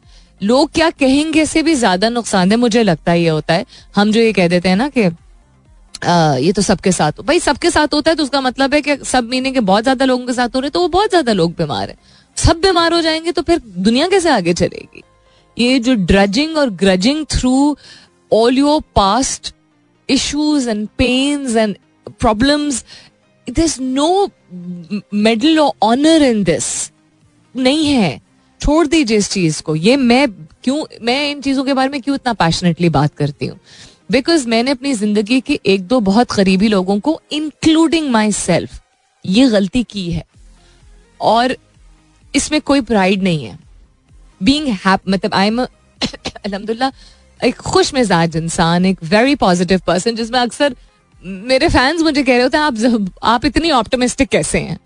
लोग 0.42 0.72
क्या 0.72 0.90
कहेंगे 0.92 1.46
से 1.46 1.62
भी 1.64 1.74
ज़्यादा 1.76 2.10
नुकसान 2.10 2.52
है? 2.52 2.58
मुझे 2.58 2.84
लगता 2.84 3.12
है 3.12 3.22
ये 3.22 3.30
होता 3.30 3.54
है। 3.54 3.66
हम 3.96 4.12
जो 4.12 4.20
ये 4.20 4.34
कह 4.34 4.48
देते 4.48 4.70
हैं 4.70 4.76
ना 4.76 4.90
कि 4.90 5.10
आ, 6.02 6.36
ये 6.36 6.52
तो 6.52 6.62
सबके 6.62 6.92
साथ 6.92 7.12
हो 7.12 7.24
भाई 7.24 7.40
सबके 7.40 7.70
साथ 7.72 7.94
होता 7.94 8.12
है 8.12 8.16
तो 8.16 8.24
उसका 8.24 8.40
मतलब 8.42 8.74
है 8.74 8.82
कि 8.82 8.96
सब 9.06 9.28
मीनिंग 9.30 9.54
के 9.54 9.60
बहुत 9.62 9.84
ज़्यादा 9.84 10.06
लोगों 10.06 10.26
के 10.26 10.34
साथ 10.34 10.56
हो 10.56 10.60
रहे 10.60 10.70
तो 10.70 10.80
वो 10.80 10.88
बहुत 10.90 11.10
ज़्यादा 11.10 11.34
लोग 11.34 11.52
बीमार 11.58 11.90
है। 11.90 11.96
सब 12.38 12.62
बीमार 12.62 12.94
हो 12.94 13.02
जाएँगे 13.02 13.32
तो 13.32 13.42
फिर 13.42 13.62
दुनिया 13.68 14.08
कैसे 14.08 14.30
आगे 14.30 14.54
चलेगी? 14.54 15.04
ये 15.58 15.80
जो 15.80 15.94
ड्रजिंग 15.96 16.58
और 16.58 16.70
grudging 16.70 17.26
through 17.32 17.78
all 18.32 18.58
your 18.58 18.82
past 18.96 19.54
issues 20.10 20.70
and 20.70 20.88
pains 20.98 21.56
and 21.56 21.76
problems 22.20 22.84
this 23.48 23.80
no 23.80 24.30
medal 25.14 25.60
और 25.60 25.72
ऑनर 25.84 26.24
इन 26.24 26.44
दिस 26.44 26.92
नहीं 27.56 27.88
है. 27.88 28.20
छोड़ 28.62 28.88
दीजिए 28.88 29.18
इस 29.18 29.30
चीज़ 29.32 29.62
को. 29.64 29.76
ये 29.76 29.96
मैं 29.98 30.28
क्यों, 30.64 30.86
मैं 31.02 31.32
इन 31.32 31.42
चीज़ों 31.42 31.64
के 31.64 31.74
बारे 31.74 31.90
में 31.90 32.02
क्यों 32.02 32.16
इतना 32.16 32.34
पैशनेटली 32.34 32.90
बात 32.90 33.16
करती 33.16 33.46
हूँ? 33.46 33.60
बिकॉज़ 34.12 34.48
मैंने 34.48 34.72
अपनी 34.72 34.94
ज़िंदगी 34.94 35.40
के 35.42 35.60
एक 35.66 35.88
दो 35.88 36.00
बहुत 36.00 36.32
करीबी 36.32 36.68
लोगों 36.68 37.00
को 37.00 37.20
इंक्लूडिंग 37.32 38.10
माई 38.10 38.32
सेल्फ 38.32 38.80
ये 39.26 39.48
गलती 39.50 39.84
की 39.84 40.12
है. 40.12 40.24
और 41.22 41.56
इसमें 42.36 42.62
कोई 42.62 42.82
प्राइड 42.82 43.24
नहीं 43.24 43.44
है. 43.46 43.58
बींग 44.44 44.68
मतलब 45.08 45.34
आई 45.34 45.48
एम 45.48 45.60
अलहमदुल्ला, 46.46 46.92
एक 47.40 47.56
खुश 47.58 47.94
मिजाज 47.94 48.36
इंसान, 48.36 48.86
एक 48.86 49.04
वेरी 49.04 49.36
पॉजिटिव 49.36 49.82
पर्सन 49.88 50.16
जिसमें 50.16 50.40
अक्सर 50.40 50.76
मेरे 51.24 51.68
फैंस 51.70 52.02
मुझे 52.02 52.24
कह 52.24 52.34
रहे 52.34 52.42
होते 52.42 52.58
हैं, 52.58 52.64
आप 52.64 53.12
आप 53.24 53.46
इतनी 53.46 53.72
ऑप्टोमिस्टिक 53.72 54.30
कैसे 54.30 54.60
हैं? 54.60 54.80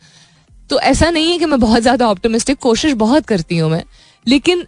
तो 0.69 0.79
ऐसा 0.81 1.09
नहीं 1.09 1.31
है 1.31 1.37
कि 1.39 1.45
मैं 1.45 1.59
बहुत 1.59 1.81
ज़्यादा 1.81 2.07
ऑप्टोमिस्टिक 2.07 2.57
कोशिश 2.59 2.93
बहुत 2.93 3.25
करती 3.25 3.57
हूँ 3.57 3.69
मैं, 3.71 3.83
लेकिन 4.25 4.65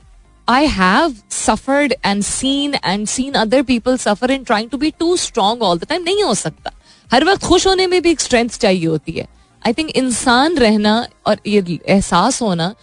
I 0.48 0.66
have 0.68 1.16
suffered 1.32 1.94
and 2.06 2.24
seen 2.24 2.76
and 2.76 3.08
seen 3.08 3.34
other 3.34 3.62
people 3.62 3.98
suffer 3.98 4.32
in 4.32 4.44
trying 4.44 4.70
to 4.70 4.78
be 4.78 4.92
too 5.00 5.16
strong 5.18 5.62
all 5.62 5.78
the 5.78 5.86
time 5.86 6.04
नहीं 6.04 6.24
हो 6.24 6.34
सकता। 6.34 6.72
हर 7.10 7.24
वक्त 7.26 7.44
खुश 7.44 7.68
होने 7.68 7.88
में 7.88 8.02
भी 8.02 8.12
एक 8.12 8.20
स्ट्रेंथ 8.20 8.50
चाहिए 8.50 8.86
होती 8.86 9.12
है। 9.12 9.28
आई 9.62 9.74
थिंक 9.74 9.90
इंसान 9.90 10.58
रहना 10.58 10.96
और 11.26 11.40
ये 11.48 11.80
एहसास 11.86 12.42
होना 12.42 12.74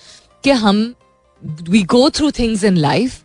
कि 0.44 0.50
हम 0.50 0.94
we 1.44 1.82
go 1.82 2.08
through 2.10 2.30
things 2.30 2.64
in 2.64 2.76
life 2.76 3.22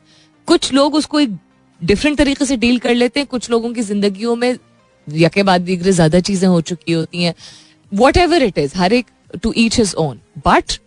कुछ 0.47 0.71
लोग 0.73 0.95
उसको 0.95 1.19
एक 1.19 1.37
डिफरेंट 1.81 2.17
तरीके 2.17 2.45
से 2.45 2.57
डील 2.57 2.77
कर 2.79 2.93
लेते 2.93 3.19
हैं। 3.19 3.27
कुछ 3.27 3.49
लोगों 3.49 3.71
की 3.73 3.81
जिंदगियों 3.83 4.35
में 4.35 4.57
यके 5.07 5.43
बाद 5.43 5.61
दीगरे 5.61 5.91
ज़्यादा 5.91 6.19
चीज़ें 6.19 6.47
हो 6.47 6.59
चुकी 6.61 6.91
होती 6.91 7.23
हैं। 7.23 7.33
वट 7.91 8.17
एवर 8.17 8.43
इट 8.43 8.57
इज़ 8.57 8.77
हर 8.77 8.93
एक 8.93 9.05
to 9.43 9.53
each 9.57 9.77
his 9.79 9.93
own 9.97 10.19
but 10.47 10.79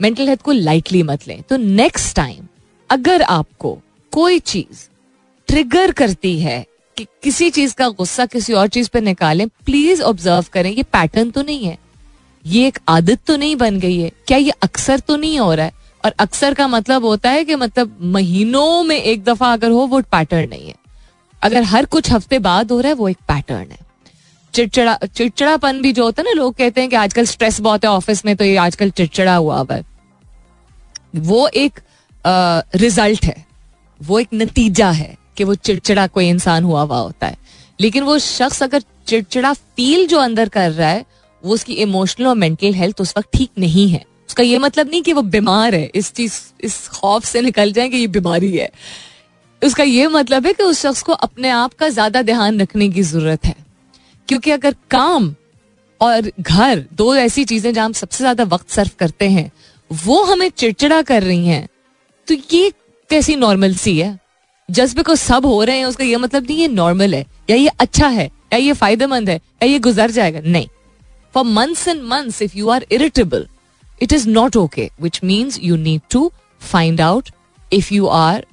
mental 0.00 0.28
health 0.28 0.42
को 0.42 0.52
लाइटली 0.52 1.02
मत 1.02 1.28
लें। 1.28 1.42
तो 1.42 1.56
नेक्स्ट 1.56 2.16
टाइम 2.16 2.46
अगर 2.90 3.22
आपको 3.22 3.78
कोई 4.12 4.38
चीज़ 4.40 4.88
ट्रिगर 5.48 5.92
करती 5.92 6.38
है 6.40 6.64
कि 6.96 7.06
किसी 7.22 7.50
चीज़ 7.50 7.74
का 7.74 7.88
गुस्सा 7.90 8.26
किसी 8.26 8.52
और 8.52 8.68
चीज़ 8.68 8.88
पे 8.92 9.00
निकालें 9.00 9.46
प्लीज़ 9.66 10.02
ऑब्ज़र्व 10.02 10.46
करें, 10.52 10.70
ये 10.70 10.82
पैटर्न 10.82 11.30
तो 11.30 11.42
नहीं 11.42 11.64
है। 11.64 11.78
ये 12.44 12.66
एक 12.66 12.78
आदत 12.88 13.20
तो 13.26 13.36
नहीं 13.36 13.56
बन 13.56 13.78
गई 13.80 13.98
है। 13.98 14.10
क्या 14.26 14.38
ये 14.38 14.52
अक्सर 14.62 15.00
तो 15.00 15.16
नहीं 15.16 15.38
हो 15.38 15.52
रहा 15.54 15.66
है? 15.66 15.72
और 16.04 16.14
अक्सर 16.18 16.54
का 16.54 16.66
मतलब 16.68 17.04
होता 17.04 17.30
है 17.30 17.44
कि 17.44 17.54
मतलब 17.54 17.96
महीनों 18.12 18.82
में 18.82 18.96
एक 18.96 19.24
दफ़ा 19.24 19.52
अगर 19.52 19.70
हो, 19.70 19.86
वो 19.86 20.00
पैटर्न 20.02 20.48
नहीं 20.48 20.68
है। 20.68 20.74
अगर 21.42 21.62
हर 21.62 21.84
कुछ 21.84 22.10
हफ़्ते 22.12 22.38
बाद 22.38 22.72
हो 22.72 22.80
रहा 22.80 22.88
है, 22.88 22.94
वो 22.94 23.08
एक 23.08 23.18
पैटर्न 23.28 23.70
है। 23.70 23.78
चिड़चिड़ा, 24.54 24.98
चिड़चिड़ापन 25.06 25.80
भी 25.82 25.92
जो 25.92 26.04
होता 26.04 26.22
है 26.22 26.28
ना, 26.28 26.32
लोग 26.32 26.54
कहते 26.54 26.80
हैं 26.80 26.90
कि 26.90 26.96
आजकल 26.96 27.24
स्ट्रेस 27.26 27.60
बहुत 27.60 27.84
है 27.84 27.90
ऑफ़िस 27.90 28.24
में 28.26 28.34
तो 28.36 28.44
ये 28.44 28.56
आजकल 28.56 28.90
चिड़चिड़ा 28.90 29.34
हुआ 29.36 29.58
हुआ 29.58 29.74
है। 29.74 29.84
वो 31.16 31.46
एक 31.48 31.80
रिज़ल्ट 32.76 33.24
है। 33.24 33.44
वो 34.00 34.18
एक 34.18 34.28
नतीजा 34.34 34.90
है 34.90 35.16
कि 35.36 35.44
वो 35.44 35.54
चिड़चिड़ा 35.54 36.06
कोई 36.06 36.28
इंसान 36.28 36.64
हुआ 36.64 36.82
हुआ 36.82 36.98
होता 36.98 37.26
है। 37.26 37.36
लेकिन 37.80 38.04
वो 38.04 38.18
शख्स 38.18 38.62
अगर 38.62 38.82
चिड़चिड़ा 39.06 39.52
फील 39.52 40.06
जो 40.06 40.18
अंदर 40.18 40.48
कर 40.48 40.70
रहा 40.70 40.88
है, 40.88 41.04
वो 41.42 41.54
उसकी 41.54 41.72
इमोशनल 41.74 42.26
और 42.26 42.34
मेंटल 42.36 42.74
हेल्थ 42.74 43.00
उस 43.00 43.14
वक्त 43.18 43.28
ठीक 43.34 43.50
नहीं 43.58 43.88
है। 43.88 44.04
उसका 44.32 44.42
ये 44.42 44.58
मतलब 44.58 44.88
नहीं 44.88 45.02
कि 45.02 45.12
वो 45.12 45.22
बीमार 45.22 45.74
है, 45.74 45.90
इस 45.94 46.12
चीज़, 46.12 46.34
इस 46.60 46.76
खौफ 46.88 47.24
से 47.24 47.40
निकल 47.40 47.72
जाए 47.72 47.88
कि 47.88 47.96
ये 47.96 48.06
बीमारी 48.08 48.50
है। 48.52 48.70
उसका 49.62 49.84
ये 49.84 50.06
मतलब 50.08 50.46
है 50.46 50.52
कि 50.52 50.62
उस 50.62 50.80
शख्स 50.80 51.02
को 51.02 51.12
अपने 51.12 51.48
आप 51.50 51.74
का 51.74 51.88
ज़्यादा 51.88 52.22
ध्यान 52.22 52.60
रखने 52.60 52.88
की 52.88 53.02
ज़रूरत 53.02 53.44
है। 53.46 53.54
क्योंकि 54.28 54.50
अगर 54.50 54.76
काम 54.90 55.34
और 56.00 56.30
घर 56.40 56.84
दो 56.92 57.14
ऐसी 57.16 57.44
चीज़ें 57.44 57.72
जहाँ 57.72 57.84
हम 57.86 57.92
सबसे 57.92 58.18
ज़्यादा 58.18 58.44
वक्त 58.46 58.70
सर्व 58.70 58.90
करते 58.98 59.28
हैं, 59.30 59.50
वो 59.90 60.22
हमें 60.24 60.48
चिड़चिड़ा 60.48 61.02
कर 61.02 61.22
रही 61.22 61.46
हैं 61.46 61.68
तो 62.28 62.34
ये 62.52 62.72
कैसी 63.10 63.36
नॉर्मल 63.36 63.74
सी 63.76 63.98
है? 63.98 64.18
जस्ट 64.68 64.96
बिकॉज़ 64.96 65.20
सब 65.20 65.46
हो 65.46 65.62
रहे 65.64 65.78
हैं, 65.78 65.84
उसका 65.84 66.04
ये 66.04 66.16
मतलब 66.16 66.42
नहीं, 66.42 66.58
ये 66.58 66.68
नॉर्मल 66.70 67.14
है। 67.14 67.24
या 67.50 67.56
ये 67.56 67.70
अच्छा 67.80 68.08
है, 68.08 68.30
या 68.52 68.58
ये 68.58 68.72
फ़ायदेमंद 68.74 69.30
है, 69.30 69.36
या 69.36 69.68
ये 69.68 69.78
गुजर 69.78 70.10
जाएगा। 70.10 70.40
नहीं। 70.40 70.68
For 71.34 71.44
months 71.46 71.88
and 71.88 72.02
months 72.02 72.42
if 72.42 72.58
you 72.58 72.68
are 72.68 72.86
irritable 72.92 73.46
it 74.02 74.12
is 74.12 74.28
not 74.28 74.56
okay 74.56 74.90
which 75.02 75.20
means 75.24 75.60
you 75.62 75.76
need 75.76 76.00
to 76.10 76.32
find 76.60 77.00
out 77.00 77.28
if 77.72 77.94
you 77.94 78.06
are 78.06 78.46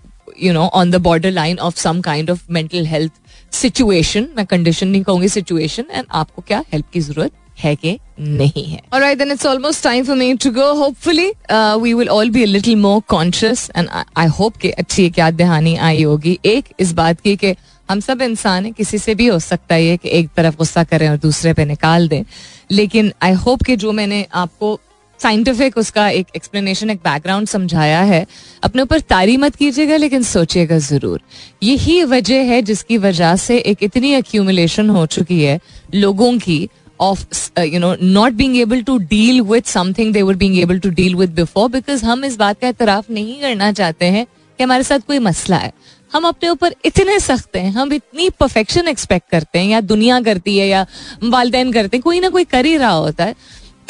you 0.43 0.53
know 0.53 0.61
on 0.61 0.91
the 0.91 0.95
borderline 1.31 1.59
of 1.59 1.77
some 1.77 2.01
kind 2.01 2.29
of 2.29 2.45
mental 2.51 2.85
health 2.85 3.11
situation 3.53 4.27
मैं 4.37 4.45
condition 4.45 4.87
नहीं 4.87 5.03
कहूँगी 5.03 5.29
situation 5.29 5.85
and 5.91 6.05
आपको 6.11 6.43
क्या 6.47 6.63
help 6.73 6.85
की 6.93 6.99
ज़रूरत 6.99 7.31
है 7.59 7.75
कि 7.75 7.97
नहीं 8.19 8.63
है? 8.65 8.81
Then 9.17 9.31
it's 9.31 9.45
almost 9.45 9.83
time 9.85 10.05
for 10.09 10.15
me 10.19 10.27
to 10.43 10.51
go. 10.57 10.67
Hopefully, 10.81 11.25
uh, 11.49 11.77
we 11.83 11.93
will 11.93 12.11
all 12.15 12.29
be 12.35 12.43
a 12.43 12.47
little 12.47 12.77
more 12.83 13.01
conscious 13.13 13.63
and 13.75 13.89
I, 13.89 14.27
I 14.27 14.51
कि 14.61 14.69
अच्छी 14.69 15.05
एक 15.05 15.19
याद 15.19 15.33
दहानी 15.33 15.75
आई 15.75 16.03
होगी। 16.03 16.39
एक 16.45 16.69
इस 16.79 16.93
बात 16.93 17.21
की 17.21 17.35
कि 17.35 17.55
हम 17.89 17.99
सब 17.99 18.21
इंसान 18.21 18.65
हैं 18.65 18.73
किसी 18.73 18.97
से 18.97 19.15
भी 19.15 19.27
हो 19.27 19.39
सकता 19.39 19.75
है 19.75 19.97
कि 19.97 20.09
एक 20.09 20.29
तरफ़ 20.37 20.55
गुस्सा 20.55 20.83
करें 20.83 21.09
और 21.09 21.17
दूसरे 21.17 21.53
पे 21.53 21.65
निकाल 21.65 22.07
दें। 22.07 22.23
लेकिन 22.71 23.13
आई 23.21 23.33
होप 23.33 23.63
कि 23.63 23.75
जो 23.75 23.91
मैंने 23.91 24.25
आपको 24.33 24.79
साइंटिफिक 25.19 25.77
उसका 25.77 26.07
एक 26.09 26.27
एक्सप्लेनेशन 26.35 26.89
एक 26.89 26.97
बैकग्राउंड 26.99 27.47
समझाया 27.47 28.01
है। 28.03 28.25
अपने 28.63 28.81
ऊपर 28.81 28.99
तारी 29.01 29.37
मत 29.37 29.55
कीजिएगा, 29.55 29.97
लेकिन 29.97 30.23
सोचिएगा 30.23 30.77
ज़रूर। 30.79 31.21
यही 31.63 32.03
वजह 32.05 32.43
है 32.43 32.61
जिसकी 32.61 32.97
वजह 32.99 33.35
से 33.37 33.57
एक 33.57 33.83
इतनी 33.83 34.13
अक्यूमुलेशन 34.13 34.89
हो 34.89 35.05
चुकी 35.07 35.41
है 35.43 35.59
लोगों 35.95 36.37
की 36.39 36.67
of 36.99 37.59
you 37.59 37.79
know 37.79 37.95
not 38.01 38.33
being 38.33 38.57
able 38.57 38.81
to 38.81 38.97
deal 38.99 39.41
with 39.41 39.63
something 39.65 40.13
they 40.13 40.21
were 40.21 40.35
being 40.35 40.57
able 40.59 40.79
to 40.79 40.89
deal 40.91 41.15
with 41.15 41.33
before 41.35 41.69
because 41.71 42.05
हम 42.05 42.25
इस 42.25 42.37
बात 42.37 42.59
का 42.59 42.67
एतराफ 42.67 43.09
नहीं 43.11 43.39
करना 43.41 43.71
चाहते 43.71 44.05
हैं 44.05 44.25
कि 44.25 44.63
हमारे 44.63 44.83
साथ 44.83 44.99
कोई 44.99 45.19
मसला 45.19 45.57
है। 45.57 45.71
हम 46.11 46.25
अपने 46.27 46.49
ऊपर 46.49 46.73
इतने 46.85 47.19
सख्त 47.19 47.55
हैं, 47.55 47.71
हम 47.71 47.93
इतनी 47.93 48.29
परफेक्शन 48.29 48.87
एक्सपेक्ट 48.87 49.29
करते 49.31 49.59
हैं, 49.59 49.65
या 49.65 49.81
दुनिया 49.81 50.19
करती 50.21 50.57
है, 50.57 50.67
या 50.67 50.85
वालदेन 51.23 51.71
करते 51.73 51.97
हैं, 51.97 52.01
कोई 52.01 52.19
ना 52.19 52.29
कोई 52.29 52.43
कर 52.43 52.65
ही 52.65 52.75
रहा 52.77 52.91
होता 52.91 53.25
है, 53.25 53.35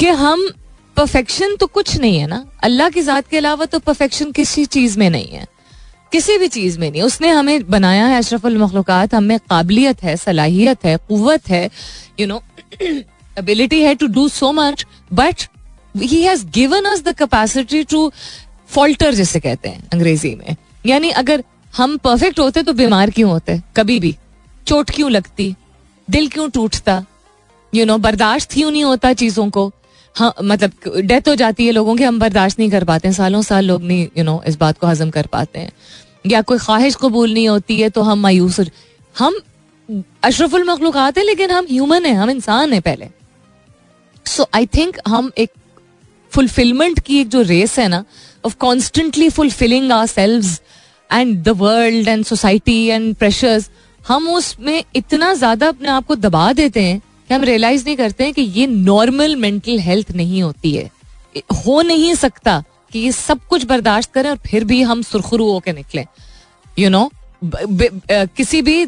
कि 0.00 0.06
हम 0.06 0.48
परफेक्शन 0.96 1.56
तो 1.56 1.66
कुछ 1.66 1.96
नहीं 1.96 2.18
है 2.18 2.26
ना। 2.26 2.44
अल्लाह 2.62 2.88
की 2.88 3.02
जात 3.02 3.28
के 3.28 3.36
अलावा 3.36 3.64
तो 3.64 3.78
परफेक्शन 3.78 4.32
किसी 4.32 4.64
चीज़ 4.66 4.98
में 4.98 5.08
नहीं 5.10 5.28
है। 5.28 5.46
किसी 6.12 6.36
भी 6.38 6.48
चीज़ 6.48 6.78
में 6.78 6.90
नहीं। 6.90 7.02
उसने 7.02 7.28
हमें 7.30 7.70
बनाया 7.70 8.06
है 8.06 8.18
अशरफुल 8.18 8.58
मखलूक़ात। 8.58 9.14
हमें 9.14 9.38
काबिलियत 9.40 10.02
है, 10.02 10.16
सलाहियत 10.16 10.84
है 10.84 10.96
कुत 10.98 11.48
है 11.48 11.70
यू 12.20 12.26
नो 12.26 12.42
एबिलिटी 13.36 13.80
है 13.82 13.94
to 13.94 14.06
do 14.08 14.28
so 14.28 14.52
much 14.52 14.86
but 15.12 15.46
he 15.94 16.22
has 16.22 16.44
given 16.54 16.84
us 16.84 17.02
the 17.02 17.16
capacity 17.18 17.82
to 17.84 18.10
falter 18.68 19.14
जिसे 19.14 19.40
कहते 19.40 19.68
हैं 19.68 19.88
अंग्रेज़ी 19.92 20.34
में। 20.34 20.56
यानी 20.86 21.10
अगर 21.10 21.44
हम 21.74 21.96
परफेक्ट 21.96 22.38
होते 22.38 22.62
तो 22.62 22.72
बीमार 22.72 23.10
क्यों 23.10 23.30
होते? 23.30 23.60
कभी 23.76 23.98
भी। 24.00 24.16
चोट 24.66 24.90
क्यों 24.90 25.10
लगती? 25.10 25.54
दिल 26.08 26.28
क्यों 26.28 26.48
टूटता? 26.50 27.04
यू 27.72 27.84
नो 27.86 27.98
बर्दाश्त 27.98 28.52
क्यों 28.52 28.70
नहीं 28.70 28.84
होता 28.84 29.12
चीज़ों 29.12 29.48
को? 29.50 29.70
हाँ 30.16 30.32
मतलब 30.42 31.02
डेथ 31.06 31.28
हो 31.28 31.34
जाती 31.34 31.66
है 31.66 31.72
लोगों 31.72 31.94
की 31.96 32.04
हम 32.04 32.18
बर्दाश्त 32.18 32.58
नहीं 32.58 32.70
कर 32.70 32.84
पाते 32.84 33.08
हैं। 33.08 33.14
सालों 33.14 33.42
साल 33.42 33.64
लोग 33.64 33.82
नहीं 33.82 34.00
यू 34.00 34.08
you 34.08 34.24
नो 34.24 34.32
know, 34.32 34.48
इस 34.48 34.56
बात 34.58 34.78
को 34.78 34.86
हजम 34.86 35.10
कर 35.10 35.26
पाते 35.26 35.58
हैं। 35.58 35.72
या 36.26 36.42
कोई 36.42 36.58
ख्वाहिश 36.58 36.94
कबूल 37.02 37.32
नहीं 37.34 37.48
होती 37.48 37.80
है 37.80 37.88
तो 37.90 38.02
हम 38.02 38.18
मायूस 38.20 38.60
हम 39.14 39.40
अशरफुल 40.24 40.64
मखलूक़ात 40.64 41.18
है 41.18 41.24
लेकिन 41.24 41.50
हम 41.50 41.66
ह्यूमन 41.70 42.04
है 42.06 42.14
हम 42.14 42.30
इंसान 42.30 42.72
हैं 42.72 42.82
पहले। 42.82 43.08
सो 44.26 44.46
आई 44.54 44.66
थिंक 44.76 44.98
हम 45.08 45.30
एक 45.38 45.50
फुलफिलमेंट 46.32 47.00
की 47.00 47.20
एक 47.20 47.28
जो 47.28 47.42
रेस 47.42 47.78
है 47.78 47.86
ना 47.88 48.04
of 48.44 48.56
constantly 48.60 49.28
fulfilling 49.30 49.92
ourselves 50.06 50.46
and 51.10 51.36
the 51.44 51.48
world 51.58 52.08
and 52.08 52.24
society 52.24 52.84
and 52.86 53.14
pressures 53.16 53.70
हम 54.04 54.28
उसमें 54.30 54.82
इतना 54.96 55.32
ज़्यादा 55.34 55.68
अपने 55.68 55.88
आप 55.88 56.06
को 56.06 56.14
दबा 56.16 56.52
देते 56.52 56.82
हैं 56.82 57.00
कि 57.30 57.34
हम 57.34 57.42
रियलाइज़ 57.42 57.84
नहीं 57.84 57.96
करते 57.96 58.24
हैं 58.24 58.32
कि 58.34 58.42
ये 58.42 58.66
नॉर्मल 58.66 59.34
मेंटल 59.36 59.78
हेल्थ 59.78 60.10
नहीं 60.12 60.42
होती 60.42 60.72
है। 60.72 60.90
हो 61.66 61.80
नहीं 61.82 62.14
सकता 62.14 62.62
कि 62.92 62.98
ये 62.98 63.12
सब 63.12 63.40
कुछ 63.50 63.64
बर्दाश्त 63.64 64.12
करें 64.12 64.30
और 64.30 64.36
फिर 64.46 64.64
भी 64.64 64.80
हम 64.82 65.02
सुरखरू 65.02 65.50
होकर 65.50 65.74
निकले। 65.74 66.00
यू 66.00 66.84
you 66.84 66.90
नो 66.90 66.98
know, 66.98 68.28
किसी 68.36 68.62
भी 68.62 68.86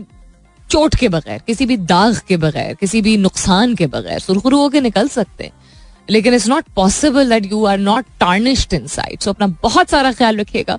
चोट 0.70 0.94
के 0.94 1.08
बगैर 1.08 1.42
किसी 1.46 1.66
भी 1.66 1.76
दाग 1.76 2.20
के 2.28 2.36
बगैर 2.36 2.74
किसी 2.74 3.02
भी 3.02 3.16
नुकसान 3.16 3.74
के 3.74 3.86
बगैर 3.86 4.18
सुरखरू 4.18 4.58
होकर 4.58 4.82
निकल 4.82 5.08
सकते 5.08 5.44
हैं। 5.44 5.52
लेकिन 6.10 6.34
it's 6.34 6.48
not 6.48 6.64
possible 6.76 7.30
that 7.30 7.50
you 7.52 7.64
are 7.64 7.78
not 7.78 8.06
tarnished 8.20 8.74
inside 8.86 9.20
so 9.20 9.30
अपना 9.30 9.46
बहुत 9.62 9.90
सारा 9.90 10.12
ख्याल 10.12 10.36
रखिएगा। 10.36 10.78